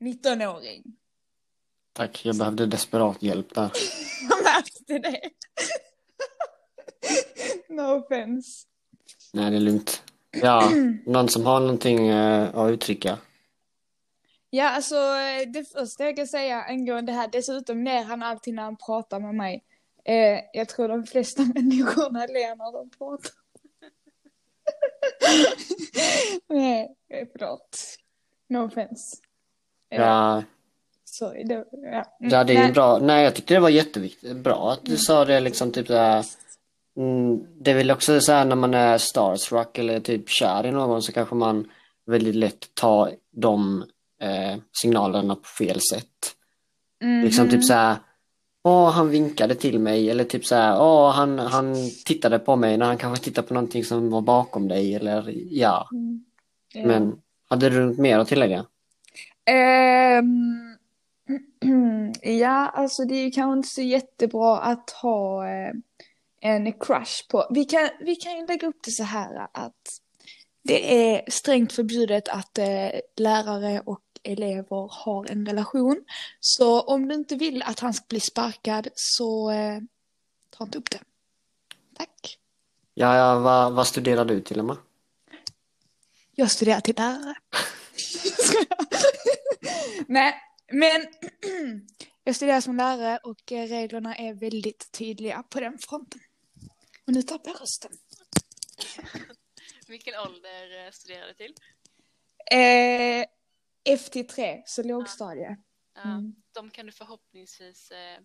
19-åring. 0.00 0.82
Tack, 1.92 2.24
jag 2.24 2.36
behövde 2.36 2.66
desperat 2.66 3.22
hjälp 3.22 3.54
där. 3.54 3.70
Jag 4.30 4.42
märkte 4.44 4.98
det. 4.98 5.30
no 7.68 7.82
offense. 7.82 8.66
Nej, 9.32 9.50
det 9.50 9.56
är 9.56 9.60
lugnt. 9.60 10.02
Ja, 10.30 10.70
någon 11.06 11.28
som 11.28 11.46
har 11.46 11.60
någonting 11.60 12.08
eh, 12.08 12.54
att 12.54 12.70
uttrycka. 12.70 13.18
Ja, 14.50 14.70
alltså 14.70 14.94
det 15.46 15.64
första 15.72 16.04
jag 16.04 16.16
kan 16.16 16.26
säga 16.26 16.62
angående 16.62 17.12
det 17.12 17.16
här, 17.16 17.28
dessutom 17.32 17.84
ler 17.84 18.02
han 18.04 18.22
alltid 18.22 18.54
när 18.54 18.62
han 18.62 18.76
pratar 18.76 19.20
med 19.20 19.34
mig. 19.34 19.64
Eh, 20.04 20.40
jag 20.52 20.68
tror 20.68 20.88
de 20.88 21.04
flesta 21.04 21.42
människorna 21.54 22.26
ler 22.26 22.56
när 22.56 22.72
de 22.72 22.90
pratar. 22.90 23.43
Nej, 26.48 26.96
eh, 27.10 27.28
förlåt. 27.32 27.78
No 28.48 28.58
offense. 28.66 29.16
Eh, 29.90 30.00
Ja, 30.00 30.42
Sorry, 31.04 31.44
det, 31.44 31.64
ja. 31.72 31.88
Mm, 31.88 32.04
ja 32.18 32.44
det 32.44 32.52
är 32.52 32.58
nej. 32.58 32.66
ju 32.66 32.72
bra. 32.72 32.98
Nej, 32.98 33.24
jag 33.24 33.34
tyckte 33.34 33.54
det 33.54 33.60
var 33.60 33.68
jätteviktigt. 33.68 34.36
Bra 34.36 34.72
att 34.72 34.84
du 34.84 34.96
sa 34.96 35.24
det 35.24 35.40
liksom 35.40 35.72
typ 35.72 35.86
såhär. 35.86 36.24
Mm, 36.96 37.46
det 37.60 37.70
är 37.70 37.74
väl 37.74 37.90
också 37.90 38.20
så 38.20 38.32
här 38.32 38.44
när 38.44 38.56
man 38.56 38.74
är 38.74 38.98
starstruck 38.98 39.78
eller 39.78 40.00
typ 40.00 40.28
kär 40.28 40.66
i 40.66 40.70
någon 40.70 41.02
så 41.02 41.12
kanske 41.12 41.34
man 41.34 41.70
väldigt 42.06 42.34
lätt 42.34 42.74
tar 42.74 43.12
de 43.32 43.84
eh, 44.20 44.56
signalerna 44.72 45.34
på 45.36 45.48
fel 45.58 45.80
sätt. 45.92 46.34
Liksom 47.24 47.44
Mhm. 47.44 47.50
typ 47.50 47.64
så 47.64 47.74
här. 47.74 47.96
Åh, 48.66 48.90
han 48.90 49.10
vinkade 49.10 49.54
till 49.54 49.78
mig 49.78 50.10
eller 50.10 50.24
typ 50.24 50.46
så 50.46 50.54
här. 50.54 50.80
Åh, 50.80 51.12
han, 51.12 51.38
han 51.38 51.74
tittade 52.04 52.38
på 52.38 52.56
mig 52.56 52.76
när 52.76 52.86
han 52.86 52.98
kanske 52.98 53.24
tittade 53.24 53.48
på 53.48 53.54
någonting 53.54 53.84
som 53.84 54.10
var 54.10 54.20
bakom 54.20 54.68
dig 54.68 54.94
eller 54.94 55.34
ja. 55.50 55.88
Mm. 55.92 56.24
Men 56.88 57.20
hade 57.48 57.70
du 57.70 57.86
något 57.86 57.98
mer 57.98 58.18
att 58.18 58.28
tillägga? 58.28 58.66
Ehm, 59.44 60.76
ja, 62.22 62.68
alltså 62.68 63.04
det 63.04 63.14
är 63.14 63.24
ju 63.24 63.30
kanske 63.30 63.56
inte 63.56 63.68
så 63.68 63.82
jättebra 63.82 64.58
att 64.58 64.90
ha 64.90 65.48
eh, 65.48 65.72
en 66.40 66.72
crush 66.72 67.28
på. 67.30 67.46
Vi 67.50 67.64
kan, 67.64 67.88
vi 68.00 68.16
kan 68.16 68.36
ju 68.36 68.46
lägga 68.46 68.68
upp 68.68 68.80
det 68.84 68.90
så 68.90 69.04
här 69.04 69.48
att 69.52 70.00
det 70.62 71.12
är 71.14 71.30
strängt 71.30 71.72
förbjudet 71.72 72.28
att 72.28 72.58
eh, 72.58 72.90
lärare 73.16 73.82
och 73.84 74.03
elever 74.24 74.88
har 74.90 75.26
en 75.30 75.46
relation. 75.46 76.04
Så 76.40 76.80
om 76.80 77.08
du 77.08 77.14
inte 77.14 77.36
vill 77.36 77.62
att 77.62 77.80
han 77.80 77.94
ska 77.94 78.04
bli 78.08 78.20
sparkad 78.20 78.88
så 78.94 79.50
eh, 79.50 79.80
ta 80.50 80.64
inte 80.64 80.78
upp 80.78 80.90
det. 80.90 81.00
Tack. 81.96 82.38
Ja, 82.94 83.16
ja 83.16 83.38
vad, 83.38 83.72
vad 83.72 83.86
studerar 83.86 84.24
du 84.24 84.40
till 84.40 84.60
Emma? 84.60 84.76
Jag 86.34 86.50
studerar 86.50 86.80
till 86.80 86.94
lärare. 86.96 87.34
Nej, 90.06 90.34
men 90.72 91.06
jag 92.24 92.36
studerar 92.36 92.60
som 92.60 92.76
lärare 92.76 93.18
och 93.22 93.52
eh, 93.52 93.68
reglerna 93.68 94.16
är 94.16 94.34
väldigt 94.34 94.92
tydliga 94.92 95.42
på 95.42 95.60
den 95.60 95.78
fronten. 95.78 96.20
Och 97.06 97.12
nu 97.12 97.22
tappar 97.22 97.50
jag 97.50 97.60
rösten. 97.60 97.92
Vilken 99.86 100.14
ålder 100.14 100.86
eh, 100.86 100.90
studerar 100.90 101.26
du 101.26 101.34
till? 101.34 101.54
Eh, 102.50 103.24
FT3, 103.88 104.62
så 104.66 104.82
lågstadie. 104.82 105.42
Ja, 105.48 105.54
Mm. 106.04 106.34
De 106.52 106.70
kan 106.70 106.86
du 106.86 106.92
förhoppningsvis 106.92 107.90
eh, 107.90 108.18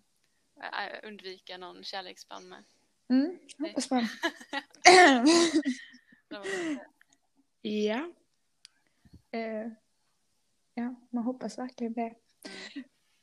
undvika 1.03 1.57
någon 1.57 1.83
kärleksband 1.83 2.49
med. 2.49 2.63
Mm, 3.09 3.39
hoppas 3.59 3.89
på. 3.89 3.95
Ja. 7.61 8.11
Eh, 9.31 9.71
ja, 10.73 10.95
man 11.09 11.23
hoppas 11.23 11.57
verkligen 11.57 11.93
det. 11.93 12.13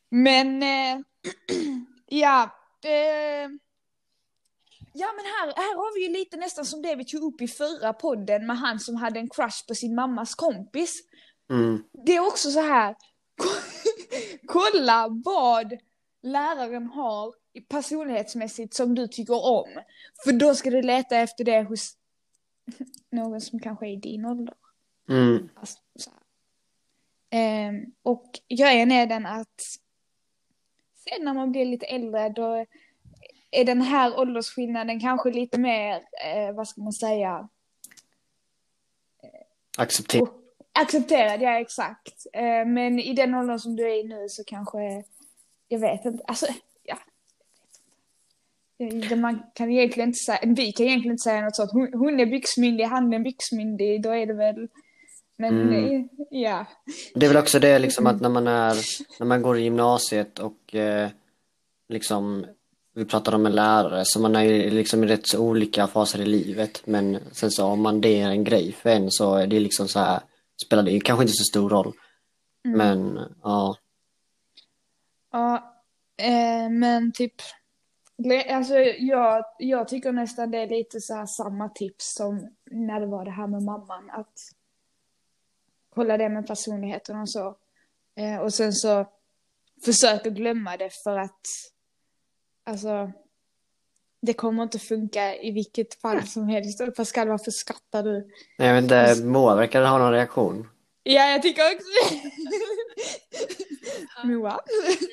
Men, 0.09 0.63
eh, 0.63 1.05
ja. 2.07 2.57
Eh, 2.85 3.51
ja, 4.93 5.13
men 5.17 5.25
här, 5.25 5.47
här 5.47 5.77
har 5.77 5.95
vi 5.95 6.07
ju 6.07 6.13
lite 6.13 6.37
nästan 6.37 6.65
som 6.65 6.83
det 6.83 6.95
vi 6.95 7.05
tog 7.05 7.35
upp 7.35 7.41
i 7.41 7.49
förra 7.49 7.93
podden 7.93 8.47
med 8.47 8.59
han 8.59 8.81
som 8.81 8.97
hade 8.97 9.21
en 9.21 9.29
crush 9.29 9.67
på 9.69 9.75
sin 9.75 9.95
mammas 9.95 10.35
kompis. 10.35 11.01
Mm. 11.51 11.85
Det 11.93 12.17
är 12.17 12.27
också 12.27 12.51
så 12.51 12.61
här. 12.61 12.95
Kolla 14.47 15.09
vad 15.25 15.79
läraren 16.23 16.87
har 16.87 17.35
i 17.53 17.61
personlighetsmässigt 17.61 18.75
som 18.75 18.95
du 18.95 19.09
tycker 19.09 19.45
om. 19.47 19.69
För 20.25 20.33
då 20.33 20.55
ska 20.55 20.71
du 20.71 20.83
leta 20.83 21.17
efter 21.17 21.45
det 21.45 21.63
hos 21.63 21.97
någon 23.11 23.41
som 23.41 23.61
kanske 23.61 23.87
är 23.87 23.93
i 23.93 23.97
din 23.97 24.25
ålder. 24.27 24.55
Mm. 25.09 25.49
Alltså. 25.55 25.79
Ehm, 27.31 27.85
och 28.03 28.31
grejen 28.49 28.93
är 28.93 29.07
den 29.07 29.27
att 29.27 29.61
sen 30.95 31.25
när 31.25 31.35
man 31.35 31.53
blir 31.53 31.65
lite 31.65 31.87
äldre 31.87 32.29
då 32.29 32.67
är 33.51 33.65
den 33.65 33.83
här 33.83 34.19
åldersskillnaden 34.19 35.01
kanske 35.01 35.31
lite 35.31 35.59
mer, 35.59 35.95
eh, 36.25 36.53
vad 36.55 36.69
ska 36.69 36.81
man 36.81 36.93
säga, 36.93 37.49
Acceptera. 39.79 40.27
Accepterad, 40.83 41.43
ja 41.43 41.61
exakt. 41.61 42.27
Eh, 42.33 42.67
men 42.67 42.99
i 43.01 43.15
den 43.15 43.35
åldern 43.35 43.59
som 43.59 43.77
du 43.77 43.83
är 43.93 44.01
i 44.05 44.05
nu 44.09 44.27
så 44.29 44.45
kanske, 44.45 45.05
jag 45.69 45.79
vet 45.79 46.05
inte, 46.05 46.25
alltså, 46.27 46.47
ja. 46.85 46.99
Det- 49.09 49.17
Man 49.17 49.43
kan 49.55 49.71
egentligen 49.71 50.09
inte 50.09 50.19
säga, 50.19 50.39
vi 50.43 50.73
kan 50.73 50.87
egentligen 50.87 51.13
inte 51.13 51.23
säga 51.23 51.41
något 51.41 51.57
sånt. 51.57 51.73
Hon, 51.73 51.93
hon 51.95 52.21
är 52.21 52.27
byxmyndig, 52.27 52.85
han 52.85 53.13
är 53.13 53.19
byxmyndig, 53.19 54.03
då 54.03 54.11
är 54.11 54.27
det 54.27 54.35
väl, 54.35 54.69
men 55.37 55.61
Mm. 55.61 55.85
eh, 55.85 56.05
ja. 56.31 56.67
Det 57.15 57.27
är 57.27 57.31
väl 57.31 57.43
också 57.43 57.59
det 57.59 57.79
liksom 57.79 58.07
att 58.07 58.21
när 58.21 58.29
man 58.29 58.47
är, 58.47 58.77
när 59.19 59.27
man 59.27 59.43
går 59.43 59.59
i 59.59 59.63
gymnasiet 59.63 60.39
och 60.39 60.75
eh, 60.75 61.09
liksom, 61.89 62.47
vi 62.95 63.05
pratar 63.05 63.35
om 63.35 63.47
en 63.47 63.53
lärare, 63.55 64.03
så 64.05 64.21
man 64.21 64.37
är 64.37 64.43
ju 64.43 64.71
liksom 64.71 65.05
i 65.05 65.07
rätt 65.07 65.27
så 65.29 65.41
olika 65.41 65.87
faser 65.87 66.21
i 66.21 66.27
livet. 66.27 66.83
Men 66.85 67.19
sen 67.33 67.51
så 67.51 67.67
om 67.67 67.81
man 67.83 68.01
det 68.01 68.21
är 68.21 68.29
en 68.31 68.45
grej 68.45 68.73
för 68.73 68.91
en 68.91 69.11
så 69.11 69.35
är 69.35 69.47
det 69.47 69.61
liksom 69.61 69.89
så 69.89 69.99
här, 69.99 70.21
spelar 70.63 70.83
det 70.83 70.91
ju 70.91 71.01
kanske 71.01 71.23
inte 71.23 71.35
så 71.37 71.45
stor 71.45 71.71
roll. 71.71 71.93
Mm. 72.65 72.79
Men 72.79 73.35
ja, 73.43 73.77
Ja, 75.37 75.83
eh, 76.17 76.71
men 76.71 77.13
typ, 77.13 77.35
alltså 78.51 78.75
jag, 78.99 79.45
jag 79.59 79.89
tycker 79.89 80.13
nästan 80.13 80.51
det 80.51 80.59
är 80.59 80.69
lite 80.69 81.01
så 81.01 81.15
här 81.15 81.27
samma 81.27 81.69
tips 81.69 82.15
som 82.15 82.57
när 82.71 83.01
det 83.01 83.07
var 83.07 83.25
det 83.25 83.31
här 83.31 83.47
med 83.47 83.63
mamman, 83.63 84.11
att 84.11 84.39
kolla 85.95 86.17
det 86.17 86.29
med 86.29 86.47
personligheten 86.47 87.21
och 87.21 87.31
så. 87.31 87.57
Eh, 88.15 88.37
och 88.37 88.55
sen 88.55 88.73
så 88.73 89.07
försök 89.85 90.27
att 90.27 90.33
glömma 90.33 90.77
det 90.77 90.91
för 91.05 91.19
att, 91.19 91.41
alltså, 92.65 93.13
det 94.23 94.35
kommer 94.35 94.63
inte 94.63 94.79
funka 94.79 95.37
i 95.37 95.51
vilket 95.51 96.01
fall 96.01 96.27
som 96.27 96.49
helst. 96.49 96.81
Och 96.81 96.95
Pascal, 96.97 97.29
varför 97.29 97.51
skrattar 97.51 98.03
du? 98.03 98.31
jag 98.57 98.75
vet 98.75 98.83
inte, 98.83 99.25
Moa 99.25 99.55
verkar 99.57 99.83
ha 99.83 99.99
någon 99.99 100.13
reaktion. 100.13 100.69
Ja, 101.03 101.31
jag 101.31 101.43
tycker 101.43 101.63
också 101.75 102.17
Moa? 104.25 104.61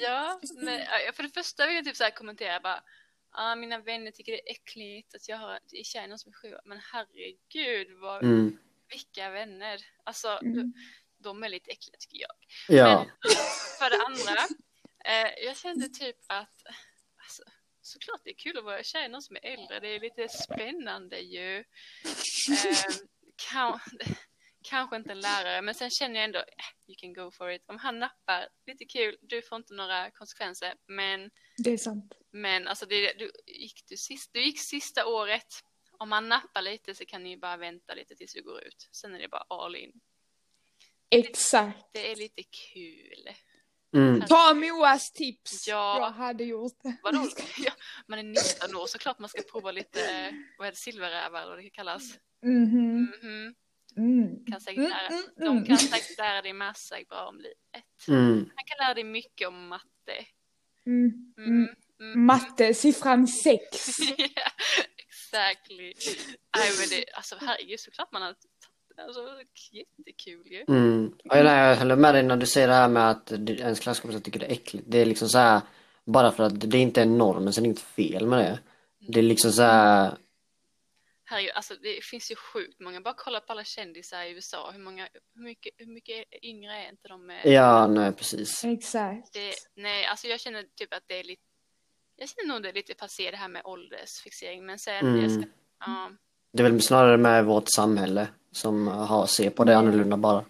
Ja, 0.01 0.39
men, 0.56 0.80
ja, 1.06 1.12
för 1.14 1.24
det 1.24 1.30
första 1.30 1.66
vill 1.68 1.76
jag 1.76 1.86
typ 1.86 1.95
så 1.95 2.04
här 2.04 2.12
kommentera 2.12 2.60
bara. 2.60 2.84
Ah, 3.32 3.56
mina 3.56 3.80
vänner 3.80 4.12
tycker 4.12 4.32
det 4.32 4.49
är 4.49 4.51
äckligt 4.51 5.16
att 5.16 5.30
jag 5.30 5.38
har 5.38 5.60
är 5.72 5.84
kär 5.84 6.04
i 6.04 6.08
någon 6.08 6.20
som 6.20 6.30
är 6.32 6.34
sju 6.38 6.54
år." 6.56 6.62
Men 6.66 6.80
herregud, 6.93 7.88
vad, 8.01 8.24
Mm. 8.24 8.58
vilka 8.89 9.30
vänner. 9.30 9.80
Alltså, 10.04 10.28
Mm. 10.41 10.74
de 11.18 11.43
är 11.43 11.49
lite 11.49 11.72
äckliga 11.72 11.95
tycker 11.99 12.18
jag. 12.22 12.32
Ja, 12.78 13.06
Men 13.24 13.32
för 13.80 13.89
det 13.89 14.06
andra, 14.06 14.41
eh, 15.06 15.45
jag 15.45 15.58
kände 15.58 15.89
typ 15.89 16.18
att 16.28 16.64
såklart 17.93 18.21
det 18.23 18.29
är 18.29 18.35
kul 18.35 18.57
att 18.57 18.63
vara 18.63 18.83
kär 18.83 19.05
i 19.05 19.07
någon 19.07 19.21
som 19.21 19.35
är 19.35 19.45
äldre. 19.45 19.79
Det 19.79 19.87
är 19.87 19.99
lite 19.99 20.29
spännande 20.29 21.19
ju. 21.19 21.63
Eh, 22.49 22.95
kan, 23.51 23.79
kanske 24.63 24.95
inte 24.95 25.11
en 25.11 25.19
lärare, 25.19 25.61
men 25.61 25.75
sen 25.75 25.89
känner 25.89 26.15
jag 26.15 26.23
ändå, 26.23 26.39
eh, 26.39 26.65
you 26.87 26.95
can 26.97 27.13
go 27.13 27.31
for 27.31 27.51
it. 27.51 27.63
Om 27.67 27.77
han 27.77 27.99
nappar, 27.99 28.49
lite 28.65 28.85
kul, 28.85 29.17
du 29.21 29.41
får 29.41 29.55
inte 29.55 29.73
några 29.73 30.11
konsekvenser. 30.11 30.73
Men, 30.87 31.31
Det 31.57 31.69
är 31.69 31.77
sant. 31.77 32.13
men 32.31 32.67
alltså, 32.67 32.85
det, 32.85 33.13
du, 33.13 33.31
gick 33.47 33.83
du, 33.87 33.97
sist, 33.97 34.29
du 34.33 34.43
gick 34.43 34.59
sista 34.59 35.05
året. 35.05 35.47
Om 35.91 36.11
han 36.11 36.29
nappar 36.29 36.61
lite 36.61 36.95
så 36.95 37.05
kan 37.05 37.23
ni 37.23 37.37
bara 37.37 37.57
vänta 37.57 37.93
lite 37.93 38.15
tills 38.15 38.33
du 38.33 38.43
går 38.43 38.63
ut. 38.63 38.89
Sen 38.91 39.15
är 39.15 39.19
det 39.19 39.27
bara 39.27 39.45
all 39.49 39.75
in. 39.75 40.01
Exakt. 41.09 41.89
Det 41.93 42.11
är 42.11 42.15
lite 42.15 42.43
kul. 42.43 43.29
Mm. 43.93 44.21
Ta 44.21 44.53
Moas 44.53 45.11
tips. 45.11 45.67
Ja. 45.67 45.97
Jag 45.99 46.11
hade 46.11 46.43
gjort 46.43 46.77
det. 46.83 46.95
Vadå? 47.03 47.29
Ja, 47.57 47.71
man 48.07 48.19
är 48.19 48.23
19 48.23 48.75
år, 48.75 48.87
såklart 48.87 49.19
man 49.19 49.29
ska 49.29 49.41
prova 49.51 49.71
lite, 49.71 49.99
eh, 50.01 50.33
vad 50.57 50.67
är 50.67 50.71
det, 50.71 50.77
silverrävar 50.77 51.41
eller 51.41 51.49
vad 51.55 51.59
det 51.63 51.69
kallas. 51.69 52.03
Mhm. 52.43 53.01
Mhm. 53.23 53.55
Mm. 53.97 54.45
Kan 54.45 54.61
säkert 54.61 54.77
Mm, 54.77 54.89
lära, 54.89 55.07
mm, 55.07 55.23
de 55.35 55.65
kan 55.65 55.77
säkert 55.77 56.17
lära 56.17 56.41
dig 56.41 56.53
massa 56.53 56.95
bra 57.09 57.27
om 57.27 57.37
livet. 57.37 58.07
Mm. 58.07 58.35
Han 58.55 58.65
kan 58.65 58.85
lära 58.85 58.93
dig 58.93 59.03
mycket 59.03 59.47
om 59.47 59.67
matte. 59.67 60.25
Mm. 60.85 61.11
Mm. 61.37 61.47
Mm. 61.55 61.75
Mm. 62.01 62.25
Matte, 62.25 62.73
siffran 62.73 63.27
sex. 63.27 63.97
Ja, 64.35 64.51
exactly. 64.97 65.93
Nej 66.57 66.71
men 66.79 66.89
det, 66.89 67.05
alltså 67.13 67.37
herregud 67.41 67.79
såklart 67.79 68.11
man 68.11 68.21
har 68.21 68.35
alltså, 68.97 69.21
jättekul 69.71 70.47
ju. 70.51 70.65
Mm. 70.67 71.13
Och 71.29 71.37
jag, 71.37 71.45
jag 71.45 71.77
håller 71.77 71.95
med 71.95 72.15
dig 72.15 72.23
när 72.23 72.37
du 72.37 72.45
säger 72.45 72.67
det 72.67 72.73
här 72.73 72.89
med 72.89 73.09
att 73.09 73.31
ens 73.31 73.79
klasskompisar 73.79 74.19
tycker 74.21 74.39
det 74.39 74.45
är 74.45 74.51
äckligt. 74.51 74.85
Det 74.87 74.97
är 74.97 75.05
liksom 75.05 75.29
så 75.29 75.37
här, 75.37 75.61
bara 76.05 76.31
för 76.31 76.43
att 76.43 76.71
det 76.71 76.77
inte 76.77 77.01
är 77.01 77.05
normen 77.05 77.53
så 77.53 77.59
är 77.59 77.61
det 77.61 77.65
inget 77.65 77.79
fel 77.79 78.27
med 78.27 78.39
det. 78.39 78.59
Det 79.07 79.19
är 79.19 79.23
liksom 79.23 79.51
så 79.51 79.61
här, 79.61 80.17
Herregud, 81.25 81.51
alltså 81.55 81.75
det 81.75 82.03
finns 82.03 82.31
ju 82.31 82.35
sjukt 82.35 82.79
många, 82.79 83.01
bara 83.01 83.13
kolla 83.17 83.39
på 83.39 83.51
alla 83.51 83.63
kändisar 83.63 84.23
i 84.23 84.31
USA, 84.31 84.71
hur 84.71 84.79
många, 84.79 85.07
hur 85.35 85.43
mycket, 85.43 85.73
hur 85.77 85.85
mycket 85.85 86.25
yngre 86.41 86.73
är 86.73 86.89
inte 86.89 87.07
de? 87.07 87.25
Med? 87.25 87.45
ja, 87.45 87.87
nej 87.87 88.11
precis. 88.13 88.63
Exakt. 88.63 89.33
Det, 89.33 89.53
nej, 89.75 90.05
alltså 90.05 90.27
jag 90.27 90.39
känner 90.39 90.63
typ 90.75 90.93
att 90.93 91.03
det 91.07 91.19
är 91.19 91.23
lite, 91.23 91.41
jag 92.15 92.29
känner 92.29 92.53
nog 92.53 92.63
det 92.63 92.69
är 92.69 92.73
lite 92.73 92.93
passé 92.93 93.31
det 93.31 93.37
här 93.37 93.47
med 93.47 93.61
åldersfixering, 93.65 94.65
men 94.65 94.79
sen, 94.79 95.07
Mm. 95.07 95.21
jag 95.21 95.31
ska, 95.31 95.43
ja, 95.79 96.11
Det 96.54 96.64
är 96.64 96.70
väl 96.70 96.82
snarare 96.82 97.18
med 97.18 97.45
vårt 97.45 97.70
samhälle 97.76 98.28
som 98.51 98.88
har, 98.88 99.26
ser 99.26 99.49
på 99.49 99.64
det 99.64 99.78
annorlunda 99.78 100.18
bara. 100.18 100.45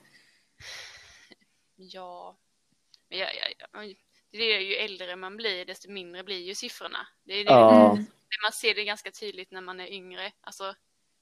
ja, 1.76 2.38
men 3.10 3.20
jag, 3.20 3.30
jag, 3.74 3.96
det 4.32 4.56
är 4.56 4.60
ju 4.60 4.76
äldre 4.76 5.16
man 5.16 5.38
blir, 5.38 5.66
desto 5.66 5.92
mindre 5.92 6.24
blir 6.24 6.42
ju 6.42 6.56
siffrorna. 6.56 7.08
Det 7.24 7.34
är 7.34 7.46
det, 7.46 7.52
Ja. 7.52 7.98
Man 8.44 8.52
ser 8.52 8.76
det 8.76 8.84
ganska 8.84 9.12
tydligt 9.12 9.52
när 9.52 9.62
man 9.62 9.80
är 9.80 9.88
yngre, 9.94 10.32
alltså 10.42 10.76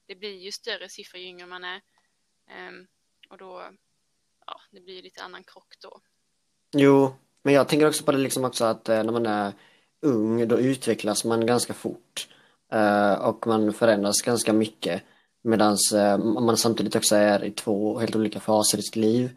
det 0.08 0.16
blir 0.16 0.38
ju 0.38 0.52
större 0.52 0.90
siffror 0.90 1.22
ju 1.22 1.28
yngre 1.28 1.46
man 1.46 1.64
är. 1.64 1.82
Ehm, 2.50 2.88
och 3.30 3.38
då, 3.38 3.64
ja, 4.46 4.62
det 4.72 4.82
blir 4.82 5.04
lite 5.04 5.24
annan 5.24 5.44
krock 5.44 5.76
då. 5.82 6.02
Jo, 6.72 7.16
men 7.42 7.54
jag 7.54 7.70
tänker 7.70 7.88
också 7.88 8.04
på 8.04 8.12
det 8.12 8.18
liksom 8.18 8.46
också 8.46 8.66
att 8.66 8.90
eh, 8.90 9.04
när 9.04 9.12
man 9.12 9.26
är 9.26 9.54
ung 10.00 10.48
då 10.48 10.60
utvecklas 10.60 11.26
man 11.26 11.46
ganska 11.46 11.74
fort. 11.74 12.28
Eh, 12.72 13.13
och 13.13 13.47
man 13.47 13.74
förändras 13.74 14.22
ganska 14.22 14.53
mycket. 14.53 15.01
Medan 15.43 15.78
man 16.39 16.57
samtidigt 16.57 16.95
också 16.95 17.15
är 17.15 17.43
i 17.43 17.51
två 17.51 17.99
helt 17.99 18.15
olika 18.15 18.39
faser 18.39 18.78
i 18.78 18.82
sitt 18.82 18.95
liv. 18.95 19.30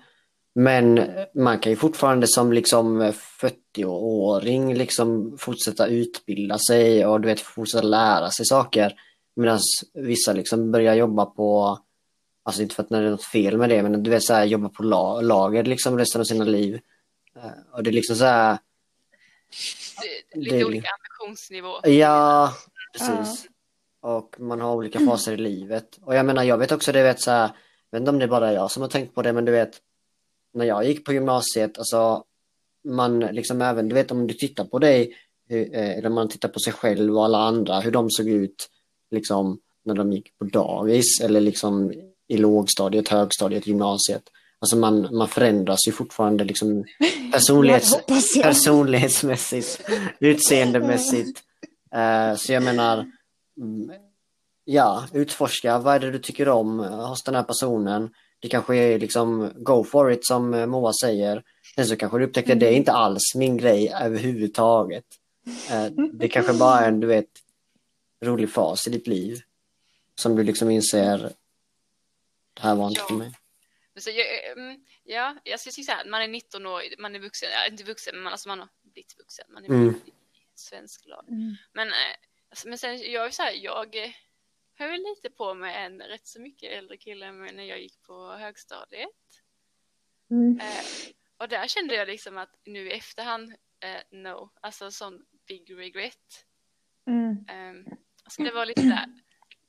Men 0.54 0.98
eh, 0.98 1.24
man 1.34 1.58
kan 1.58 1.72
ju 1.72 1.76
fortfarande 1.76 2.26
som 2.28 2.52
liksom 2.52 3.00
eh, 3.00 3.12
40-åring 3.40 4.74
liksom 4.74 5.36
fortsätta 5.38 5.86
utbilda 5.86 6.58
sig 6.58 7.06
och 7.06 7.20
du 7.20 7.28
vet 7.28 7.40
fortsätta 7.40 7.82
lära 7.86 8.30
sig 8.30 8.46
saker. 8.46 8.94
Medan 9.36 9.58
vissa 9.94 10.32
liksom 10.32 10.72
börjar 10.72 10.94
jobba 10.94 11.26
på, 11.26 11.78
alltså 12.44 12.62
inte 12.62 12.74
för 12.74 12.82
att 12.82 12.88
det 12.88 12.96
är 12.98 13.10
något 13.10 13.24
fel 13.24 13.58
med 13.58 13.68
det, 13.70 13.82
men 13.82 14.02
du 14.02 14.10
vet 14.10 14.22
så 14.22 14.34
här 14.34 14.44
jobba 14.44 14.68
på 14.68 14.82
la- 14.82 15.20
lager 15.20 15.64
liksom 15.64 15.98
resten 15.98 16.20
av 16.20 16.24
sina 16.24 16.44
liv. 16.44 16.80
Eh, 17.36 17.50
Och 17.72 17.82
det 17.82 17.90
är 17.90 17.92
liksom 17.92 18.16
så 18.16 18.24
här, 18.24 18.58
Det, 20.32 20.38
lite 20.40 20.56
Det- 20.56 20.64
olika 20.64 20.88
ambitionsnivå. 20.98 21.72
ja, 21.84 22.52
precis. 22.98 23.46
Och 24.00 24.36
man 24.38 24.60
har 24.60 24.74
olika 24.74 25.00
faser 25.00 25.32
i 25.32 25.36
livet. 25.36 25.98
Och 26.02 26.14
jag 26.14 26.26
menar, 26.26 26.42
jag 26.42 26.58
vet 26.58 26.72
också 26.72 26.92
det, 26.92 27.02
vet 27.02 27.20
så 27.20 27.30
här, 27.30 27.50
jag 27.90 27.98
vet 27.98 28.00
inte 28.00 28.10
om 28.10 28.18
det 28.18 28.24
är 28.24 28.28
bara 28.28 28.52
jag 28.52 28.70
som 28.70 28.82
har 28.82 28.88
tänkt 28.88 29.14
på 29.14 29.22
det, 29.22 29.32
men 29.32 29.44
du 29.44 29.52
vet, 29.52 29.80
när 30.54 30.64
jag 30.64 30.86
gick 30.86 31.04
på 31.04 31.12
gymnasiet, 31.12 31.78
alltså, 31.78 32.24
man 32.84 33.20
liksom 33.20 33.62
även, 33.62 33.88
du 33.88 33.94
vet 33.94 34.10
om 34.10 34.26
du 34.26 34.34
tittar 34.34 34.64
på 34.64 34.78
dig, 34.78 35.16
hur, 35.48 35.74
eh, 35.76 35.98
eller 35.98 36.08
man 36.08 36.28
tittar 36.28 36.48
på 36.48 36.58
sig 36.58 36.72
själv 36.72 37.16
och 37.16 37.24
alla 37.24 37.38
andra, 37.38 37.80
hur 37.80 37.90
de 37.90 38.10
såg 38.10 38.28
ut, 38.28 38.68
liksom, 39.10 39.60
när 39.84 39.94
de 39.94 40.12
gick 40.12 40.38
på 40.38 40.44
dagis, 40.44 41.20
eller 41.20 41.40
liksom 41.40 41.92
i 42.28 42.36
lågstadiet, 42.36 43.08
högstadiet, 43.08 43.66
gymnasiet. 43.66 44.22
Alltså 44.58 44.76
man, 44.76 45.16
man 45.16 45.28
förändras 45.28 45.88
ju 45.88 45.92
fortfarande 45.92 46.44
liksom 46.44 46.84
personlighets, 47.32 47.96
personlighetsmässigt, 48.42 49.80
utseendemässigt. 50.20 51.43
Eh, 51.94 52.36
så 52.36 52.52
jag 52.52 52.62
menar, 52.62 53.12
mm, 53.60 53.92
ja, 54.64 55.08
utforska 55.12 55.78
vad 55.78 55.94
är 55.94 56.00
det 56.00 56.10
du 56.10 56.18
tycker 56.18 56.48
om 56.48 56.80
eh, 56.80 57.08
hos 57.08 57.22
den 57.22 57.34
här 57.34 57.42
personen. 57.42 58.14
Det 58.38 58.48
kanske 58.48 58.76
är 58.76 58.98
liksom 58.98 59.52
go 59.56 59.84
for 59.84 60.12
it 60.12 60.26
som 60.26 60.54
eh, 60.54 60.66
Moa 60.66 60.92
säger. 60.92 61.42
Sen 61.74 61.86
så 61.86 61.96
kanske 61.96 62.18
du 62.18 62.24
upptäcker 62.24 62.52
att 62.52 62.60
det 62.60 62.68
är 62.68 62.72
inte 62.72 62.92
alls 62.92 63.34
min 63.34 63.56
grej 63.56 63.92
överhuvudtaget. 64.00 65.04
Eh, 65.70 65.86
det 66.12 66.28
kanske 66.28 66.52
bara 66.54 66.80
är 66.80 66.88
en, 66.88 67.00
du 67.00 67.06
vet, 67.06 67.30
rolig 68.24 68.50
fas 68.50 68.86
i 68.86 68.90
ditt 68.90 69.06
liv. 69.06 69.40
Som 70.14 70.36
du 70.36 70.42
liksom 70.42 70.70
inser, 70.70 71.18
det 72.54 72.62
här 72.62 72.74
var 72.74 72.88
inte 72.88 73.00
Ja. 73.00 73.06
för 73.08 73.14
mig. 73.14 73.32
Så 73.96 74.10
jag, 74.10 74.52
mm, 74.58 74.84
ja, 75.04 75.36
jag 75.44 75.60
ska 75.60 75.70
säga 75.70 75.84
så 75.84 75.92
här, 75.92 76.04
man 76.10 76.22
är 76.22 76.28
19 76.28 76.66
år, 76.66 76.82
man 76.98 77.14
är 77.14 77.18
vuxen, 77.18 77.48
inte 77.70 77.84
vuxen, 77.84 78.22
men 78.22 78.32
alltså 78.32 78.48
man 78.48 78.58
har 78.58 78.68
blivit 78.82 79.18
vuxen, 79.18 79.44
man 79.48 79.64
är 79.64 79.68
Mm. 79.68 79.94
Svensk 80.58 81.06
lag. 81.06 81.28
Mm. 81.28 81.54
Men, 81.72 81.88
eh, 81.88 81.94
alltså, 82.48 82.68
men 82.68 82.78
sen, 82.78 83.12
jag 83.12 83.26
är 83.26 83.30
så 83.30 83.42
här, 83.42 83.52
jag 83.52 83.96
eh, 84.04 84.10
höll 84.74 85.00
lite 85.00 85.30
på 85.30 85.54
med 85.54 85.86
en 85.86 86.02
rätt 86.02 86.26
så 86.26 86.40
mycket 86.40 86.72
äldre 86.72 86.96
kille 86.96 87.32
när 87.32 87.64
jag 87.64 87.80
gick 87.80 88.02
på 88.02 88.32
högstadiet. 88.32 89.10
Mm. 90.30 90.60
Eh, 90.60 90.84
och 91.36 91.48
där 91.48 91.66
kände 91.68 91.94
jag 91.94 92.08
liksom 92.08 92.38
att 92.38 92.56
nu 92.64 92.88
i 92.88 92.92
efterhand, 92.92 93.54
eh, 93.80 94.00
no, 94.10 94.50
alltså 94.60 94.90
sån 94.90 95.26
big 95.46 95.78
regret. 95.78 96.46
Mm. 97.06 97.44
Eh, 97.48 97.92
alltså 98.24 98.42
det 98.42 98.50
var 98.50 98.66
lite 98.66 98.82
där, 98.82 99.04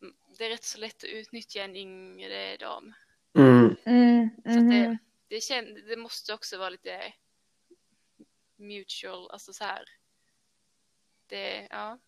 mm, 0.01 0.15
det 0.37 0.45
är 0.45 0.49
rätt 0.49 0.63
så 0.63 0.79
lätt 0.79 1.03
att 1.03 1.09
utnyttja 1.09 1.63
en 1.63 1.75
yngre 1.75 2.57
dam. 2.57 2.93
Mm. 3.37 3.75
Mm. 3.85 4.29
Så 4.43 4.49
det, 4.49 4.59
Mhm. 4.59 4.97
det, 5.27 5.41
kän, 5.41 5.73
det 5.87 5.97
måste 5.97 6.33
också 6.33 6.57
vara 6.57 6.69
lite 6.69 7.13
mutual, 8.55 9.31
alltså 9.31 9.53
så 9.53 9.63
här. 9.63 9.85
Det, 11.27 11.67
ja. 11.69 11.99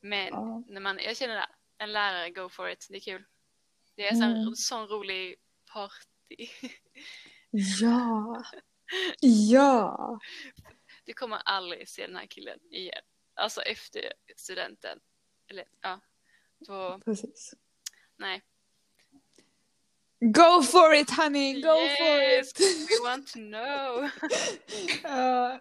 Men 0.00 0.26
Ja. 0.28 0.62
när 0.68 0.80
man, 0.80 0.98
jag 0.98 1.16
känner 1.16 1.34
det, 1.34 1.46
en 1.78 1.92
lärare, 1.92 2.30
go 2.30 2.48
for 2.48 2.68
it, 2.70 2.86
det 2.90 2.96
är 2.96 3.00
kul. 3.00 3.24
Det 3.94 4.06
är 4.06 4.10
en 4.10 4.18
sån, 4.18 4.30
Mm. 4.32 4.54
sån 4.54 4.86
rolig 4.88 5.36
party. 5.72 6.48
Ja. 7.80 8.42
Ja. 9.50 10.20
Du 11.04 11.12
kommer 11.12 11.36
aldrig 11.44 11.88
se 11.88 12.06
den 12.06 12.16
här 12.16 12.26
killen 12.26 12.58
igen. 12.70 13.02
Alltså 13.34 13.62
efter 13.62 14.12
studenten. 14.36 15.00
Eller 15.48 15.64
ja, 15.80 16.00
då, 16.58 17.00
Precis. 17.04 17.54
nej. 18.16 18.42
Go 20.20 20.62
for 20.62 20.94
it 20.94 21.10
honey, 21.10 21.60
go 21.62 21.68
for 21.98 22.22
Yes, 22.22 22.60
it. 22.60 22.90
We 22.90 23.08
want 23.08 23.32
to 23.32 23.38
know. 23.38 24.10
Ja. 25.02 25.60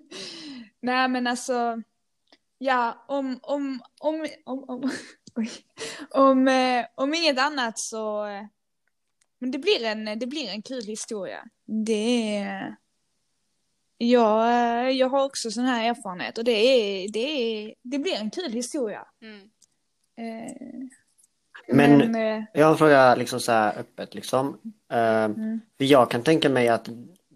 Nej 0.80 1.08
men 1.08 1.26
alltså, 1.26 1.82
ja 2.58 3.04
om, 3.08 3.38
om, 3.42 3.82
om, 4.00 4.26
om, 4.44 4.64
om, 4.68 4.90
oj. 5.34 5.50
om, 6.10 6.48
eh, 6.48 6.86
om 6.94 7.14
inget 7.14 7.38
annat 7.38 7.78
så, 7.78 8.26
eh, 8.26 8.46
men 9.38 9.50
det 9.50 9.58
blir 9.58 9.84
en, 9.84 10.18
det 10.18 10.26
blir 10.26 10.48
en 10.48 10.62
kul 10.62 10.84
historia. 10.86 11.44
Det 11.64 12.36
är, 12.36 12.76
ja, 13.98 14.50
eh, 14.50 14.90
jag 14.90 15.08
har 15.08 15.24
också 15.24 15.50
sån 15.50 15.64
här 15.64 15.90
erfarenhet 15.90 16.38
och 16.38 16.44
det 16.44 16.52
är, 16.52 17.08
det 17.12 17.18
är, 17.20 17.74
det 17.82 17.98
blir 17.98 18.14
en 18.14 18.30
kul 18.30 18.52
historia. 18.52 19.06
Mm. 19.22 19.50
Eh, 20.16 20.52
Men 21.72 22.14
eh, 22.14 22.44
jag 22.52 22.64
har 22.64 22.72
en 22.72 22.78
fråga 22.78 23.14
liksom 23.14 23.40
så 23.40 23.52
här 23.52 23.78
öppet 23.78 24.14
liksom. 24.14 24.58
Eh, 24.92 25.24
Mm. 25.24 25.60
För 25.78 25.84
jag 25.84 26.10
kan 26.10 26.22
tänka 26.22 26.48
mig 26.48 26.68
att 26.68 26.88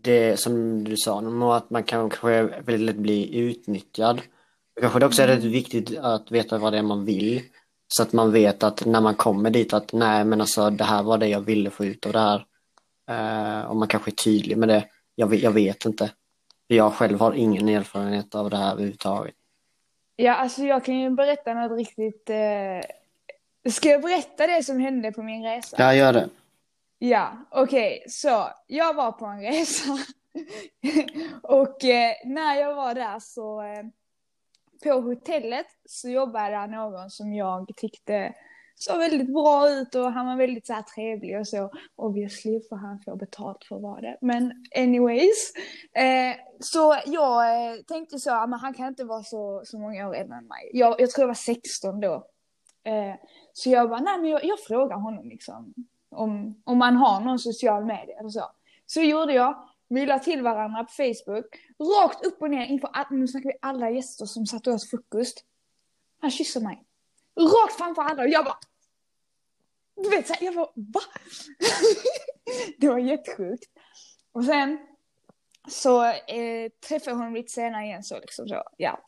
det 0.03 0.41
som 0.41 0.85
du 0.85 0.97
sa, 0.97 1.19
att 1.57 1.71
man 1.71 1.83
kan 1.83 2.11
kanske 2.11 2.43
väldigt 2.43 2.81
lätt 2.81 2.97
bli 2.97 3.39
utnyttjad. 3.39 4.21
Kanske 4.81 4.99
det 4.99 5.07
också 5.07 5.23
är 5.23 5.27
rätt 5.27 5.45
viktigt 5.45 5.99
att 5.99 6.31
veta 6.31 6.59
vad 6.59 6.73
det 6.73 6.79
är 6.79 6.83
man 6.83 7.05
vill. 7.05 7.43
Så 7.89 8.03
att 8.03 8.13
man 8.13 8.33
vet 8.33 8.63
att 8.63 8.85
när 8.87 9.01
man 9.01 9.15
kommer 9.15 9.51
dit 9.51 9.73
att 9.73 9.93
nej 9.93 10.25
men 10.25 10.41
alltså 10.41 10.71
det 10.71 10.85
här 10.85 11.03
var 11.03 11.19
det 11.19 11.29
jag 11.29 11.41
ville 11.41 11.71
få 11.71 11.85
ut 11.85 12.07
av 12.07 12.13
det 12.13 12.19
här. 12.19 12.47
Eh, 13.11 13.65
och 13.71 13.77
man 13.77 13.89
kanske 13.89 14.11
är 14.11 14.15
tydlig 14.15 14.57
med 14.59 14.69
det. 14.69 14.85
Jag, 15.15 15.27
vet- 15.27 15.43
jag 15.43 15.51
vet 15.51 15.85
inte. 15.85 16.11
För 16.69 16.75
jag 16.75 16.93
själv 16.93 17.21
har 17.21 17.33
ingen 17.33 17.69
erfarenhet 17.69 18.35
av 18.35 18.51
det 18.51 18.57
här 18.57 18.73
överhuvudtaget. 18.73 19.35
Ja, 20.17 20.35
alltså 20.35 20.63
jag 20.63 20.85
kan 20.85 20.99
ju 20.99 21.11
berätta 21.11 21.55
något 21.55 21.79
riktigt... 21.79 22.31
Eh... 22.31 23.71
Ska 23.73 23.89
jag 23.89 24.03
berätta 24.03 24.47
det 24.47 24.63
som 24.63 24.81
hände 24.81 25.13
på 25.13 25.23
min 25.23 25.45
resa? 25.45 25.77
Ja, 25.79 25.95
gör 25.95 26.13
det. 26.13 26.29
Ja, 27.05 27.47
okej, 27.51 28.05
så 28.09 28.49
jag 28.67 28.95
var 28.95 29.13
på 29.13 29.27
en 29.27 29.41
resa. 29.41 29.85
och 31.43 31.85
eh, 31.85 32.13
när 32.25 32.55
jag 32.55 32.75
var 32.75 32.95
där 32.95 33.19
så 33.19 33.63
eh, 33.63 33.85
på 34.83 35.01
hotellet 35.01 35.67
så 35.85 36.09
jobbade 36.09 36.51
där 36.51 36.67
någon 36.67 37.11
som 37.11 37.35
jag 37.35 37.71
tyckte 37.77 38.35
såg 38.75 38.99
väldigt 38.99 39.33
bra 39.33 39.71
ut 39.71 39.95
och 39.95 40.13
han 40.13 40.27
var 40.27 40.37
väldigt 40.37 40.67
så 40.67 40.73
här 40.73 40.83
trevlig 40.83 41.39
och 41.39 41.49
så. 41.49 41.71
Obviously, 41.97 42.61
för 42.69 42.77
han 42.77 43.01
får 43.01 43.17
betalt 43.17 43.65
för 43.65 43.77
att 43.77 43.83
vara 43.83 44.01
det. 44.01 44.19
Men 44.21 44.53
anyways. 44.77 45.53
Eh, 45.97 46.37
så 46.61 46.97
jag 47.07 47.67
eh, 47.73 47.77
tänkte 47.83 48.19
så, 48.19 48.31
ah, 48.31 48.47
men 48.47 48.59
han 48.59 48.75
kan 48.75 48.89
inte 48.89 49.05
vara 49.05 49.23
så, 49.23 49.63
så 49.65 49.79
många 49.79 50.09
år 50.09 50.15
äldre 50.15 50.37
än 50.37 50.47
mig. 50.47 50.71
Jag, 50.73 51.01
jag 51.01 51.11
tror 51.11 51.23
jag 51.23 51.29
var 51.29 51.35
16 51.35 52.01
då. 52.01 52.15
Eh, 52.85 53.15
så 53.53 53.71
jag 53.71 53.91
bara, 53.91 54.01
nej 54.01 54.19
men 54.19 54.31
jag, 54.31 54.45
jag 54.45 54.61
frågar 54.61 54.97
honom 54.97 55.29
liksom. 55.29 55.75
Om, 56.13 56.63
om 56.65 56.79
man 56.79 56.97
har 56.97 57.21
någon 57.21 57.39
social 57.39 57.85
media 57.85 58.19
eller 58.19 58.29
så. 58.29 58.51
Så 58.87 59.01
gjorde 59.01 59.33
jag. 59.33 59.69
Vi 59.89 60.07
la 60.07 60.19
till 60.19 60.43
varandra 60.43 60.85
på 60.85 60.93
Facebook. 60.93 61.47
Rakt 61.79 62.27
upp 62.27 62.43
och 62.43 62.51
ner 62.51 62.67
inför, 62.67 62.91
nu 63.11 63.29
snackar 63.29 63.49
vi 63.49 63.59
alla 63.63 63.91
gäster 63.91 64.27
som 64.27 64.47
satt 64.47 64.67
och 64.67 64.75
åt 64.75 64.91
frukost. 64.91 65.45
Han 66.21 66.31
kysser 66.31 66.61
mig. 66.61 66.85
Rakt 67.37 67.77
framför 67.79 68.03
alla 68.03 68.23
och 68.23 68.29
jag 68.29 68.45
bara... 68.45 68.59
Du 69.97 70.11
vet 70.11 70.27
såhär, 70.27 70.45
jag 70.45 70.55
bara 70.55 70.71
va? 70.75 71.01
det 72.79 72.89
var 72.89 72.99
jättesjukt. 72.99 73.65
Och 74.33 74.45
sen 74.45 74.79
så 75.69 76.05
eh, 76.05 76.71
träffade 76.89 77.11
jag 77.11 77.17
honom 77.17 77.35
lite 77.35 77.53
senare 77.53 77.85
igen 77.85 78.03
så 78.03 78.21
liksom 78.21 78.49
så, 78.49 78.63
ja. 78.77 79.05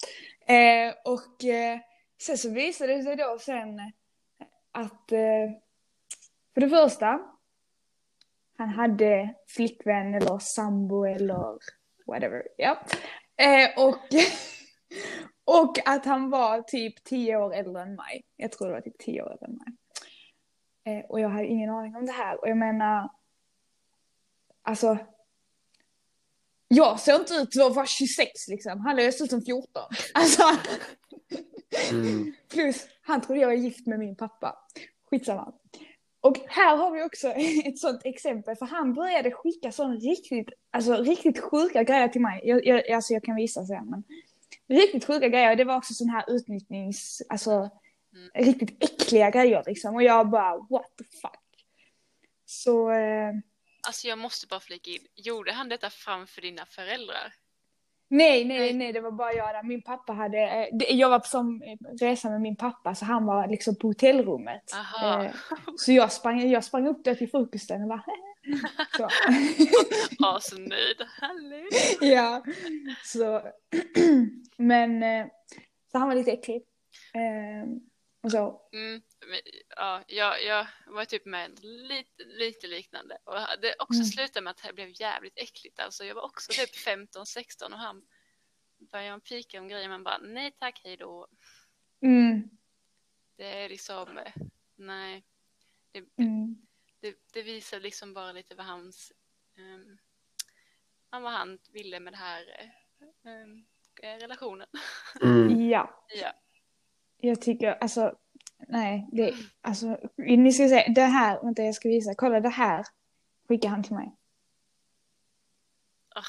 Eh, 0.47 0.95
och 1.05 1.45
eh, 1.45 1.79
sen 2.23 2.39
så 2.39 2.51
visade 2.51 2.97
det 2.97 3.03
sig 3.03 3.17
då 3.17 3.39
sen 3.41 3.93
att 4.73 5.13
eh, 5.13 5.51
för 6.55 6.61
det 6.61 6.69
första 6.69 7.21
han 8.59 8.69
hade 8.69 9.35
flickvän 9.47 10.15
eller 10.15 10.39
sambo 10.39 11.05
eller 11.05 11.59
whatever, 12.07 12.43
ja. 12.57 12.79
Eh, 13.37 13.85
och 13.85 13.99
Och 15.45 15.89
att 15.89 16.05
han 16.05 16.31
var 16.31 16.63
typ 16.63 17.05
tio 17.05 17.37
år 17.37 17.55
äldre 17.55 17.83
än 17.83 17.95
mig. 17.95 18.25
Jag 18.37 18.53
tror 18.53 18.69
det 18.69 18.75
var 18.75 18.81
typ 18.81 18.99
tio 18.99 19.23
år 19.23 19.31
äldre 19.31 19.47
än 19.47 19.53
mig. 19.53 19.75
Eh, 20.85 21.05
och 21.11 21.21
jag 21.21 21.29
hade 21.29 21.47
ingen 21.47 21.71
aning 21.71 21.97
om 21.97 22.07
det 22.07 22.13
här. 22.13 22.41
Och 22.41 22.49
jag 22.49 22.57
menar, 22.57 23.11
alltså. 24.63 24.99
Jag 26.69 27.01
ser 27.01 27.15
inte 27.15 27.35
ut 27.35 27.61
att 27.61 27.75
vara 27.75 27.87
26 27.87 28.49
liksom. 28.49 28.81
Han 28.81 28.97
ser 28.97 29.25
ut 29.25 29.31
som 29.31 29.43
14. 29.43 29.83
Alltså. 30.15 30.43
Mm. 31.91 32.35
Plus, 32.53 32.87
han 33.03 33.21
trodde 33.21 33.41
jag 33.41 33.49
var 33.49 33.55
gift 33.55 33.87
med 33.87 33.99
min 33.99 34.17
pappa. 34.17 34.59
Skitsamma. 35.11 35.53
Och 36.25 36.39
här 36.47 36.77
har 36.77 36.91
vi 36.91 37.03
också 37.03 37.29
ett 37.65 37.79
sånt 37.79 38.01
exempel, 38.05 38.57
för 38.57 38.67
han 38.67 38.95
började 38.95 39.31
skicka 39.31 39.73
sån 39.73 40.01
riktigt, 40.01 40.49
alltså 40.71 40.97
riktigt 40.97 41.41
sjuka 41.41 41.83
grejer 41.83 42.09
till 42.09 42.21
mig. 42.21 42.41
Jag, 42.45 42.67
jag, 42.67 42.91
alltså 42.91 43.13
jag 43.13 43.25
kan 43.25 43.37
visa 43.37 43.65
sen, 43.65 43.91
men 43.91 44.05
riktigt 44.69 45.05
sjuka 45.05 45.29
grejer. 45.29 45.57
Det 45.57 45.65
var 45.65 45.77
också 45.77 45.95
sån 45.95 46.09
här 46.09 46.25
utnyttnings, 46.29 47.23
alltså 47.29 47.51
mm. 47.51 48.31
riktigt 48.35 48.85
äckliga 48.85 49.31
grejer 49.31 49.63
liksom. 49.67 49.95
Och 49.95 50.03
jag 50.03 50.31
bara 50.31 50.57
what 50.57 50.97
the 50.99 51.05
fuck. 51.05 51.67
Så. 52.47 52.91
Eh... 52.91 53.33
Alltså 53.87 54.09
jag 54.09 54.19
måste 54.19 54.47
bara 54.47 54.61
flika 54.61 54.91
in, 54.91 55.07
gjorde 55.15 55.53
han 55.53 55.69
detta 55.69 55.91
framför 55.91 56.43
dina 56.43 56.67
föräldrar? 56.67 57.33
Nej, 58.15 58.45
nej, 58.45 58.73
nej, 58.73 58.93
det 58.93 59.01
var 59.01 59.11
bara 59.11 59.33
jag. 59.33 59.67
Min 59.67 59.83
pappa 59.83 60.13
hade, 60.13 60.39
eh, 60.39 60.97
jag 60.97 61.11
var 61.11 61.19
på 61.19 61.27
som 61.27 61.63
resa 62.01 62.31
med 62.31 62.41
min 62.41 62.57
pappa 62.57 62.95
så 62.95 63.05
han 63.05 63.27
var 63.27 63.49
liksom 63.49 63.77
på 63.77 63.89
hotellrummet. 63.89 64.75
Aha. 64.75 65.25
Eh, 65.25 65.35
så 65.77 65.93
jag 65.93 66.13
sprang, 66.13 66.51
jag 66.51 66.65
sprang 66.65 66.87
upp 66.87 67.05
där 67.05 67.15
till 67.15 67.31
frukosten 67.31 67.83
och 67.83 67.89
bara 67.89 68.05
så. 68.97 69.09
Asnöjd, 70.27 71.03
härligt. 71.21 71.99
ja, 72.01 72.43
så. 73.05 73.43
Men, 74.57 75.03
eh, 75.03 75.27
så 75.93 75.99
han 75.99 76.09
var 76.09 76.15
lite 76.15 76.33
äcklig. 76.33 76.63
Och 78.23 78.31
så. 78.31 78.61
Mm, 78.73 79.03
ja, 79.77 80.05
jag, 80.07 80.45
jag 80.45 80.67
var 80.87 81.05
typ 81.05 81.25
med 81.25 81.65
lite, 81.65 82.25
lite 82.25 82.67
liknande 82.67 83.19
och 83.25 83.35
det 83.63 83.75
också 83.79 83.95
mm. 83.95 84.07
slutade 84.07 84.45
med 84.45 84.51
att 84.51 84.63
det 84.63 84.73
blev 84.73 85.01
jävligt 85.01 85.39
äckligt. 85.39 85.81
Alltså 85.81 86.05
jag 86.05 86.15
var 86.15 86.23
också 86.23 86.53
typ 86.53 86.87
15-16 86.87 87.65
och 87.65 87.79
han 87.79 88.03
började 88.79 89.21
pika 89.21 89.61
om 89.61 89.69
grejer 89.69 89.89
men 89.89 90.05
bara 90.05 90.19
nej 90.19 90.51
tack 90.59 90.81
hej 90.85 90.97
då. 90.97 91.27
Mm. 92.01 92.51
Det 93.37 93.47
är 93.47 93.69
liksom, 93.69 94.21
nej. 94.77 95.25
Det, 95.93 96.05
mm. 96.17 96.67
det, 97.01 97.17
det, 97.33 97.43
visar 97.43 97.81
liksom 97.81 98.15
bara 98.15 98.33
lite 98.33 98.55
vad 98.55 98.67
hans, 98.67 99.13
um, 99.59 99.99
vad 101.11 101.33
han 101.33 101.59
ville 101.73 102.01
med 102.01 102.13
den 102.13 102.21
här 102.21 102.73
um, 103.23 103.65
relationen. 104.03 104.69
Mm. 105.23 105.69
Ja. 105.69 106.07
ja. 106.09 106.33
Jag 107.17 107.41
tycker, 107.41 107.73
alltså, 107.73 108.19
nej, 108.69 109.09
det, 109.13 109.35
alltså, 109.61 109.99
ni 110.17 110.53
ska 110.53 110.69
se, 110.69 110.93
det 110.95 111.03
här, 111.03 111.43
vänta 111.43 111.63
jag 111.63 111.75
ska 111.75 111.89
visa, 111.89 112.15
kolla 112.15 112.41
det 112.41 112.49
här 112.49 112.85
skickar 113.49 113.69
han 113.69 113.83
till 113.83 113.95
mig. 113.95 114.17
Oh, 116.17 116.23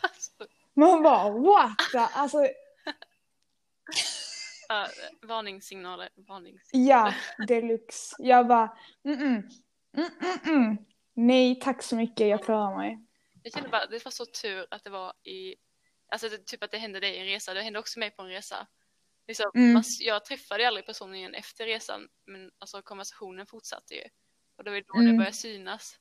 alltså. 0.00 0.30
Man 0.74 1.02
bara, 1.02 1.30
what? 1.30 2.12
Alltså. 2.14 2.38
Uh, 4.72 4.88
varningssignaler, 5.22 6.08
varningssignaler. 6.16 6.88
Ja, 6.88 7.14
deluxe. 7.46 8.16
Jag 8.18 8.46
bara, 8.46 8.76
mm 9.04 9.20
mm, 9.20 9.42
mm 9.96 10.10
mm 10.20 10.38
mm. 10.44 10.76
Nej, 11.14 11.60
tack 11.60 11.82
så 11.82 11.96
mycket, 11.96 12.28
jag 12.28 12.44
klarar 12.44 12.76
mig. 12.76 12.98
Jag 13.42 13.52
kände 13.52 13.68
bara, 13.68 13.86
det 13.86 14.04
var 14.04 14.12
så 14.12 14.26
tur 14.26 14.66
att 14.70 14.84
det 14.84 14.90
var 14.90 15.12
i, 15.22 15.54
alltså 16.08 16.28
det, 16.28 16.46
typ 16.46 16.62
att 16.62 16.70
det 16.70 16.78
hände 16.78 17.00
dig 17.00 17.14
i 17.14 17.18
en 17.18 17.26
resa, 17.26 17.54
det 17.54 17.62
hände 17.62 17.78
också 17.78 17.98
mig 17.98 18.10
på 18.10 18.22
en 18.22 18.28
resa. 18.28 18.66
Liksom, 19.26 19.50
mm. 19.54 19.72
man, 19.72 19.82
jag 20.00 20.24
träffade 20.24 20.68
aldrig 20.68 20.86
personen 20.86 21.14
igen 21.14 21.34
efter 21.34 21.66
resan, 21.66 22.08
men 22.26 22.50
alltså 22.58 22.82
konversationen 22.82 23.46
fortsatte 23.46 23.94
ju. 23.94 24.02
Och 24.56 24.64
det 24.64 24.70
var 24.70 24.82
då 24.86 24.98
mm. 24.98 25.06
det 25.12 25.18
började 25.18 25.36
synas. 25.36 25.98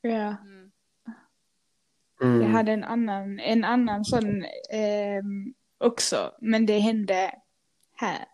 Ja. 0.00 0.36
Mm. 0.40 0.72
Mm. 2.22 2.42
Jag 2.42 2.48
hade 2.48 2.72
en 2.72 2.84
annan, 2.84 3.40
en 3.40 3.64
annan 3.64 4.04
sån 4.04 4.44
eh, 4.70 5.22
också, 5.78 6.34
men 6.40 6.66
det 6.66 6.78
hände 6.78 7.34
här. 7.94 8.28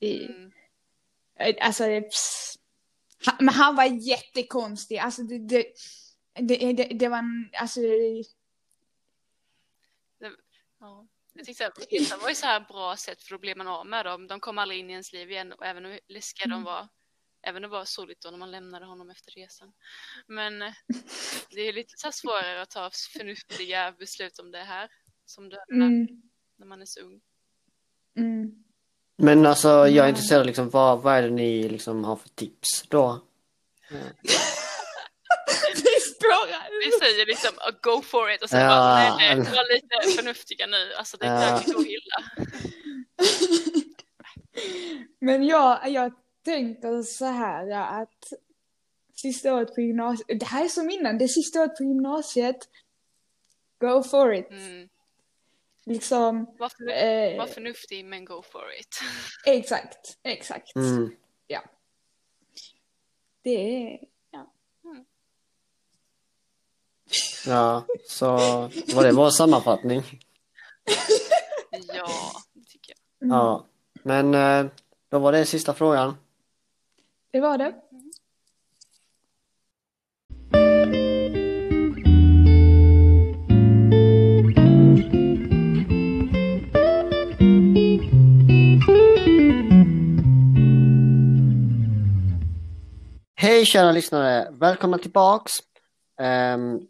I, 0.00 0.26
mm. 0.26 0.52
Alltså, 1.60 1.84
pss, 1.84 2.58
han, 3.26 3.36
men 3.40 3.54
han 3.54 3.76
var 3.76 3.84
jättekonstig. 3.84 4.98
Alltså 4.98 5.22
det, 5.22 5.38
det, 5.38 5.72
det, 6.34 6.72
det, 6.72 6.84
det 6.84 7.08
var, 7.08 7.24
alltså. 7.52 7.80
Det, 7.80 8.24
ja. 10.80 11.06
Jag 11.38 11.46
tyckte 11.46 11.66
att 11.66 11.74
det 11.74 12.16
var 12.22 12.28
ju 12.28 12.34
så 12.34 12.46
här 12.46 12.60
bra 12.60 12.96
sätt 12.96 13.22
för 13.22 13.30
då 13.30 13.38
blev 13.38 13.56
man 13.56 13.68
av 13.68 13.86
med 13.86 14.04
dem. 14.04 14.26
De 14.26 14.40
kom 14.40 14.58
aldrig 14.58 14.80
in 14.80 14.90
i 14.90 14.92
ens 14.92 15.12
liv 15.12 15.30
igen 15.30 15.52
och 15.52 15.66
även 15.66 15.84
hur 15.84 16.00
läskiga 16.08 16.44
mm. 16.44 16.58
de 16.58 16.64
var. 16.64 16.88
Även 17.42 17.64
om 17.64 17.70
det 17.70 17.76
var 17.76 17.84
sorgligt 17.84 18.20
då 18.20 18.30
när 18.30 18.38
man 18.38 18.50
lämnade 18.50 18.86
honom 18.86 19.10
efter 19.10 19.30
resan. 19.30 19.72
Men 20.26 20.62
eh, 20.62 20.72
det 21.50 21.60
är 21.60 21.72
lite 21.72 21.92
så 21.96 22.12
svårare 22.12 22.62
att 22.62 22.70
ta 22.70 22.90
förnuftiga 23.12 23.92
beslut 23.98 24.38
om 24.38 24.50
det 24.50 24.58
här. 24.58 24.90
Som 25.26 25.48
dödarna 25.48 25.84
mm. 25.84 26.22
när 26.56 26.66
man 26.66 26.82
är 26.82 26.86
så 26.86 27.00
ung. 27.00 27.20
Mm. 28.16 28.64
Men 29.16 29.46
alltså 29.46 29.68
jag 29.68 30.04
är 30.04 30.08
intresserad 30.08 30.46
liksom 30.46 30.70
vad, 30.70 31.02
vad 31.02 31.14
är 31.14 31.22
det 31.22 31.30
ni 31.30 31.68
liksom 31.68 32.04
har 32.04 32.16
för 32.16 32.28
tips 32.28 32.84
då? 32.88 33.20
Vi 36.84 36.92
säger 37.06 37.26
liksom 37.26 37.50
go 37.82 38.02
for 38.02 38.30
it 38.30 38.42
och 38.42 38.50
sen 38.50 38.60
ja. 38.60 38.68
bara 38.68 39.16
nej, 39.16 39.36
nej, 39.36 39.36
var 39.36 39.74
lite 39.74 40.16
förnuftiga 40.16 40.66
nu. 40.66 40.92
Alltså 40.98 41.16
det 41.16 41.26
är 41.26 41.50
ja. 41.50 41.62
så 41.62 41.84
illa. 41.84 42.24
Men 45.20 45.46
jag, 45.46 45.88
jag 45.88 46.12
tänker 46.44 47.02
så 47.02 47.24
här 47.24 47.70
att 48.02 48.32
sista 49.14 49.54
året 49.54 49.74
på 49.74 49.80
gymnasiet, 49.80 50.40
det 50.40 50.46
här 50.46 50.64
är 50.64 50.68
som 50.68 50.90
innan, 50.90 51.18
det 51.18 51.24
är 51.24 51.28
sista 51.28 51.60
året 51.60 51.76
på 51.76 51.84
gymnasiet. 51.84 52.68
Go 53.80 54.02
for 54.02 54.34
it. 54.34 54.50
Mm. 54.50 54.88
Liksom. 55.86 56.54
Var, 56.58 56.68
förnu 56.68 56.92
eh, 56.92 57.38
var 57.38 57.46
förnuftig 57.46 58.04
men 58.04 58.24
go 58.24 58.42
for 58.42 58.74
it. 58.80 59.00
Exakt, 59.46 60.18
exakt. 60.22 60.76
Mm. 60.76 61.16
Ja. 61.46 61.62
Det 63.42 63.50
är 63.50 63.98
Ja, 67.46 67.84
så 68.08 68.30
var 68.94 69.02
det 69.02 69.12
vår 69.12 69.30
sammanfattning? 69.30 70.02
ja, 71.94 72.08
det 72.54 72.64
tycker 72.64 72.94
jag. 73.18 73.28
Ja, 73.30 73.66
men 74.02 74.34
eh, 74.34 74.66
då 75.10 75.18
var 75.18 75.32
det 75.32 75.46
sista 75.46 75.74
frågan. 75.74 76.16
Det 77.32 77.40
var 77.40 77.58
det. 77.58 77.74
Hej 93.40 93.64
kära 93.66 93.92
lyssnare! 93.92 94.48
Välkomna 94.50 94.98
tillbaks 94.98 95.52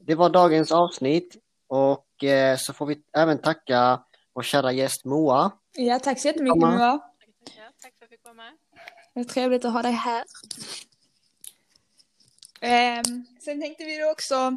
det 0.00 0.14
var 0.14 0.30
dagens 0.30 0.72
avsnitt 0.72 1.36
och 1.68 2.24
eh, 2.24 2.56
så 2.56 2.72
får 2.72 2.86
vi 2.86 3.02
även 3.16 3.38
tacka 3.38 4.00
vår 4.34 4.42
kära 4.42 4.72
gäst 4.72 5.04
Moa. 5.04 5.50
Ja, 5.76 5.98
tack 5.98 6.20
så 6.20 6.28
jättemycket 6.28 6.60
Moa. 6.60 6.98
Tack 7.82 7.82
för 7.82 7.88
att 7.88 7.94
jag 8.00 8.08
fick 8.08 8.24
vara 8.24 8.34
med. 8.34 8.52
Det 9.14 9.20
är 9.20 9.24
trevligt 9.24 9.64
att 9.64 9.72
ha 9.72 9.82
dig 9.82 9.92
här. 9.92 10.24
Ehm, 12.60 13.26
sen 13.40 13.60
tänkte 13.60 13.84
vi 13.84 14.04
också 14.04 14.56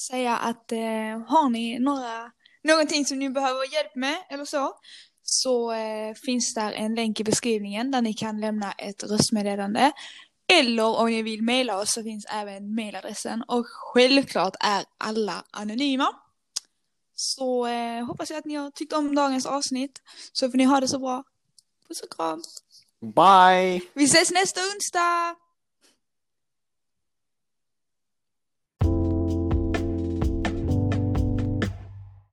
säga 0.00 0.36
att 0.36 0.72
eh, 0.72 0.78
har 1.26 1.50
ni 1.50 1.78
några, 1.78 2.32
någonting 2.62 3.04
som 3.04 3.18
ni 3.18 3.30
behöver 3.30 3.74
hjälp 3.74 3.94
med 3.94 4.16
eller 4.30 4.44
så, 4.44 4.74
så 5.22 5.72
eh, 5.72 6.14
finns 6.14 6.54
där 6.54 6.72
en 6.72 6.94
länk 6.94 7.20
i 7.20 7.24
beskrivningen 7.24 7.90
där 7.90 8.02
ni 8.02 8.14
kan 8.14 8.40
lämna 8.40 8.72
ett 8.72 9.02
röstmeddelande. 9.02 9.92
Eller 10.52 10.84
om 10.84 11.06
ni 11.06 11.22
vill 11.22 11.42
mejla 11.42 11.78
oss 11.78 11.92
så 11.92 12.02
finns 12.02 12.26
även 12.30 12.74
mejladressen 12.74 13.42
och 13.48 13.66
självklart 13.66 14.54
är 14.60 14.84
alla 14.98 15.44
anonyma. 15.50 16.08
Så 17.14 17.66
eh, 17.66 18.06
hoppas 18.06 18.30
jag 18.30 18.38
att 18.38 18.44
ni 18.44 18.54
har 18.54 18.70
tyckt 18.70 18.92
om 18.92 19.14
dagens 19.14 19.46
avsnitt. 19.46 20.02
Så 20.32 20.50
får 20.50 20.58
ni 20.58 20.64
ha 20.64 20.80
det 20.80 20.88
så 20.88 20.98
bra. 20.98 21.24
Puss 21.88 22.00
och 22.00 22.16
kram. 22.16 22.42
Bye! 23.00 23.80
Vi 23.94 24.04
ses 24.04 24.30
nästa 24.30 24.60
onsdag! 24.60 25.36